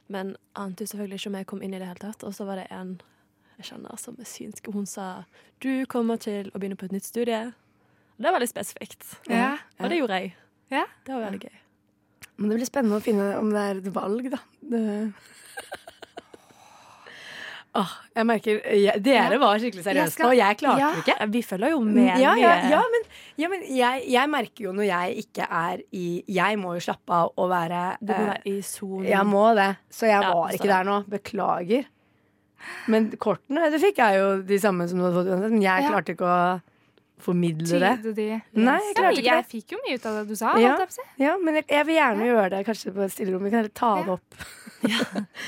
[0.09, 2.23] men ante jo selvfølgelig ikke om jeg kom inn i det hele tatt.
[2.25, 2.99] Og så var det en
[3.57, 5.25] jeg kjenner som er synsk, og hun sa
[5.65, 7.53] du kommer til å begynne på et nytt studie.
[8.17, 9.07] Det er veldig spesifikt.
[9.29, 9.57] Ja.
[9.81, 10.35] Og det gjorde jeg.
[10.73, 10.85] Ja.
[11.05, 11.57] Det var veldig gøy.
[12.37, 14.39] Men det blir spennende å finne om det er et valg, da.
[14.61, 14.85] Det...
[17.77, 20.91] Åh, jeg merker jeg, Dere var skikkelig Jeg seriøse skal- og jeg klarte Ja.
[20.95, 21.27] det ikke.
[21.35, 22.07] Vi følger jo med.
[22.23, 23.03] Ja, ja, ja, men,
[23.37, 27.13] ja, men jeg, jeg merker jo når jeg ikke er i Jeg må jo slappe
[27.13, 29.05] av og være Du må eh, være i sonen.
[29.11, 29.69] Jeg må det.
[29.93, 30.97] Så jeg Ja, var ikke der nå.
[31.07, 31.85] Beklager.
[32.89, 35.51] Men kortene du fikk, er jo de samme som du hadde fått uansett.
[35.53, 35.91] Men jeg Ja.
[35.91, 36.63] klarte ikke å
[37.19, 37.93] formidle det.
[38.03, 38.27] Tyde de.
[38.61, 39.51] Nei, jeg klarte ikke jeg det.
[39.51, 40.53] fikk jo mye ut av det du sa.
[40.61, 40.75] Ja.
[40.83, 40.89] jeg.
[41.23, 43.43] Ja, men jeg, jeg vil gjerne gjøre det kanskje på et stillerom.
[43.47, 44.13] Vi kan heller ta det Ja.
[44.13, 44.31] opp.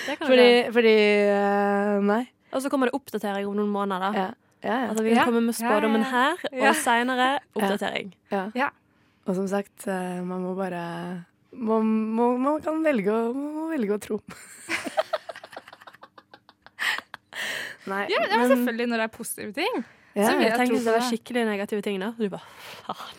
[0.09, 0.95] Det kan Fordi, fordi
[1.29, 2.23] uh, Nei.
[2.57, 4.17] Og så kommer det oppdatering om noen måneder.
[4.17, 4.29] Ja.
[4.65, 4.89] Ja, ja.
[4.91, 5.25] Altså, vi Ja.
[5.29, 6.73] kommer med spådommen Ja, ja, her, og Ja.
[6.75, 8.15] seinere oppdatering.
[8.33, 8.47] ja.
[8.59, 8.71] Ja.
[9.29, 11.85] Og som sagt, eh, man må bare Man,
[12.17, 14.19] må, man kan velge å, man må velge å tro.
[17.89, 19.85] Nei, Ja, men, men selvfølgelig når det er positive ting.
[20.19, 22.11] Ja, Jeg jeg tenkte det var skikkelig negative ting, da.
[22.19, 22.43] Du bare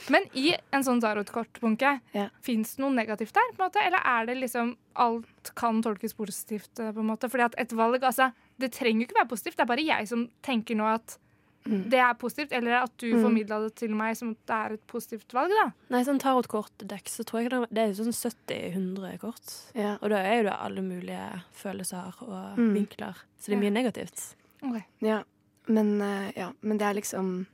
[0.10, 2.28] Men i en sånn tarotkortbunke, Ja.
[2.41, 3.47] fins det noe negativt der?
[3.56, 3.86] på en måte?
[3.86, 6.70] Eller er det liksom alt kan tolkes positivt?
[6.80, 7.30] eh, på en måte?
[7.30, 9.56] Fordi at et valg, altså, Det trenger jo ikke være positivt.
[9.56, 11.18] Det er bare jeg som tenker nå at
[11.66, 11.89] Mm.
[11.89, 13.22] det er positivt, eller at du Mm.
[13.24, 15.50] formidla det til meg som at det er et positivt valg.
[15.50, 15.72] da.
[15.89, 19.72] Nei, sånn tarotkortdekk, så tror jeg det, det er sånn 70-100 kort.
[19.76, 19.97] ja.
[20.02, 22.74] Og da er jo det alle mulige følelser og Mm.
[22.74, 23.16] vinkler.
[23.39, 24.36] Så det er mye negativt.
[24.64, 24.84] Okay.
[25.02, 25.24] Ja,
[25.70, 27.45] men, eh, ja, men det er liksom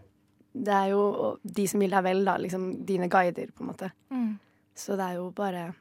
[0.56, 2.38] Det er jo de som vil deg vel, da.
[2.40, 3.90] Liksom dine guider, på en måte.
[4.10, 4.38] Mm.
[4.76, 5.74] Så det er jo bare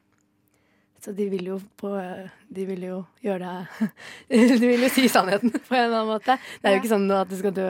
[0.98, 1.92] Så de vil jo på
[2.48, 3.92] De vil jo gjøre deg
[4.58, 6.38] De vil jo si sannheten på en eller annen måte.
[6.58, 7.68] Det er jo ikke sånn at du skal dø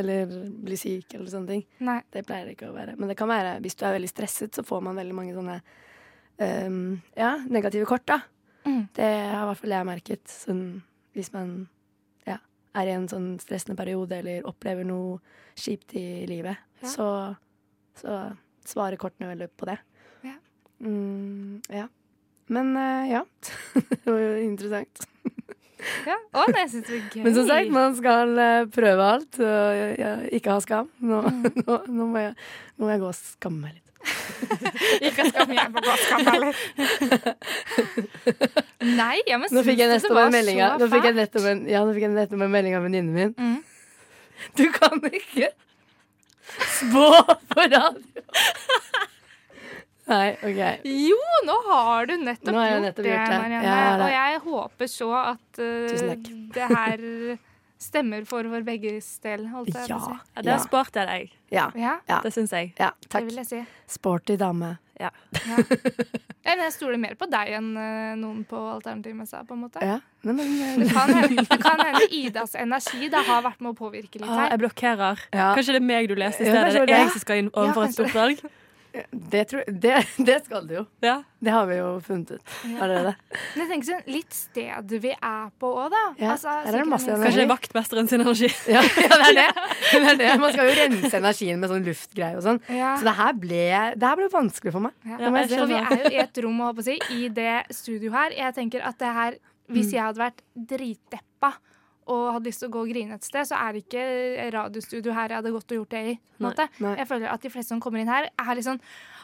[0.00, 0.34] eller
[0.66, 1.64] bli syk eller sånne ting.
[1.86, 2.00] Nei.
[2.10, 2.96] Det pleier det ikke å være.
[2.98, 5.60] Men det kan være, hvis du er veldig stresset, så får man veldig mange sånne
[6.40, 8.18] um, ja, negative kort, da.
[8.64, 8.88] Mm.
[8.96, 10.24] Det har i hvert fall jeg merket.
[10.32, 10.64] Sånn,
[11.14, 11.54] hvis man
[12.74, 15.18] er i en sånn stressende periode eller opplever noe
[15.58, 16.88] kjipt i livet, Ja.
[16.90, 17.08] så,
[18.00, 18.20] så
[18.66, 19.78] svarer kortene veldig på det.
[20.26, 20.34] Ja.
[20.82, 21.86] Mm, ja.
[22.52, 23.22] Men uh, ja.
[23.74, 25.06] det var jo interessant.
[26.08, 26.14] Ja.
[26.32, 27.22] Å, det jeg syns det var gøy.
[27.26, 30.86] Men som sagt, man skal uh, prøve alt og ja, ikke ha skam.
[31.04, 31.18] Nå,
[31.66, 32.30] nå, nå, må jeg,
[32.78, 33.83] nå må jeg gå og skamme meg litt.
[35.08, 36.58] Ikke skam jeg på gåskam heller.
[38.84, 41.84] Nei, jeg syns du nettopp det en var så nå fikk jeg nettopp en, ja,
[42.08, 43.34] jeg nettopp en melding av venninnen min.
[43.38, 43.60] Mm.
[44.58, 45.50] Du kan ikke
[46.80, 47.06] spå
[47.54, 47.92] på radio!
[50.04, 50.60] Nei, OK.
[50.84, 51.16] Jo,
[51.48, 53.38] nå har du nettopp, har nettopp gjort, det, gjort det.
[53.40, 53.64] Marianne.
[53.64, 55.64] Ja, det- Og jeg håper så at uh,
[56.58, 56.98] det her
[57.84, 59.98] stemmer for vår begges del, holdt jeg på å Ja.
[60.06, 60.16] si.
[60.36, 60.58] Ja, det Ja.
[60.64, 61.30] sporty jeg deg.
[61.52, 61.70] Ja,
[62.08, 62.20] Ja.
[62.24, 62.72] Det syns jeg.
[62.78, 63.64] ja, det vil jeg si.
[63.86, 64.78] Sporty dame.
[65.00, 65.10] Ja.
[66.44, 69.80] Ja, jeg stoler mer på deg enn eh, noen på alternativmessa, på en måte.
[69.82, 70.80] Ja, Men, men men.
[70.84, 74.48] Det kan hende, kan hende Idas energi det har vært med å påvirke litt Ah,
[74.50, 75.18] jeg blokkerer.
[75.32, 75.54] Ja.
[75.56, 76.54] Kanskje det er meg du leser i stedet?
[76.54, 76.94] Ja, det det.
[76.94, 78.44] er jeg som skal inn overfor Ja, et stort valg?
[79.10, 79.94] Det, tror, det,
[80.28, 80.82] det skal du jo.
[81.02, 81.16] Ja.
[81.44, 83.14] Det har vi jo funnet ut allerede.
[83.58, 86.02] Men tenk sånn, litt sted vi er på òg, da.
[86.20, 87.24] Ja, Altså, er det masse energi.
[87.26, 88.50] Kanskje det er vaktmesteren sin energi.
[88.70, 89.48] Ja, ja det, er det.
[89.92, 90.30] det er det.
[90.42, 92.62] Man skal jo rense energien med sånn luftgreie og sånn.
[92.72, 92.94] Ja.
[93.00, 93.64] Så det her ble,
[93.98, 94.96] det her ble vanskelig for meg.
[95.04, 95.18] Ja.
[95.20, 95.50] Det jeg.
[95.58, 98.36] For vi er jo i et rom si, i det studio her.
[98.38, 99.92] Jeg tenker at det her, Hvis Mm.
[99.94, 101.54] jeg hadde vært dritdeppa
[102.10, 104.04] og hadde lyst til å gå og grine et sted, så er det ikke
[104.54, 106.14] radiostudio her jeg hadde gått og gjort det i.
[106.44, 106.52] Nei,
[106.84, 106.94] nei.
[107.00, 108.80] Jeg føler at de fleste som kommer inn her, er sånn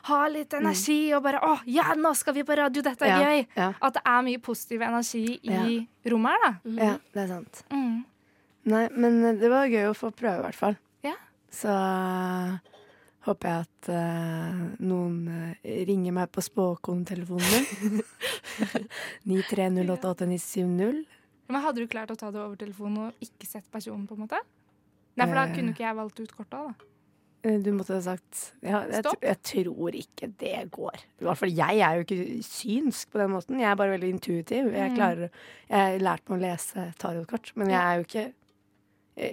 [0.09, 2.83] har litt energi og bare 'Å, ja, nå skal vi på radio!
[2.83, 3.73] Dette er Ja, gøy!' ja.
[3.83, 6.85] At det er mye positiv energi i rommet her, da.
[6.85, 7.65] Ja, det er sant.
[7.71, 8.05] Mm.
[8.65, 10.77] Nei, men det var gøy å få prøve, i hvert fall.
[11.03, 11.15] Ja.
[11.51, 12.59] Så uh,
[13.29, 18.03] håper jeg at uh, noen ringer meg på spåkontelefonen min.
[19.29, 21.20] 9308890.
[21.51, 24.25] Men hadde du klart å ta det over telefonen og ikke sett personen, på en
[24.27, 24.39] måte?
[25.17, 25.55] Nei, for da Eh.
[25.57, 26.51] kunne ikke jeg valgt ut kortet.
[26.51, 26.75] da.
[27.43, 30.95] Eh, Du måtte ha sagt ja, jeg, jeg tror ikke det går.
[31.21, 33.59] I hvert fall jeg er jo ikke synsk på den måten.
[33.59, 34.71] Jeg er bare veldig intuitiv.
[34.73, 34.97] Jeg, Mm.
[34.97, 35.31] klarer,
[35.71, 38.33] jeg har lært meg å lese tarotkort, men jeg er jo ikke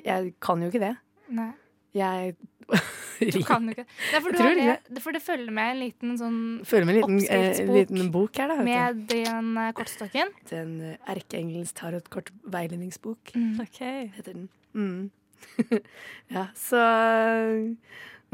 [0.05, 0.97] jeg kan jo ikke det.
[1.29, 1.53] Nei,
[1.93, 2.35] Jeg
[3.33, 3.85] du kan jo ikke.
[3.87, 7.17] Nei, for, du har det, for det følger med en liten sånn følger med en
[7.17, 8.57] liten, eh, liten bok her, da.
[8.59, 8.71] vet du.
[8.71, 10.33] med den uh, kortstokken.
[10.51, 13.61] Den uh, erkeengelens tarotkort-veiledningsbok, Mm.
[13.63, 13.79] OK.
[14.17, 14.49] heter den.
[14.75, 15.09] Mm.
[16.35, 16.81] ja, så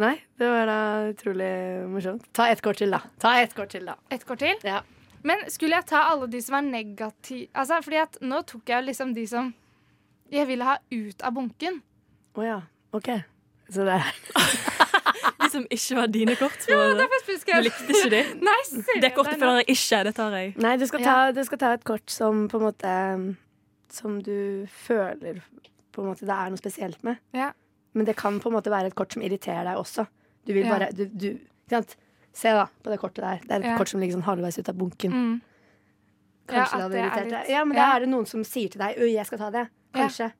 [0.01, 0.77] Nei, det var da
[1.11, 2.23] utrolig morsomt.
[2.33, 3.03] Ta ett kort til, da.
[3.21, 3.93] Ta ett kort til, da.
[4.09, 4.57] Et kort til.
[4.65, 4.79] Ja.
[5.23, 8.87] Men skulle jeg ta alle de som er negative Altså, fordi at nå tok jeg
[8.89, 9.53] liksom de som
[10.33, 11.77] jeg ville ha ut av bunken.
[12.33, 12.57] Å ja.
[12.97, 13.11] OK.
[13.69, 13.99] Så det
[15.43, 16.65] De som ikke var dine kort.
[16.67, 17.07] en måte.
[17.45, 18.21] Du likte ikke de?
[18.47, 18.59] Nei,
[19.01, 20.03] Det kortet føler jeg ikke.
[20.07, 20.53] Det tar jeg.
[20.57, 22.93] Nei, du skal, ta, du skal ta et kort som på en måte
[23.93, 25.41] Som du føler
[25.93, 27.19] på en måte det er noe spesielt med.
[27.37, 27.51] Ja.
[27.93, 30.07] Men det kan på en måte være et kort som irriterer deg også.
[30.47, 31.27] Du vil bare du, du,
[31.69, 31.93] sant?
[32.33, 33.43] Se da, på det kortet der.
[33.43, 33.77] Det er et Ja.
[33.77, 35.13] kort som ligger sånn halvveis ut av bunken.
[35.13, 35.35] Mm.
[36.49, 37.51] Kanskje Ja, det hadde er irritert deg.
[37.53, 37.85] Ja, men Ja.
[37.85, 39.67] da er det noen som sier til deg Øy, jeg skal ta det.
[39.69, 39.99] Ja.
[40.01, 40.31] Kanskje.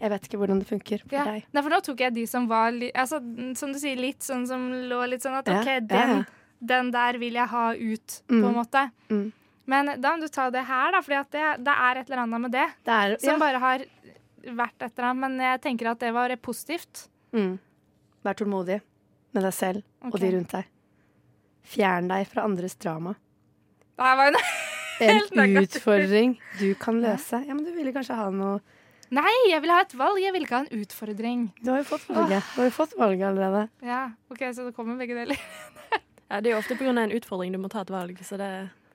[0.00, 1.24] Jeg vet ikke hvordan det funker for Ja.
[1.24, 1.44] deg.
[1.54, 3.20] Nei, for nå tok jeg de som var altså,
[3.56, 6.26] Som du sier, litt sånn som lå litt sånn at OK, den,
[6.60, 8.44] den der vil jeg ha ut, på Mm.
[8.48, 8.90] en måte.
[9.08, 9.32] Mm.
[9.66, 12.40] Men da må du ta det her, da, for det, det er et eller annet
[12.40, 13.78] med det Det er som bare har
[14.44, 15.20] vært et eller annet.
[15.20, 17.08] Men jeg tenker at det var positivt.
[17.32, 17.58] mm.
[18.24, 18.80] Vær tålmodig
[19.34, 20.64] med deg selv og de rundt deg.
[21.66, 23.14] Fjern deg fra andres drama.
[23.96, 24.36] Det her var en
[24.98, 25.76] En Helt negativt.
[25.82, 27.42] utfordring du kan løse.
[27.46, 28.60] Ja, men du ville kanskje ha noe
[29.14, 30.18] Nei, jeg vil ha et valg.
[30.18, 31.44] Jeg vil ikke ha en utfordring.
[31.62, 32.42] Du har jo fått valget.
[32.54, 33.68] Du har jo fått valget allerede.
[33.86, 34.00] Ja,
[34.30, 35.38] ok, Så det kommer begge deler.
[36.26, 36.90] Ja, det er jo ofte pga.
[36.90, 38.46] en utfordring du må ta et valg, så det,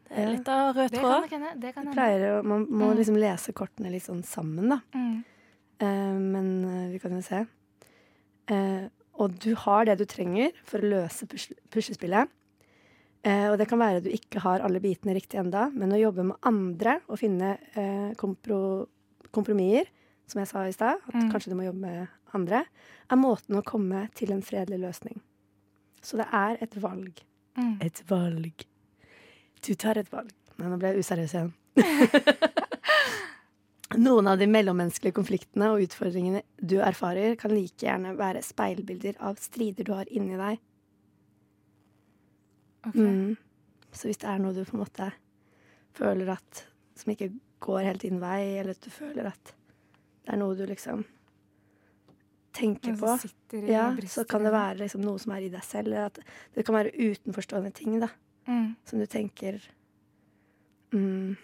[0.10, 1.30] det er litt av rød Det kan tråd.
[1.32, 1.52] hende.
[1.64, 1.94] Det kan hende.
[1.96, 2.98] Pleier å, man må Mm.
[2.98, 4.82] liksom lese kortene litt sånn sammen, da.
[4.94, 5.24] Mm.
[5.80, 7.40] Eh, men eh, vi kan jo se.
[8.52, 8.84] Eh,
[9.16, 12.28] og du har det du trenger for å løse pusle puslespillet.
[13.24, 16.02] Eh, og det kan være at du ikke har alle bitene riktig enda, men å
[16.04, 18.90] jobbe med andre og finne eh, kompro
[19.32, 19.88] kompromisser,
[20.28, 21.32] som jeg sa i stad, at Mm.
[21.32, 22.66] kanskje du må jobbe med andre,
[23.10, 25.22] er måten å komme til en fredelig løsning.
[26.02, 27.22] Så det er et valg.
[27.58, 27.78] Mm.
[27.82, 28.66] Et valg.
[29.62, 30.32] Du tar et valg.
[30.58, 31.54] Nei, nå ble jeg useriøs igjen.
[33.98, 39.36] Noen av de mellommenneskelige konfliktene og utfordringene du erfarer, kan like gjerne være speilbilder av
[39.44, 40.62] strider du har inni deg.
[42.88, 43.02] Okay.
[43.02, 43.38] Mm.
[43.92, 45.10] Så hvis det er noe du på en måte
[45.98, 46.64] føler at
[46.96, 49.52] som ikke går helt din vei, eller at du føler at
[50.26, 51.04] det er noe du liksom
[52.54, 53.14] tenker på,
[53.68, 55.94] ja, så kan det være liksom noe som er i deg selv.
[56.10, 56.20] At
[56.56, 58.10] det kan være utenforstående ting da,
[58.48, 58.72] Mm.
[58.90, 59.60] som du tenker
[60.92, 61.36] mm,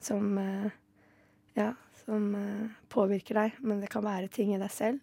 [0.00, 0.70] Som eh,
[1.58, 1.72] Ja,
[2.04, 3.56] som eh, påvirker deg.
[3.60, 5.00] Men det kan være ting i deg selv.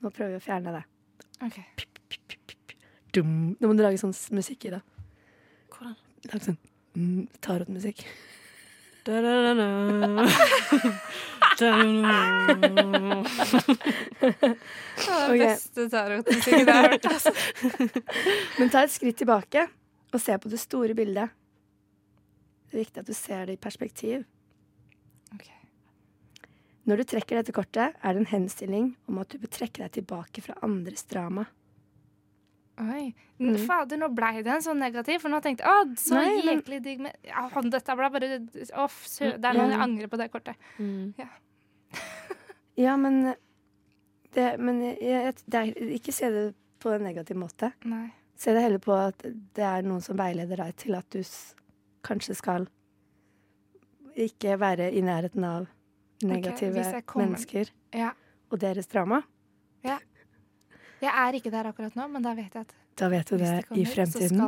[0.00, 0.82] Nå prøver vi å fjerne det.
[1.44, 1.60] Ok.
[3.12, 3.56] Dum.
[3.60, 4.80] Nå må du lage sånn musikk i det.
[5.72, 5.94] Hvordan?
[6.32, 6.58] Lag sånn
[6.96, 8.02] mm, tarotmusikk.
[9.06, 9.52] Da-da-da.
[9.60, 9.66] Det
[10.16, 10.90] var Ok.
[11.60, 12.02] den
[15.36, 17.08] beste tarotmusikken jeg har hørt.
[17.10, 17.32] Altså.
[18.58, 19.66] Men ta et skritt tilbake
[20.12, 21.34] og se på det store bildet.
[22.66, 24.24] Det er viktig at du ser det i perspektiv.
[25.34, 25.60] Okay.
[26.86, 29.94] Når du trekker dette kortet, er det en henstilling om at du bør trekke deg
[30.00, 31.46] tilbake fra andres drama.
[32.76, 33.14] Oi.
[33.40, 33.56] Mm.
[33.64, 36.80] Fader, nå blei det en sånn negativ, for nå tenkte jeg å, så Nei, jæklig
[36.84, 40.28] digg med ja, Dette ble bare Å, sø, det er noe jeg angrer på det
[40.32, 40.68] kortet.
[40.76, 41.14] Mm.
[41.20, 41.28] Ja,
[43.00, 43.34] men
[44.36, 46.46] det, Men jeg, det er, ikke se det
[46.82, 47.72] på en negativ måte.
[47.88, 48.10] Nei.
[48.36, 49.22] Se det heller på at
[49.56, 51.22] det er noen som veileder deg til at du
[52.04, 52.66] kanskje skal
[54.16, 55.66] ikke være i nærheten av
[56.24, 58.12] negative okay, mennesker Ja.
[58.52, 59.22] og deres drama.
[59.84, 59.98] Ja.
[61.00, 63.66] Jeg er ikke der akkurat nå, men da vet jeg at Da vet du det
[63.68, 64.38] kommer, i fremtiden.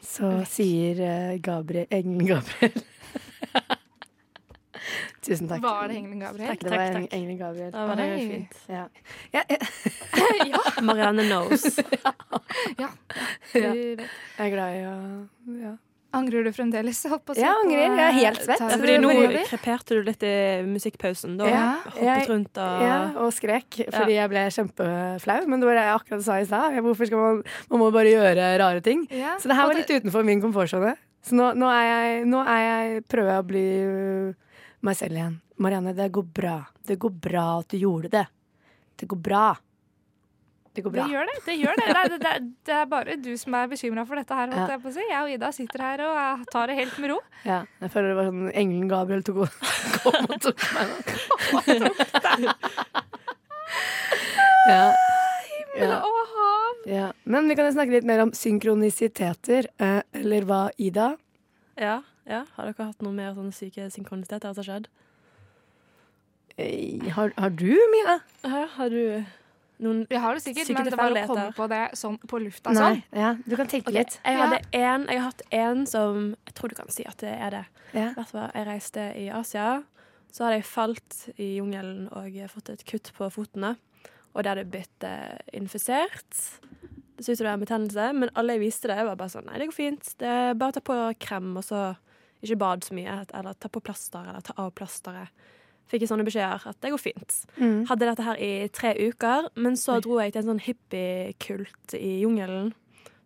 [0.00, 2.82] så Så sier uh, Gabriel, engelen Gabriel
[5.26, 5.62] Tusen takk.
[5.64, 6.52] Var det engelen Gabriel?
[6.52, 7.08] Takk, det Takk, var takk.
[7.16, 7.70] engelen Gabriel.
[7.74, 8.26] Da var det Oi.
[8.30, 8.60] fint.
[8.70, 8.84] Ja.
[9.36, 9.42] Ja,
[10.46, 10.60] ja.
[10.86, 11.66] Marianne knows.
[12.02, 12.12] Ja.
[12.78, 13.72] Ja.
[13.72, 14.06] Jeg
[14.38, 14.94] er glad i å
[15.64, 15.74] ja.
[16.16, 16.96] Angrer du fremdeles?
[17.04, 18.60] Ja, på Jeg angrer, jeg er helt svett.
[18.62, 19.10] Ja, Fordi nå
[19.50, 20.30] kreperte du litt i
[20.64, 21.34] musikkpausen.
[21.36, 25.40] Da Ja, hoppet rundt og ja, og skrek fordi jeg ble kjempeflau.
[25.50, 26.78] Men det var det jeg akkurat sa i stad.
[26.86, 29.04] Hvorfor skal man Man må bare gjøre rare ting.
[29.12, 30.94] Ja, Så det her var litt utenfor min komfortsone.
[31.26, 33.66] Så nå, nå, er jeg, nå er jeg, prøver jeg å bli
[34.86, 35.38] meg selv igjen.
[35.62, 36.56] Marianne, det går bra.
[36.86, 38.26] Det går bra at du gjorde det.
[38.96, 39.46] Det går bra.
[40.76, 41.36] Det går Det gjør det.
[41.46, 41.86] det, gjør det.
[41.88, 42.32] Det, det,
[42.68, 44.52] det er bare du som er bekymra for dette her.
[44.52, 44.66] Ja.
[44.74, 45.04] jeg, på si.
[45.08, 47.18] jeg og Ida sitter her og eh, tar det helt med ro.
[47.48, 49.48] Ja, jeg føler det var sånn engelen Gabriel tok og
[50.04, 50.92] kom og tok meg nå.
[54.72, 54.84] ja.
[55.76, 56.84] Ja, og hav!
[56.88, 57.08] ja.
[57.28, 59.68] Men vi kan snakke litt mer om synkronisiteter.
[59.80, 61.14] Eh, eller hva, Ida?
[61.80, 62.44] Ja, ja.
[62.56, 64.88] Har dere hatt noe mer sånn syke synkronisiteter som har skjedd?
[66.56, 68.20] Eh, har, har du, Mia?
[68.46, 69.24] Ja, har du
[69.84, 72.72] noen Jeg har det sikkert, men det var å komme på det sånn på lufta
[72.76, 73.02] sånn.
[73.12, 74.16] Ja, du kan tenke Ok, litt.
[74.24, 77.34] Jeg, hadde en, jeg har hatt en som Jeg tror du kan si at det
[77.34, 77.64] er det.
[77.92, 78.08] Ja.
[78.16, 79.82] Hvert fall, Jeg reiste i Asia.
[80.32, 83.76] Så hadde jeg falt i jungelen og fått et kutt på fotene.
[84.36, 86.40] Og det hadde blitt eh, infisert.
[87.16, 89.32] Det så ut som det var en betennelse, men alle jeg viste det, var bare
[89.32, 90.10] sånn Nei, det går fint.
[90.20, 91.84] Det er bare å ta på krem, og så
[92.46, 93.20] ikke bad så mye.
[93.36, 95.46] Eller ta på plaster, eller ta av plasteret.
[95.86, 97.34] Fikk jeg sånne beskjeder at det går fint.
[97.60, 97.84] Mm.
[97.86, 102.16] Hadde dette her i tre uker, men så dro jeg til en sånn hippiekult i
[102.24, 102.72] jungelen.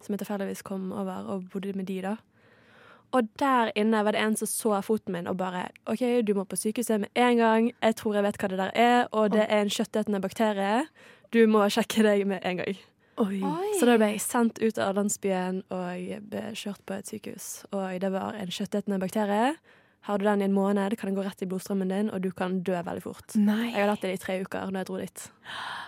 [0.05, 2.19] Som jeg tilfeldigvis kom over og bodde med de, da.
[3.17, 6.45] Og der inne var det en som så foten min og bare OK, du må
[6.47, 7.73] på sykehuset med en gang.
[7.83, 10.85] Jeg tror jeg vet hva det der er, og det er en kjøttetende bakterie.
[11.35, 12.79] Du må sjekke deg med en gang.
[13.21, 13.41] Oi.
[13.79, 17.49] Så da ble jeg sendt ut av landsbyen og ble kjørt på et sykehus.
[17.75, 19.53] Og det var en kjøttetende bakterie.
[20.09, 22.31] Har du den i en måned, kan den gå rett i blodstrømmen din, og du
[22.33, 23.37] kan dø veldig fort.
[23.37, 23.69] Nei.
[23.69, 25.29] Jeg hadde hatt det i tre uker når jeg dro dit.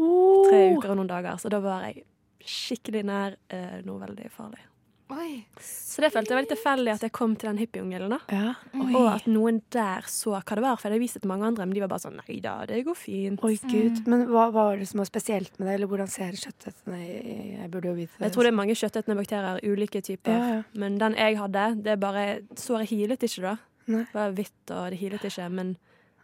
[0.00, 0.46] Oh.
[0.46, 2.04] Tre uker og noen dager, så da var jeg
[2.46, 4.62] skikkelig nær eh, noe veldig farlig.
[5.10, 5.44] Oi.
[5.60, 8.14] Så det følte jeg veldig tilfeldig at jeg kom til den hippiejungelen.
[8.30, 8.52] Ja.
[8.78, 11.48] Og at noen der så hva det var, for jeg hadde vist det til mange
[11.48, 13.42] andre, men de var bare sånn nei da, det går fint.
[13.46, 14.00] Oi, gud.
[14.10, 15.74] Men hva, hva var det som var spesielt med det?
[15.78, 18.24] Eller hvordan ser kjøttetene Jeg burde jo vite det.
[18.28, 20.36] Jeg tror det er mange kjøttetende bakterier, ulike typer.
[20.38, 20.62] Ja, ja.
[20.84, 22.26] Men den jeg hadde, det er bare
[22.60, 23.56] Såret hilet ikke, da.
[23.90, 24.04] Nei.
[24.06, 25.74] Det var hvitt, og det hilet ikke, men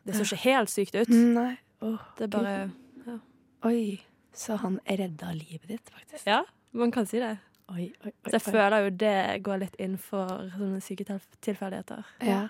[0.06, 1.10] det så ikke helt sykt ut.
[1.10, 1.56] Nei.
[1.84, 2.56] Oh, Det er bare
[3.66, 3.98] Oi.
[4.36, 6.26] Så han redda livet ditt, faktisk.
[6.28, 6.42] Ja,
[6.76, 7.38] man kan si det.
[7.74, 8.30] Oi, oi, oi.
[8.30, 9.16] Så jeg føler jo det
[9.46, 12.06] går litt inn for sånne syke tilfeldigheter.
[12.26, 12.44] Ja.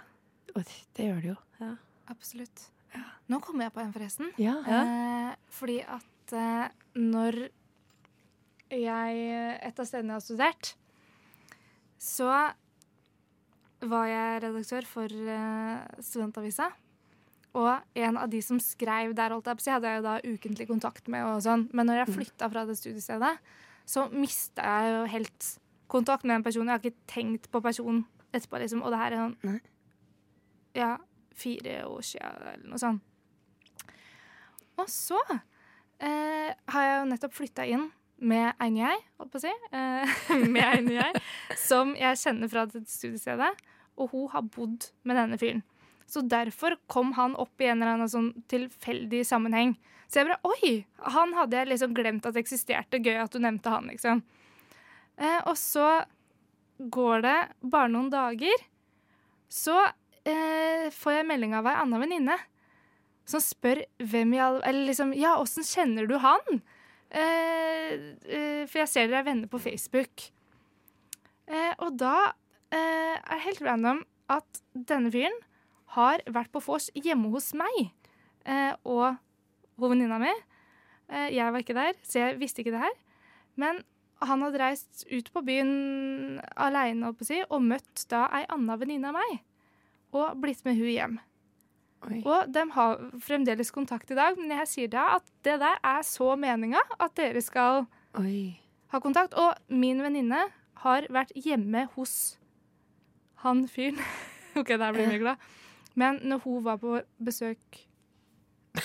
[0.52, 0.64] Og
[0.96, 1.36] det gjør det jo.
[2.12, 2.66] Absolutt.
[3.30, 4.30] Nå kommer jeg på en, forresten.
[4.40, 4.58] Ja.
[4.62, 6.68] Eh, fordi at eh,
[7.00, 7.46] når
[8.66, 9.18] jeg
[9.62, 10.70] Et av stedene jeg har studert,
[12.02, 12.30] så
[13.86, 16.72] var jeg redaktør for eh, Studentavisa.
[17.56, 20.06] Og en av de som skrev der, holdt jeg på å si, hadde jeg jo
[20.06, 21.24] da ukentlig kontakt med.
[21.24, 21.68] og sånn.
[21.72, 23.32] Men når jeg flytta fra det studiestedet,
[23.86, 25.48] så mista jeg jo helt
[25.92, 26.68] kontakt med den personen.
[26.68, 28.04] Jeg har ikke tenkt på personen
[28.34, 28.82] etterpå, liksom.
[28.82, 29.58] Og det her er sånn Nei.
[30.76, 30.96] Ja,
[31.36, 33.04] fire år sia, eller noe sånt.
[34.76, 37.86] Og så eh, har jeg jo nettopp flytta inn
[38.16, 39.54] med en jeg, holdt på å si.
[39.76, 40.18] Eh,
[40.54, 41.22] med en jeg
[41.60, 43.54] som jeg kjenner fra dette studiestedet.
[43.96, 45.64] Og hun har bodd med denne fyren.
[46.06, 49.74] Så derfor kom han opp i en eller annen sånn tilfeldig sammenheng.
[50.06, 50.72] Så jeg bare Oi!
[51.16, 53.02] Han hadde jeg liksom glemt at eksisterte.
[53.02, 54.22] Gøy at du nevnte han, liksom.
[55.16, 56.04] Eh, og så
[56.78, 58.66] går det bare noen dager,
[59.48, 59.78] så
[60.28, 62.36] eh, får jeg melding av ei anna venninne
[63.26, 66.60] som spør hvem i all Eller liksom Ja, åssen kjenner du han?
[67.10, 67.94] Eh,
[68.28, 70.28] eh, for jeg ser dere er venner på Facebook.
[71.46, 72.32] Eh, og da
[72.74, 75.36] eh, er det helt random at denne fyren
[75.96, 77.76] har vært på vors hjemme hos meg
[78.44, 79.16] eh, og
[79.80, 80.32] venninna mi.
[81.10, 82.96] Eh, jeg var ikke der, så jeg visste ikke det her.
[83.56, 83.82] Men
[84.24, 89.18] han hadde reist ut på byen aleine si, og møtt da ei anna venninne av
[89.18, 89.40] meg.
[90.16, 91.18] Og blitt med hun hjem.
[92.06, 92.20] Oi.
[92.22, 96.04] Og de har fremdeles kontakt i dag, men jeg sier da at det der er
[96.06, 97.86] så meninga at dere skal
[98.20, 98.56] Oi.
[98.92, 99.34] ha kontakt.
[99.34, 100.46] Og min venninne
[100.84, 102.36] har vært hjemme hos
[103.44, 104.00] han fyren.
[104.60, 105.40] OK, der blir vi glad.
[105.96, 107.82] Men når hun var på besøk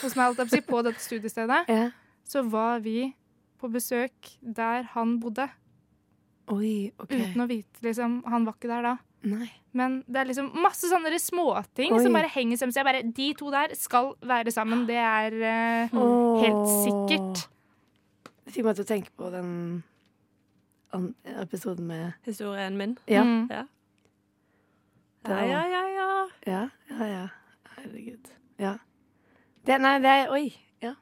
[0.02, 1.90] hos meg, på si, på dette studiestedet, Ja.
[2.24, 3.14] så var vi
[3.60, 5.50] på besøk der han bodde,
[6.52, 7.12] Oi, OK.
[7.12, 8.96] uten å vite liksom Han var ikke der da.
[9.24, 9.52] Nei.
[9.78, 12.74] Men det er liksom masse sånne småting som bare henger sammen.
[12.74, 14.88] Så jeg bare, de to der skal være sammen.
[14.90, 15.38] Det er
[15.94, 16.42] uh, oh.
[16.42, 17.44] helt sikkert.
[18.42, 19.52] Det fikk meg til å tenke på den
[21.40, 22.98] episoden med Historien min.
[23.08, 23.24] Ja.
[23.24, 23.46] Mm.
[23.52, 23.64] Ja.
[25.28, 26.28] Ja, ja, ja, ja.
[26.48, 27.28] Ja, ja, ja.
[27.78, 28.30] Herregud.
[28.62, 28.76] Ja.
[29.66, 30.48] Det, nei, det er Oi.
[30.82, 30.94] Ja.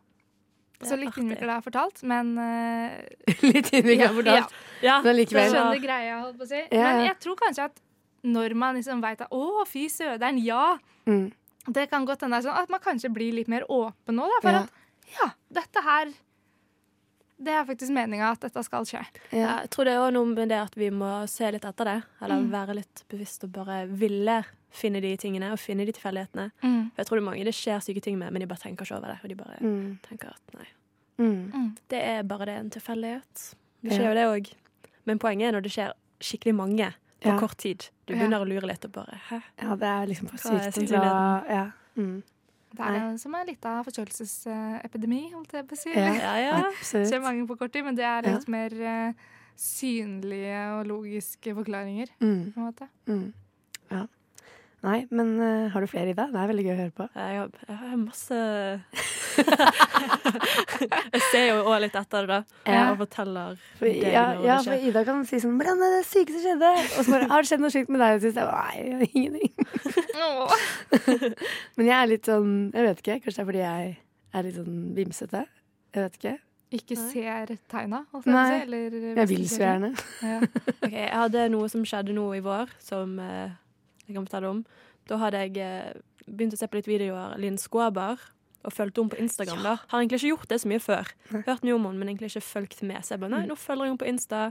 [0.83, 2.99] Så litt har fortalt, men uh,
[3.53, 4.53] Litt innviklet Ja, fortalt.
[4.83, 4.97] ja.
[5.03, 5.51] Men likevel.
[5.53, 6.61] skjønner greia, holdt på å si.
[6.71, 6.83] Ja.
[6.91, 7.79] Men jeg tror kanskje at
[8.23, 10.77] når man liksom veit at 'å, fy søderen, ja',
[11.07, 11.31] Mm.
[11.71, 14.39] det kan godt hende sånn at man kanskje blir litt mer åpen nå, da.
[14.43, 14.59] For Ja.
[14.59, 14.69] at
[15.19, 16.11] ja, dette her
[17.41, 19.01] Det er faktisk meninga at dette skal skje.
[19.31, 21.85] Ja, jeg tror det er også noe med det at vi må se litt etter
[21.85, 22.03] det.
[22.21, 22.49] Eller Mm.
[22.51, 26.51] være litt bevisst og bare ville finne de tingene og finne de tilfeldighetene.
[26.61, 26.91] Mm.
[26.91, 28.83] For jeg tror det er mange det skjer syke ting med, men de bare tenker
[28.85, 29.19] ikke over det.
[29.23, 29.99] Og de bare Mm.
[30.03, 30.67] tenker at nei,
[31.17, 31.75] Mm.
[31.87, 33.55] det er bare det en tilfeldighet.
[33.83, 33.97] Det Ja.
[33.97, 34.53] skjer jo det òg.
[35.05, 37.39] Men poenget er når det skjer skikkelig mange på Ja.
[37.39, 37.89] kort tid.
[38.05, 38.19] Du Ja.
[38.19, 39.41] begynner å lure litt og bare Hæ?
[39.61, 40.89] ja, det er liksom for Hva er sykt?
[40.91, 41.71] Ja.
[41.97, 42.23] Mm.
[42.69, 45.89] Det er en som er litt av forkjølelsesepidemi, holdt jeg på å si.
[45.95, 46.11] Ja.
[46.23, 46.55] Ja, ja.
[46.69, 47.09] Absolutt.
[47.09, 48.35] skjer mange på kort tid, men det er Ja.
[48.37, 49.13] litt mer eh,
[49.59, 52.07] synlige og logiske forklaringer.
[52.21, 52.51] Mm.
[52.53, 52.87] på en måte.
[53.09, 53.33] Mm.
[53.91, 54.05] Ja.
[54.81, 56.29] Nei, men uh, har du flere i deg?
[56.31, 57.07] Det er veldig gøy å høre på.
[57.15, 58.37] Jeg har, jeg har masse
[61.13, 62.59] Jeg ser jo òg litt etter det, da.
[62.69, 62.83] Ja.
[62.91, 64.87] Og forteller For, deg ja, når ja, det for.
[64.89, 67.49] Ida kan si sånn 'Hvordan er det syke som skjedde?' Og så bare 'Har det
[67.51, 69.53] skjedd noe sykt med deg?' sist?' Jeg Nei, ingenting.
[71.77, 73.17] Men jeg er litt sånn Jeg vet ikke.
[73.23, 73.97] Kanskje det er fordi jeg
[74.33, 75.41] er litt sånn vimsete.
[75.95, 76.35] Jeg vet ikke.
[76.69, 77.05] Ikke Nei.
[77.09, 78.59] ser tegna, holdt jeg på å Nei.
[78.61, 79.89] Eller, Jeg vil så gjerne.
[80.21, 80.35] Ja.
[80.83, 83.55] okay, Jeg hadde noe som skjedde nå i vår, som eh,
[84.05, 84.59] jeg kan fortelle om.
[85.09, 85.97] Da hadde jeg eh,
[86.27, 88.21] begynt å se på litt videoer av Linn Skåber,
[88.63, 89.61] og fulgte henne på Instagram.
[89.63, 89.75] da.
[89.87, 91.11] Har egentlig ikke gjort det så mye før.
[91.31, 93.05] Hørt mye om henne, men egentlig ikke fulgt med.
[93.05, 94.41] Så jeg bare, nei, nå følger jeg henne på Insta.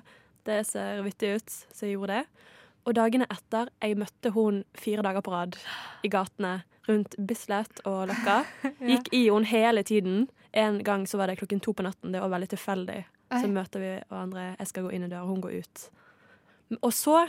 [0.48, 2.46] Det ser vittig ut, så jeg gjorde det.
[2.88, 5.58] Og dagene etter jeg møtte hun fire dager på rad
[6.06, 8.38] i gatene rundt Bislett og Løkka.
[8.90, 10.28] Gikk i henne hele tiden.
[10.56, 12.14] En gang så var det klokken to på natten.
[12.14, 13.02] Det var veldig tilfeldig.
[13.28, 14.54] Så møter vi hverandre.
[14.56, 15.82] Jeg skal gå inn i døra, hun går ut.
[16.80, 17.26] Og så,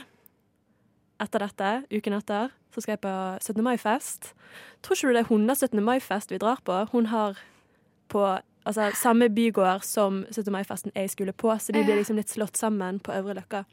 [1.20, 3.62] etter dette, uken etter, så skal jeg på 17.
[3.66, 4.32] mai-fest.
[4.84, 5.82] Tror ikke du det er hennes 17.
[5.84, 6.76] mai-fest vi drar på?
[6.92, 7.38] Hun har
[8.10, 8.24] på
[8.64, 10.50] altså, samme bygård som 17.
[10.54, 13.64] mai-festen jeg skulle på, så de blir liksom litt slått sammen på Øvre Løkka.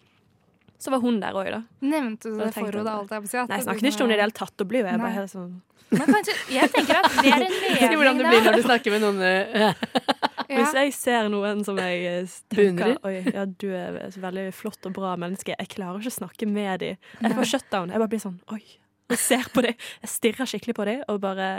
[0.78, 1.64] Så var hun der òg, da.
[1.82, 2.92] Nevnte du det for henne?
[2.92, 3.38] alt jeg på si?
[3.38, 4.54] Nei, jeg det snakket ikke om det i det hele tatt.
[4.58, 5.06] Da blir jo jeg Nei.
[5.08, 5.56] bare helt sånn
[5.90, 8.94] Men kanskje, jeg tenker at det er en Si hvordan det blir når du snakker
[8.94, 9.86] med noen eh,
[10.48, 14.88] Hvis jeg ser noen som jeg eh, tenker Oi, ja, du er et veldig flott
[14.88, 15.56] og bra menneske.
[15.58, 16.98] Jeg klarer ikke å snakke med dem.
[17.22, 17.92] Jeg får shutdown.
[17.92, 18.64] Jeg bare blir sånn Oi.
[19.12, 19.78] Jeg ser på dem.
[20.04, 21.50] Jeg stirrer skikkelig på dem og bare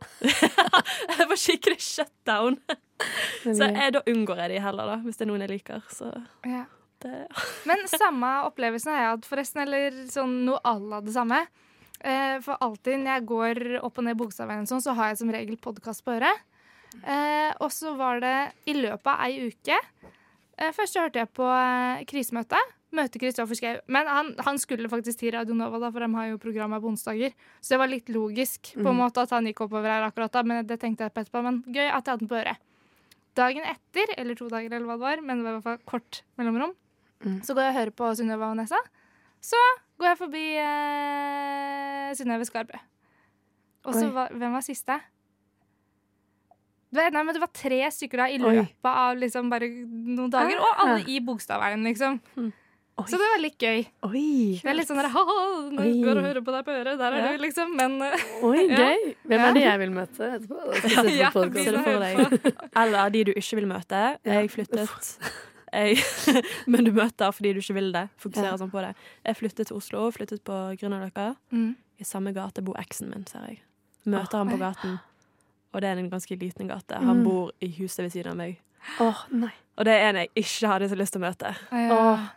[0.24, 2.58] Jeg får skikkelig shutdown.
[3.44, 5.84] Så jeg, da unngår jeg de heller, da, hvis det er noen jeg liker.
[5.92, 6.12] Så
[6.48, 6.66] Ja.
[7.68, 9.62] Men samme opplevelsen har jeg hatt, forresten.
[9.64, 11.38] Eller sånn noe à la det samme.
[12.00, 15.32] Eh, for alltid når jeg går opp og ned Bogstadveien, sånn, så har jeg som
[15.32, 16.44] regel podkast på øret.
[17.04, 18.36] Eh, og så var det
[18.70, 22.58] i løpet av ei uke eh, Først så hørte jeg på eh, krisemøte.
[22.90, 23.76] Møte Kristoffer Schou.
[23.86, 26.90] Men han, han skulle faktisk til Radio Nova, da, for de har jo programmet på
[26.90, 27.36] onsdager.
[27.62, 30.42] Så det var litt logisk på en måte at han gikk oppover her akkurat da.
[30.42, 31.44] Men det tenkte jeg på etterpå.
[31.46, 32.66] Men gøy at jeg hadde den på øret.
[33.38, 35.84] Dagen etter, eller to dager, eller hva det var, men det var i hvert fall
[35.86, 36.72] kort mellomrom,
[37.46, 38.80] så går jeg og hører på Synnøve og Nessa.
[39.40, 39.60] Så
[40.02, 42.80] går jeg forbi eh, Synnøve Skarbø.
[43.86, 44.98] Og så Hvem var siste?
[46.92, 48.56] Det nei, men det var tre stykker da i Oi.
[48.56, 50.58] løpet av liksom bare noen dager.
[50.58, 52.16] Og alle i Bogstadveien, liksom.
[53.00, 53.06] Oi.
[53.08, 53.84] Så det var litt gøy.
[54.04, 55.36] Oi, Det er litt sånn der, «Haha,
[55.72, 55.92] nå Oi.
[56.04, 56.98] går og hører på deg på øret.
[56.98, 57.28] Der er Ja.
[57.32, 57.70] du, liksom.
[57.76, 58.76] Men eh, oi, Ja.
[58.76, 59.14] gøy.
[59.30, 60.58] Hvem er det jeg vil møte etterpå?
[60.82, 61.30] Jeg Ja.
[62.82, 64.02] Eller de du ikke vil møte.
[64.26, 65.18] Jeg flyttet
[65.72, 65.96] jeg,
[66.66, 68.08] Men du møter fordi du ikke vil det.
[68.18, 68.94] Fokuserer sånn på det.
[69.24, 71.36] Jeg flyttet til Oslo, flyttet på Grünerløkka.
[71.54, 71.76] mm.
[72.00, 73.58] I samme gate bor eksen min, ser jeg.
[74.06, 74.98] Møter han på gaten.
[75.74, 76.96] Og det er en ganske liten gate.
[76.98, 77.24] Han Mm.
[77.24, 78.58] bor i huset ved siden av meg.
[79.00, 79.52] Oh, nei.
[79.78, 81.54] Og det er en jeg ikke hadde så lyst til å møte.
[81.70, 81.88] ja.
[82.14, 82.28] oh.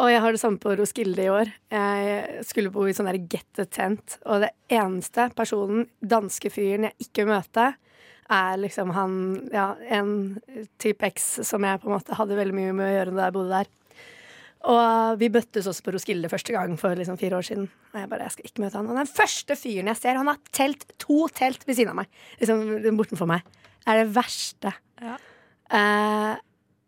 [0.00, 1.50] Og jeg har det samme på Roskilde i år.
[1.70, 7.26] Jeg skulle bo i sånn der get-a-tent, og det eneste personen, danske fyren, jeg ikke
[7.26, 7.74] vil møte,
[8.30, 10.40] er liksom han Ja, en
[10.78, 13.32] type X som jeg på en måte hadde veldig mye med å gjøre da jeg
[13.34, 13.66] bodde der.
[14.68, 17.64] Og vi møttes også på Roskilde første gang for liksom fire år siden.
[17.94, 18.90] Og jeg bare, jeg skal ikke møte han.
[18.92, 22.10] Og den første fyren jeg ser, han har telt to telt ved siden av meg.
[22.42, 23.46] Liksom bortenfor meg.
[23.80, 24.74] Det er det verste.
[25.00, 25.16] Ja.
[25.70, 26.34] Uh,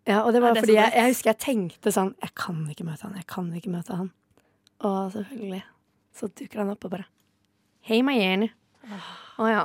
[0.04, 2.82] ja, og det var det fordi jeg, jeg husker jeg tenkte sånn Jeg kan ikke
[2.82, 4.10] møte han, jeg kan ikke møte han.
[4.82, 5.62] Og selvfølgelig
[6.18, 7.06] så dukker han opp og bare
[7.86, 8.50] Hei, Mayerne.
[9.42, 9.62] Å ja.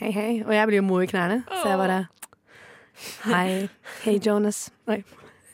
[0.00, 0.30] Hei, hei.
[0.46, 2.00] Og jeg blir jo mo i knærne, så jeg bare
[3.28, 3.68] Hei.
[4.04, 4.68] Hei, Jonas.
[4.90, 5.02] Oi.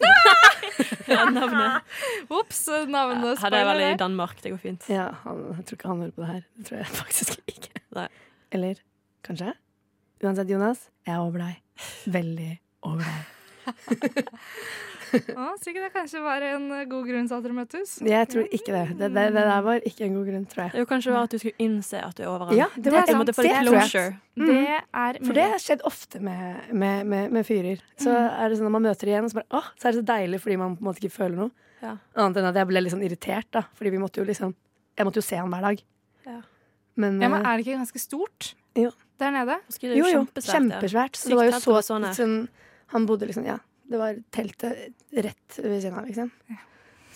[1.10, 1.82] Ja, navnet.
[2.32, 3.90] Ops, navnet Hadde er vel i.
[4.00, 4.40] Danmark.
[4.42, 4.88] Det går fint.
[4.92, 6.42] Ja, han, jeg tror ikke han hører på det her.
[6.58, 7.84] Det tror jeg faktisk ikke.
[7.96, 8.08] Nei.
[8.56, 8.82] Eller
[9.26, 9.52] kanskje?
[10.24, 11.62] Uansett, Jonas, jeg er over deg.
[12.18, 12.50] Veldig
[12.88, 13.24] over deg.
[15.12, 17.92] Å, sikkert det kanskje var en eh, god grunn til at dere møttes.
[18.06, 18.84] Jeg tror ikke det.
[18.98, 20.72] Det, det, det der var ikke en god grunn, tror jeg.
[20.72, 22.54] Det var jo kanskje var at du skulle innse at du er over.
[22.56, 24.16] Ja, det Det var er det litt tror jeg.
[24.36, 24.48] Mm.
[24.50, 24.64] Det
[25.02, 27.84] er For det har skjedd ofte med, med, med, med fyrer.
[28.02, 30.02] Så er det sånn når man møter igjen, og så, bare, åh, så er det
[30.02, 31.54] så deilig fordi man på en måte ikke føler noe.
[31.84, 31.96] Ja.
[32.16, 33.66] Annet enn at jeg ble litt sånn irritert, da.
[33.76, 34.54] Fordi vi måtte jo liksom
[34.96, 35.80] Jeg måtte jo se han hver dag.
[36.24, 36.38] Ja.
[36.96, 38.90] Men, Ja, men eh, er det ikke ganske stort Jo.
[39.20, 39.58] der nede?
[39.68, 40.54] Det jo, jo, kjempesvært, ja.
[40.56, 41.18] kjempesvært.
[41.20, 42.36] Så det var jo så sånn sånn,
[42.94, 43.58] Han bodde liksom Ja,
[43.90, 46.30] det var teltet rett ved siden av, liksom.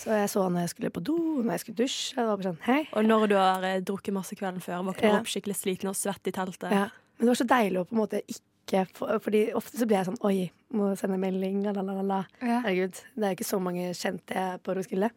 [0.00, 2.14] Så jeg så han når jeg skulle på do, når jeg skulle dusje.
[2.16, 2.86] Det var bare sånn.
[2.96, 5.18] Og når du har eh, drukket masse kvelden før, våkner Ja.
[5.18, 6.70] opp skikkelig sliten og svett i teltet.
[6.72, 6.86] Ja.
[7.18, 9.98] Men det var så deilig å på en måte ikke få Fordi ofte så blir
[9.98, 12.20] jeg sånn Oi, må sende melding, la, la, la, la.
[12.40, 12.60] Ja.
[12.64, 15.10] Herregud, det er ikke så mange kjente jeg på Roskilde.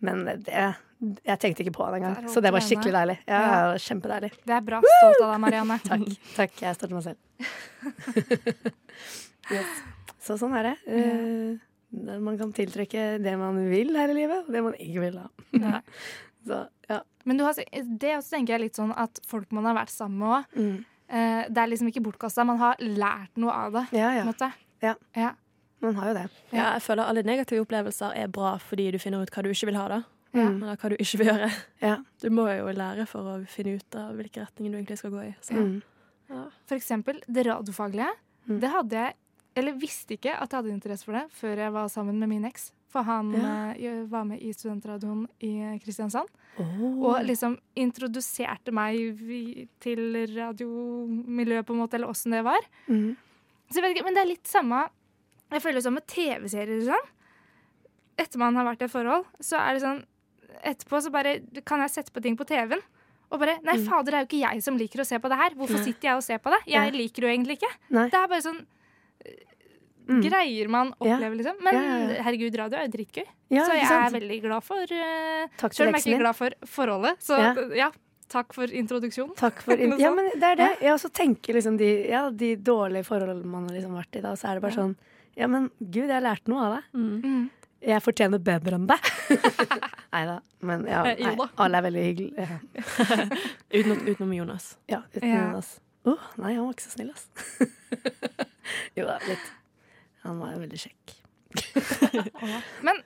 [0.00, 0.46] Men det
[1.26, 2.30] Jeg tenkte ikke på det engang.
[2.30, 3.18] Så det var skikkelig deilig.
[3.26, 3.76] Ja, Ja.
[3.82, 4.32] Kjempedeilig.
[4.46, 4.80] Det er bra.
[4.80, 5.78] Stolt av deg, Marianne.
[5.84, 6.08] Takk.
[6.38, 7.18] Takk, jeg støtter meg selv.
[9.52, 9.78] yes.
[10.28, 10.76] Så sånn er det.
[10.92, 11.58] Ja.
[12.04, 15.18] der man kan tiltrekke det man vil her i livet, og det man ikke vil.
[15.22, 15.80] ha.
[16.48, 17.00] Så, ja.
[17.24, 20.20] Men du har, det også tenker jeg litt sånn at folk man har vært sammen
[20.20, 20.84] med òg, Mm.
[21.08, 22.44] eh, det er liksom ikke bortkasta.
[22.46, 23.86] Man har lært noe av det.
[23.98, 24.24] ja, ja.
[24.28, 24.50] måte.
[24.84, 24.94] Ja.
[25.16, 25.32] Ja.
[25.80, 26.24] Man har jo det.
[26.52, 29.68] Ja, jeg føler alle negative opplevelser er bra fordi du finner ut hva du ikke
[29.70, 29.98] vil ha, da.
[30.34, 30.56] Mm.
[30.62, 31.50] Eller hva du ikke vil gjøre.
[31.82, 31.96] Ja.
[32.22, 35.22] Du må jo lære for å finne ut av hvilke retninger du egentlig skal gå
[35.28, 35.34] i.
[35.40, 35.54] Så.
[35.54, 35.78] Mm.
[36.30, 36.42] Ja.
[36.66, 38.10] For eksempel det radiofaglige.
[38.48, 38.58] Mm.
[38.60, 39.14] Det hadde jeg
[39.58, 42.44] Eller visste ikke at jeg hadde interesse for det før jeg var sammen med min
[42.48, 42.70] eks.
[42.88, 43.72] For han Ja.
[43.76, 46.28] eh, var med i studentradioen i Kristiansand.
[46.58, 47.04] Oh.
[47.10, 48.96] Og liksom introduserte meg
[49.84, 50.00] til
[50.34, 52.64] radiomiljøet, på en måte, eller åssen det var.
[52.88, 53.16] Mm.
[53.70, 54.88] Så jeg vet ikke, Men det er litt samme
[55.52, 56.82] Jeg føler det som med TV-serier.
[56.88, 57.08] Sånn.
[58.18, 60.04] Etter man har vært i et forhold, så er det sånn
[60.64, 62.80] Etterpå så bare kan jeg sette på ting på TV-en.
[63.30, 63.84] Og bare Nei, Mm.
[63.86, 65.50] fader, det er jo ikke jeg som liker å se på det her.
[65.54, 66.60] Hvorfor sitter jeg og ser på det?
[66.66, 67.72] Jeg liker det jo egentlig ikke.
[67.90, 68.08] Nei.
[68.08, 68.66] Det er bare sånn
[70.08, 70.22] Mm.
[70.24, 71.16] greier man Ja.
[71.16, 71.56] oppleve liksom.
[71.62, 72.22] Men Ja, ja, ja.
[72.24, 73.24] herregud, radio er jo dritgøy.
[73.50, 76.36] Ja, så jeg er veldig glad for uh, Takk Selv om jeg ikke er glad
[76.36, 77.18] for forholdet.
[77.20, 77.52] Så Ja.
[77.76, 77.90] ja,
[78.28, 79.34] takk for introduksjonen.
[79.36, 80.70] Takk for in Ja, men det er det.
[80.80, 84.32] Jeg også tenker liksom de, ja, de dårlige forholdene man har liksom vært i da,
[84.36, 84.96] så er det bare sånn
[85.36, 86.84] Ja, men gud, jeg har lært noe av det.
[86.98, 87.22] Mm.
[87.22, 87.50] Mm.
[87.80, 88.98] Jeg fortjener bedre enn deg.
[90.12, 90.40] nei da.
[90.66, 92.60] Men ja, Eh, nei, alle er veldig hyggelige.
[93.76, 94.76] Utenom, utenom Jonas.
[94.88, 95.44] ja uten Ja.
[95.44, 95.80] Jonas.
[96.08, 97.28] Åh, nei, han var ikke så snill, ass.
[98.96, 99.46] jo da, litt.
[100.26, 101.16] Han var jo veldig kjekk.
[102.86, 103.00] Men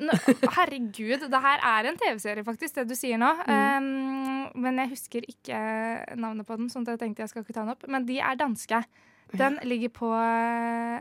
[0.57, 3.31] herregud, det her er en TV-serie, faktisk, det du sier nå.
[3.47, 5.61] Um, men jeg husker ikke
[6.19, 7.87] navnet på den, sånn at jeg tenkte jeg skal ikke ta den opp.
[7.91, 8.83] Men de er danske.
[9.39, 10.99] Den ligger på uh,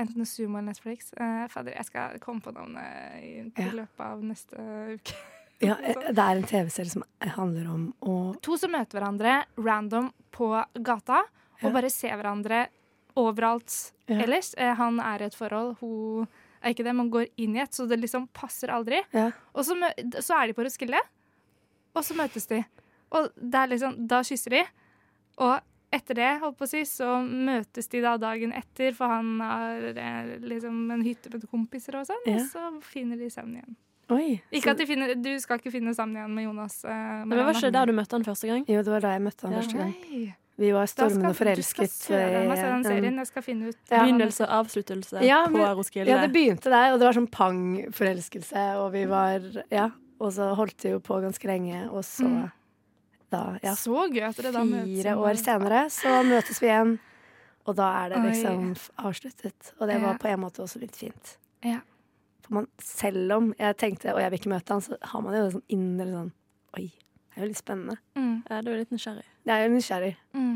[0.00, 1.12] enten Sumo eller Netflix.
[1.16, 4.66] Uh, fader, jeg skal komme på navnet i, i løpet av neste
[4.98, 5.16] uke.
[5.62, 7.06] Ja, eh, det er en TV-serie som
[7.36, 10.50] handler om å To som møter hverandre random på
[10.84, 11.22] gata,
[11.54, 11.68] Ja.
[11.68, 12.66] og bare ser hverandre
[13.16, 14.18] overalt Ja.
[14.22, 14.54] ellers.
[14.58, 16.26] Eh, han er i et forhold, hun
[16.62, 19.02] er ikke det, men går inn i et, så det liksom passer aldri.
[19.12, 19.30] Ja.
[19.54, 21.00] Og så, mø- så er de på Roskilde,
[21.94, 22.64] og så møtes de.
[23.12, 24.64] Og det er liksom, da kysser de.
[25.38, 25.60] Og
[25.92, 29.84] etter det, holdt på å si, så møtes de da dagen etter, for han har
[29.94, 32.34] eh, liksom en hytte med kompiser og sånn, Ja.
[32.40, 33.76] og så finner de sammen igjen.
[34.10, 34.42] Oi.
[34.52, 36.84] Ikke at de finner, Du skal ikke finne sammen igjen med Jonas.
[36.84, 37.54] eh, Men var Marianne.
[37.56, 38.64] ikke der du møtte han første gang?
[38.68, 39.58] Jo, det var da jeg møtte han Ja.
[39.60, 39.94] første gang.
[40.10, 40.34] Nei.
[40.56, 41.90] Vi var skal- stormende Du skal forelsket.
[41.90, 43.16] søren meg se den serien.
[43.16, 44.04] Jeg skal finne ut Ja.
[44.04, 46.06] Begynnelse og avsluttelse Ja, på Roskilde.
[46.08, 49.40] Ja, det begynte der, og det var sånn pang-forelskelse, og vi var
[49.70, 49.90] Ja.
[50.20, 52.52] Og så holdt det jo på ganske lenge, og så Mm.
[53.30, 53.72] da Ja.
[53.74, 55.02] Så gøy at dere da møtes.
[55.02, 56.98] Fire år senere så møtes vi igjen,
[57.66, 58.76] og da er det liksom Oi.
[59.10, 59.72] avsluttet.
[59.80, 61.36] Og det var på en måte også litt fint.
[61.64, 61.80] Ja.
[62.42, 65.34] For man, selv om jeg tenkte og jeg vil ikke møte han, så har man
[65.34, 66.32] jo sånn indre sånn
[66.76, 67.98] Oi, det er jo litt spennende.
[68.16, 69.22] Mm, Ja, du er litt nysgjerrig.
[69.44, 70.14] Jeg er jo nysgjerrig.
[70.34, 70.54] mm.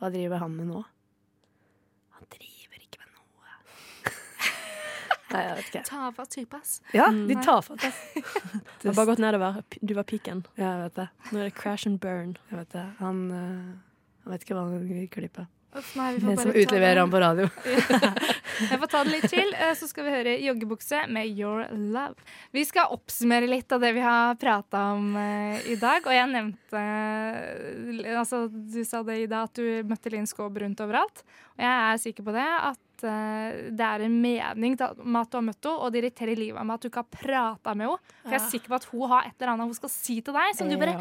[0.00, 0.80] Hva driver han med nå?
[2.16, 3.50] Han driver ikke med noe.
[5.34, 5.82] Nei, jeg vet ikke.
[5.90, 6.70] Ta type, typas.
[6.96, 7.26] Ja, Mm.
[7.28, 8.00] de tar fatt, ass.
[8.80, 9.60] Du har bare gått nedover.
[9.84, 10.40] Du var piken.
[10.56, 11.08] Ja, jeg vet det.
[11.32, 12.36] Nå er det crash and burn.
[12.50, 12.86] Jeg vet det.
[12.98, 13.76] Han, øh,
[14.24, 15.46] han vet ikke hva han vil klippe.
[15.76, 17.46] Uff, nei, vi får Den bare som utleverer ham på radio.
[18.60, 22.20] Jeg får ta det litt til, eh, så skal vi høre joggebukse med Your Love.
[22.52, 26.04] Vi skal oppsummere litt av det vi har prata om eh, i dag.
[26.04, 30.84] Og jeg nevnte eh, altså, Du sa det, Ida, at du møtte Linn Skåb rundt
[30.84, 31.24] overalt.
[31.56, 35.44] Og jeg er sikker på det, at det er en mening med at du har
[35.46, 38.10] møtt henne, og det irriterer livet av meg at du ikke har prata med henne.
[38.26, 40.36] For jeg er sikker på at hun har et eller annet hun skal si til
[40.36, 40.96] deg, som du bare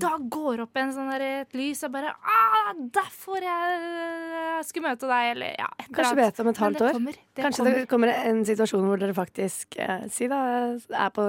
[0.00, 5.10] Da går opp en sånn der, et lys og bare ah, Derfor jeg skulle møte
[5.10, 5.68] deg, eller ja.
[5.76, 6.22] et eller Kanskje annet.
[6.24, 6.96] vet om et halvt Men år.
[6.98, 7.12] kommer.
[7.34, 7.78] Det Kanskje kommer.
[7.78, 10.40] det kommer en situasjon hvor dere faktisk eh, Si da,
[10.76, 11.26] er på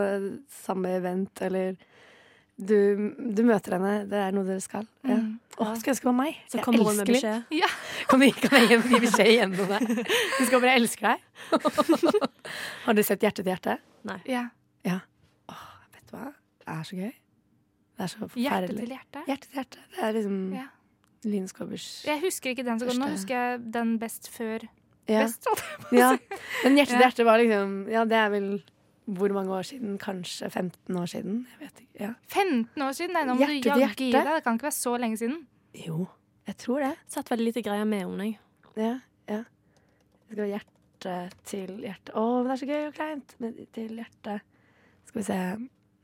[0.64, 1.76] samme event, eller
[2.58, 2.78] du,
[3.38, 4.88] du møter henne, det er noe dere skal.
[5.06, 5.20] Ja.
[5.22, 5.36] Mm.
[5.58, 6.40] Åh, skulle ønske det var meg.
[6.50, 7.76] Så Jeg kommer hun med elsker beskjed.
[8.10, 10.08] Kan du kan jeg gi beskjed gjennom det?
[10.08, 11.20] Du skal bare elske deg.
[12.88, 13.78] Har du sett Hjerte til hjerte?
[14.26, 14.48] Ja.
[14.88, 16.32] Vet du hva?
[16.64, 17.14] Det er så gøy.
[17.98, 19.24] Det er så Hjerte til hjerte.
[19.28, 19.86] Hjerte til hjerte.
[19.96, 20.66] Det er liksom Ja.
[21.28, 23.00] Line Skåbers Jeg husker ikke den så godt.
[23.02, 24.66] Nå husker jeg den best før
[25.08, 25.26] ja.
[25.26, 25.46] best.
[25.48, 26.10] holdt jeg på å ja.
[26.64, 28.50] Men Hjerte til hjerte var liksom Ja, det er vel
[29.08, 29.98] hvor mange år siden?
[29.98, 31.36] Kanskje 15 år siden?
[31.54, 32.04] Jeg vet ikke.
[32.04, 32.10] Ja.
[32.28, 33.14] 15 år siden?
[33.16, 34.28] Nei, nå må Hjerte du jaggu gi deg.
[34.28, 35.38] Det kan ikke være så lenge siden.
[35.80, 36.08] Jo,
[36.50, 36.90] jeg tror det.
[37.08, 38.28] Satt veldig lite greier med henne.
[38.28, 38.36] jeg.
[38.76, 38.92] Ja,
[39.32, 39.40] ja.
[39.48, 41.16] Det skal være hjerte
[41.48, 42.18] til hjerte.
[42.20, 43.36] Å, men det er så gøy og kleint.
[43.40, 44.38] Men til hjerte
[45.08, 45.40] Skal vi se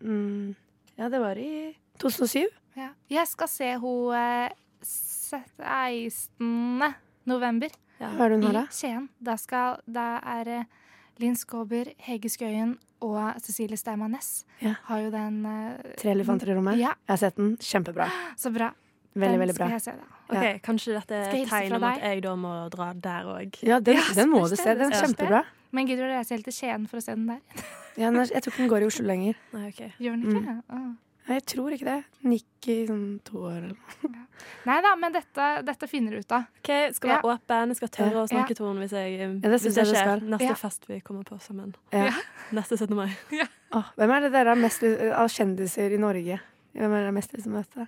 [0.08, 0.56] mm.
[0.96, 2.48] Ja, det var i 2007.
[2.80, 2.94] Ja.
[3.12, 4.24] Jeg skal se henne
[4.84, 6.94] 16.
[7.28, 7.76] november
[8.18, 8.66] Hva er det hun har i da?
[8.72, 9.10] Skien.
[9.22, 10.66] Da, skal, da er
[11.22, 14.76] Linn Skåber, Hege Skøyen og Cecilie Steinmann Næss Ja.
[14.88, 16.78] har jo den uh, Tre elefanter i rommet.
[16.80, 17.58] Ja, Jeg har sett den.
[17.58, 18.10] Kjempebra.
[18.38, 18.72] så bra.
[19.14, 19.66] Veldig, den veldig bra.
[19.68, 20.08] skal jeg se, da.
[20.30, 20.54] Ok, Ja.
[20.66, 23.60] Kanskje dette er tegn om at jeg da må dra der òg.
[23.62, 24.74] Ja, den, Ja, den må du se.
[24.74, 25.44] Den er kjempebra.
[25.72, 27.40] Men gidder du å reise helt til Skien for å se den der?
[27.98, 29.36] Ja, jeg tror ikke den går i Oslo lenger.
[29.54, 29.92] Nei, okay.
[30.02, 30.56] Gjør den ikke?
[30.74, 30.82] Å.
[31.24, 32.00] Nei, jeg tror ikke det.
[32.28, 34.24] Nikki sånn to år eller noe.
[34.68, 36.50] Nei da, men dette, dette finner du ut av.
[36.60, 39.52] Ok, Skal være åpen, jeg skal tørre å snakke til henne hvis, jeg, Ja, det
[39.54, 40.02] hvis det skjer.
[40.02, 40.24] skal.
[40.34, 40.58] Neste Ja.
[40.60, 41.72] fest vi kommer på sammen.
[41.96, 42.12] Ja.
[42.52, 42.96] Neste 17.
[42.96, 43.10] mai.
[43.74, 46.36] Oh, hvem er det dere har mest av kjendiser i Norge?
[46.78, 47.88] Hvem er det mest lyst til å møte?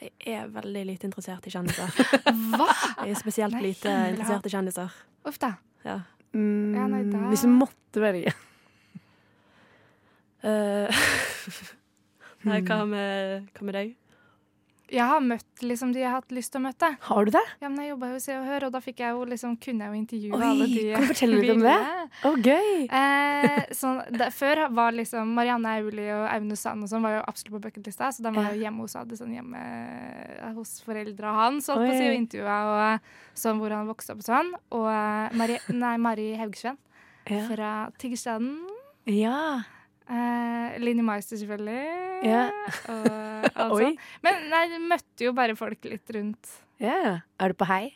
[0.00, 1.90] Jeg er veldig lite interessert i kjendiser.
[2.56, 2.68] Hva?
[3.04, 4.94] Jeg er spesielt Nei, lite interessert i kjendiser.
[5.28, 5.50] Uff da.
[5.84, 5.98] Ja.
[6.32, 8.32] Mm, Ja, nei, da- Hvis du måtte velge.
[10.42, 10.88] Uh.
[12.44, 13.96] hva med, hva med deg?
[14.92, 16.88] Jeg har møtt liksom de jeg har hatt lyst til å møte.
[17.06, 17.40] Har du det?
[17.62, 19.86] Ja, men jeg jobba jo i Se og Hør, og da jeg jo liksom, kunne
[19.86, 21.76] jeg jo intervjue Oi, alle de kan du fortelle litt om det?
[21.80, 22.74] Å, Å, gøy!
[22.98, 27.24] Eh, så, det, før var liksom Marianne Aulie og Aune Sand og sånn var jo
[27.24, 31.32] absolutt på bucketlista, så den var jo hjemme hos hadde sånn hjemme eh, hos foreldra
[31.40, 33.12] hans, holdt på å si, og intervjua og
[33.46, 34.52] sånn hvor han vokste opp og sånn.
[34.76, 36.76] Og eh, Mari, nei, Mari Haugsveen
[37.32, 37.46] Ja.
[37.48, 38.58] fra Tiggerstaden.
[39.08, 39.62] ja.
[40.12, 42.26] Eh, Linni Meister, selvfølgelig.
[42.28, 42.44] Ja.
[42.92, 43.08] Og
[43.64, 43.98] alt sånt.
[44.24, 47.20] Men nei, møtte jo bare folk litt rundt ja.
[47.38, 47.92] Er du på hei?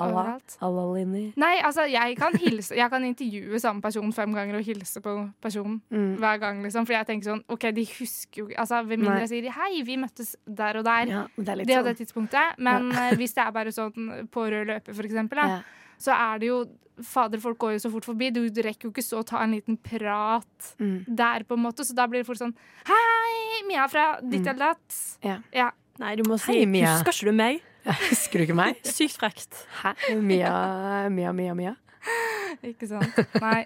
[0.00, 0.38] Halla.
[0.62, 1.26] Halla Linni.
[1.36, 5.12] Nei, altså, jeg kan hilse Jeg kan intervjue samme person fem ganger og hilse på
[5.44, 6.14] personen Mm.
[6.22, 6.86] hver gang, liksom.
[6.88, 9.98] For jeg tenker sånn OK, de husker jo Altså, ved mindre jeg sier hei, vi
[10.00, 11.10] møttes der og der.
[11.10, 11.84] Ja, det er det sånn.
[11.90, 12.56] det tidspunktet.
[12.58, 13.10] Men ja.
[13.18, 15.60] hvis det er bare sånn på rød løper, for eksempel, da, Ja.
[16.00, 16.60] Så er det jo
[17.00, 18.26] Fader, folk går jo så fort forbi.
[18.28, 21.06] Du, du rekker jo ikke så å ta en liten prat Mm.
[21.16, 21.80] der, på en måte.
[21.88, 22.52] Så da blir det fort sånn
[22.84, 24.50] Hei, Mia fra ditt Mm.
[24.52, 24.98] eller datt.
[25.24, 25.38] Ja.
[25.56, 25.70] Ja.
[25.98, 26.90] Nei, du må si Hei, Mia.
[26.98, 27.62] Husker ikke du meg?
[27.86, 28.82] Ja, Husker du ikke meg?
[28.84, 29.62] Sykt frekt.
[29.80, 29.94] Hæ?
[30.20, 31.72] Mia, Mia, Mia, Mia.
[32.68, 33.16] Ikke sant?
[33.40, 33.64] Nei.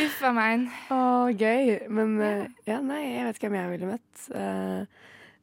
[0.00, 0.64] Uff a meg.
[0.92, 1.74] Å, gøy.
[1.92, 4.24] Men uh, ja, nei, jeg vet ikke hvem jeg ville møtt.
[4.32, 4.84] Uh,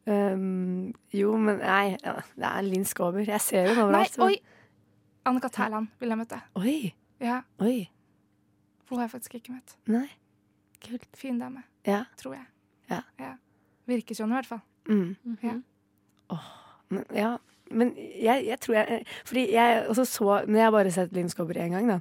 [0.09, 3.25] um, jo, men nei, ja, det er Linn Skåber.
[3.27, 4.17] Jeg ser henne Nei, overalt.
[4.17, 4.39] men- oi!
[5.27, 6.39] Annika Tærland vil jeg møte.
[6.59, 6.93] Oi!
[7.19, 7.89] Ja, Oi!
[8.89, 9.73] Hun har jeg faktisk ikke møtt.
[9.91, 10.07] Nei.
[10.85, 11.07] Kult.
[11.17, 12.03] Fin dame, Ja.
[12.17, 12.45] tror jeg.
[12.89, 13.01] Ja.
[13.19, 13.33] ja.
[13.89, 14.61] Virker sånn, i hvert fall.
[14.87, 15.37] Mm.
[15.43, 15.57] Ja.
[16.89, 17.33] Men, ja.
[17.67, 21.27] Men jeg, jeg tror jeg Fordi jeg også så Når jeg har bare sett Linn
[21.27, 21.97] Skåber én gang, da.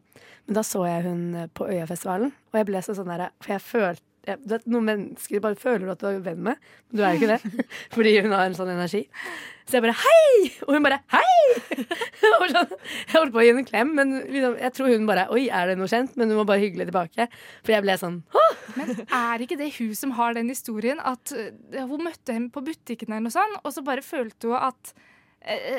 [0.46, 1.24] Men da så jeg hun
[1.58, 4.88] på Øyafestivalen, og jeg ble så sånn derre For jeg følte jeg, du vet, Noen
[4.88, 7.66] mennesker bare føler du at du er venn med, men du er jo ikke det.
[7.96, 9.04] Fordi hun har en sånn energi.
[9.66, 10.50] Så jeg bare hei!
[10.66, 11.38] Og hun bare hei!
[12.26, 15.04] Jeg sånn, jeg holdt på å gi henne en klem, men liksom, jeg tror hun
[15.08, 16.14] bare Oi, er det noe kjent?
[16.18, 17.26] Men hun var bare hyggelig tilbake.
[17.66, 18.16] For jeg ble sånn
[18.76, 22.62] Men er ikke det hun som har den historien at eh, hun møtte henne på
[22.66, 24.94] butikken eller noe sånt, og så bare følte hun at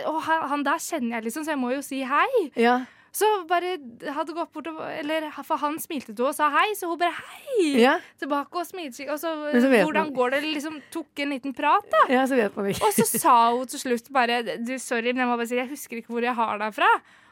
[0.08, 2.30] og Å, han han der kjenner jeg, liksom, så jeg må jo si hei.
[2.56, 2.78] Ja.
[3.18, 3.76] Så bare
[4.14, 7.00] hadde gått bort og Eller for han smilte til henne og sa hei, så hun
[7.02, 9.08] bare hei Ja, tilbake og smilte.
[9.10, 10.42] Og så, så hvordan man- går det?
[10.54, 12.04] Liksom tok en liten prat, da.
[12.14, 12.38] ja så.
[12.46, 15.72] Og så sa hun til slutt bare du, Sorry, men jeg må bare si jeg
[15.72, 16.92] husker ikke hvor jeg har deg fra.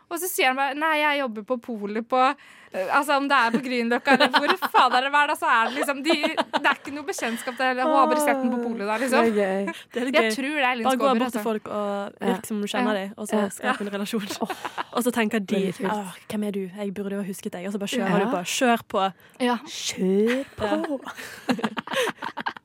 [0.09, 3.37] Og så sier han bare Nei, jeg jobber på polet på eh, Altså om det
[3.39, 6.61] er på Grünerløkka eller hvor fader det er, da, så er det liksom de, Det
[6.69, 9.25] er ikke noe bekjentskap til Hun har bare sett den på polet der, Det liksom.
[9.25, 9.73] er gøy.
[9.95, 10.35] Det er litt Jeg gøy.
[10.37, 11.43] tror det er Linn Bare gå bort til Altså.
[11.47, 13.49] folk og virke som du kjenner dem, og så Ja.
[13.49, 14.29] skape en relasjon.
[14.95, 15.91] Og så tenker de Veldig kult.
[15.91, 16.59] «Åh, 'Hvem er du?
[16.77, 18.25] Jeg burde jo ha husket deg.' Og så bare kjører Ja.
[18.25, 18.39] du på.
[18.47, 19.13] Kjør på.
[19.41, 19.57] Ja.
[19.67, 20.99] Kjør på!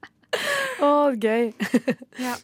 [0.80, 1.50] Å, gøy.
[2.26, 2.36] Ja.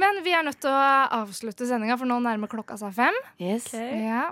[0.00, 0.78] Men vi er nødt til å
[1.20, 3.14] avslutte sendinga, for nå nærmer klokka seg fem.
[3.38, 3.66] Yes.
[3.76, 4.30] Ja.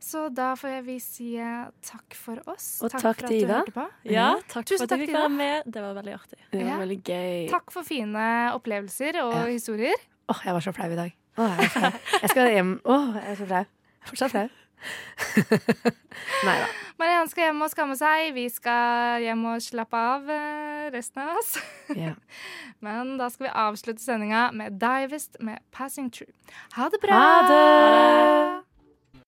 [0.00, 2.78] Så da får jeg vi si eh, takk for oss.
[2.86, 3.86] Og takk for til at du Ida.
[4.08, 5.68] Ja, takk Tusen for at takk jeg fikk til være med.
[5.74, 6.38] Det var veldig artig.
[6.52, 6.78] Det var Ja.
[6.84, 7.42] veldig gøy.
[7.50, 8.24] Takk for fine
[8.56, 9.44] opplevelser og Ja.
[9.50, 9.98] historier.
[10.32, 11.12] Åh, jeg var så flau i dag.
[11.36, 11.92] Oh, jeg,
[12.22, 12.72] jeg skal hjem.
[12.86, 13.64] Åh, jeg er så flau.
[14.08, 14.48] Fortsatt flau.
[16.46, 16.66] Nei da.
[17.00, 18.32] Marianne skal hjem og skamme seg.
[18.36, 21.54] Vi skal hjem og slappe av, eh, resten av oss.
[21.96, 22.18] yeah.
[22.84, 26.30] Men da skal vi avslutte sendinga med Divest med 'Passing True'.
[26.76, 27.22] Ha det bra!
[27.22, 28.71] Ha det!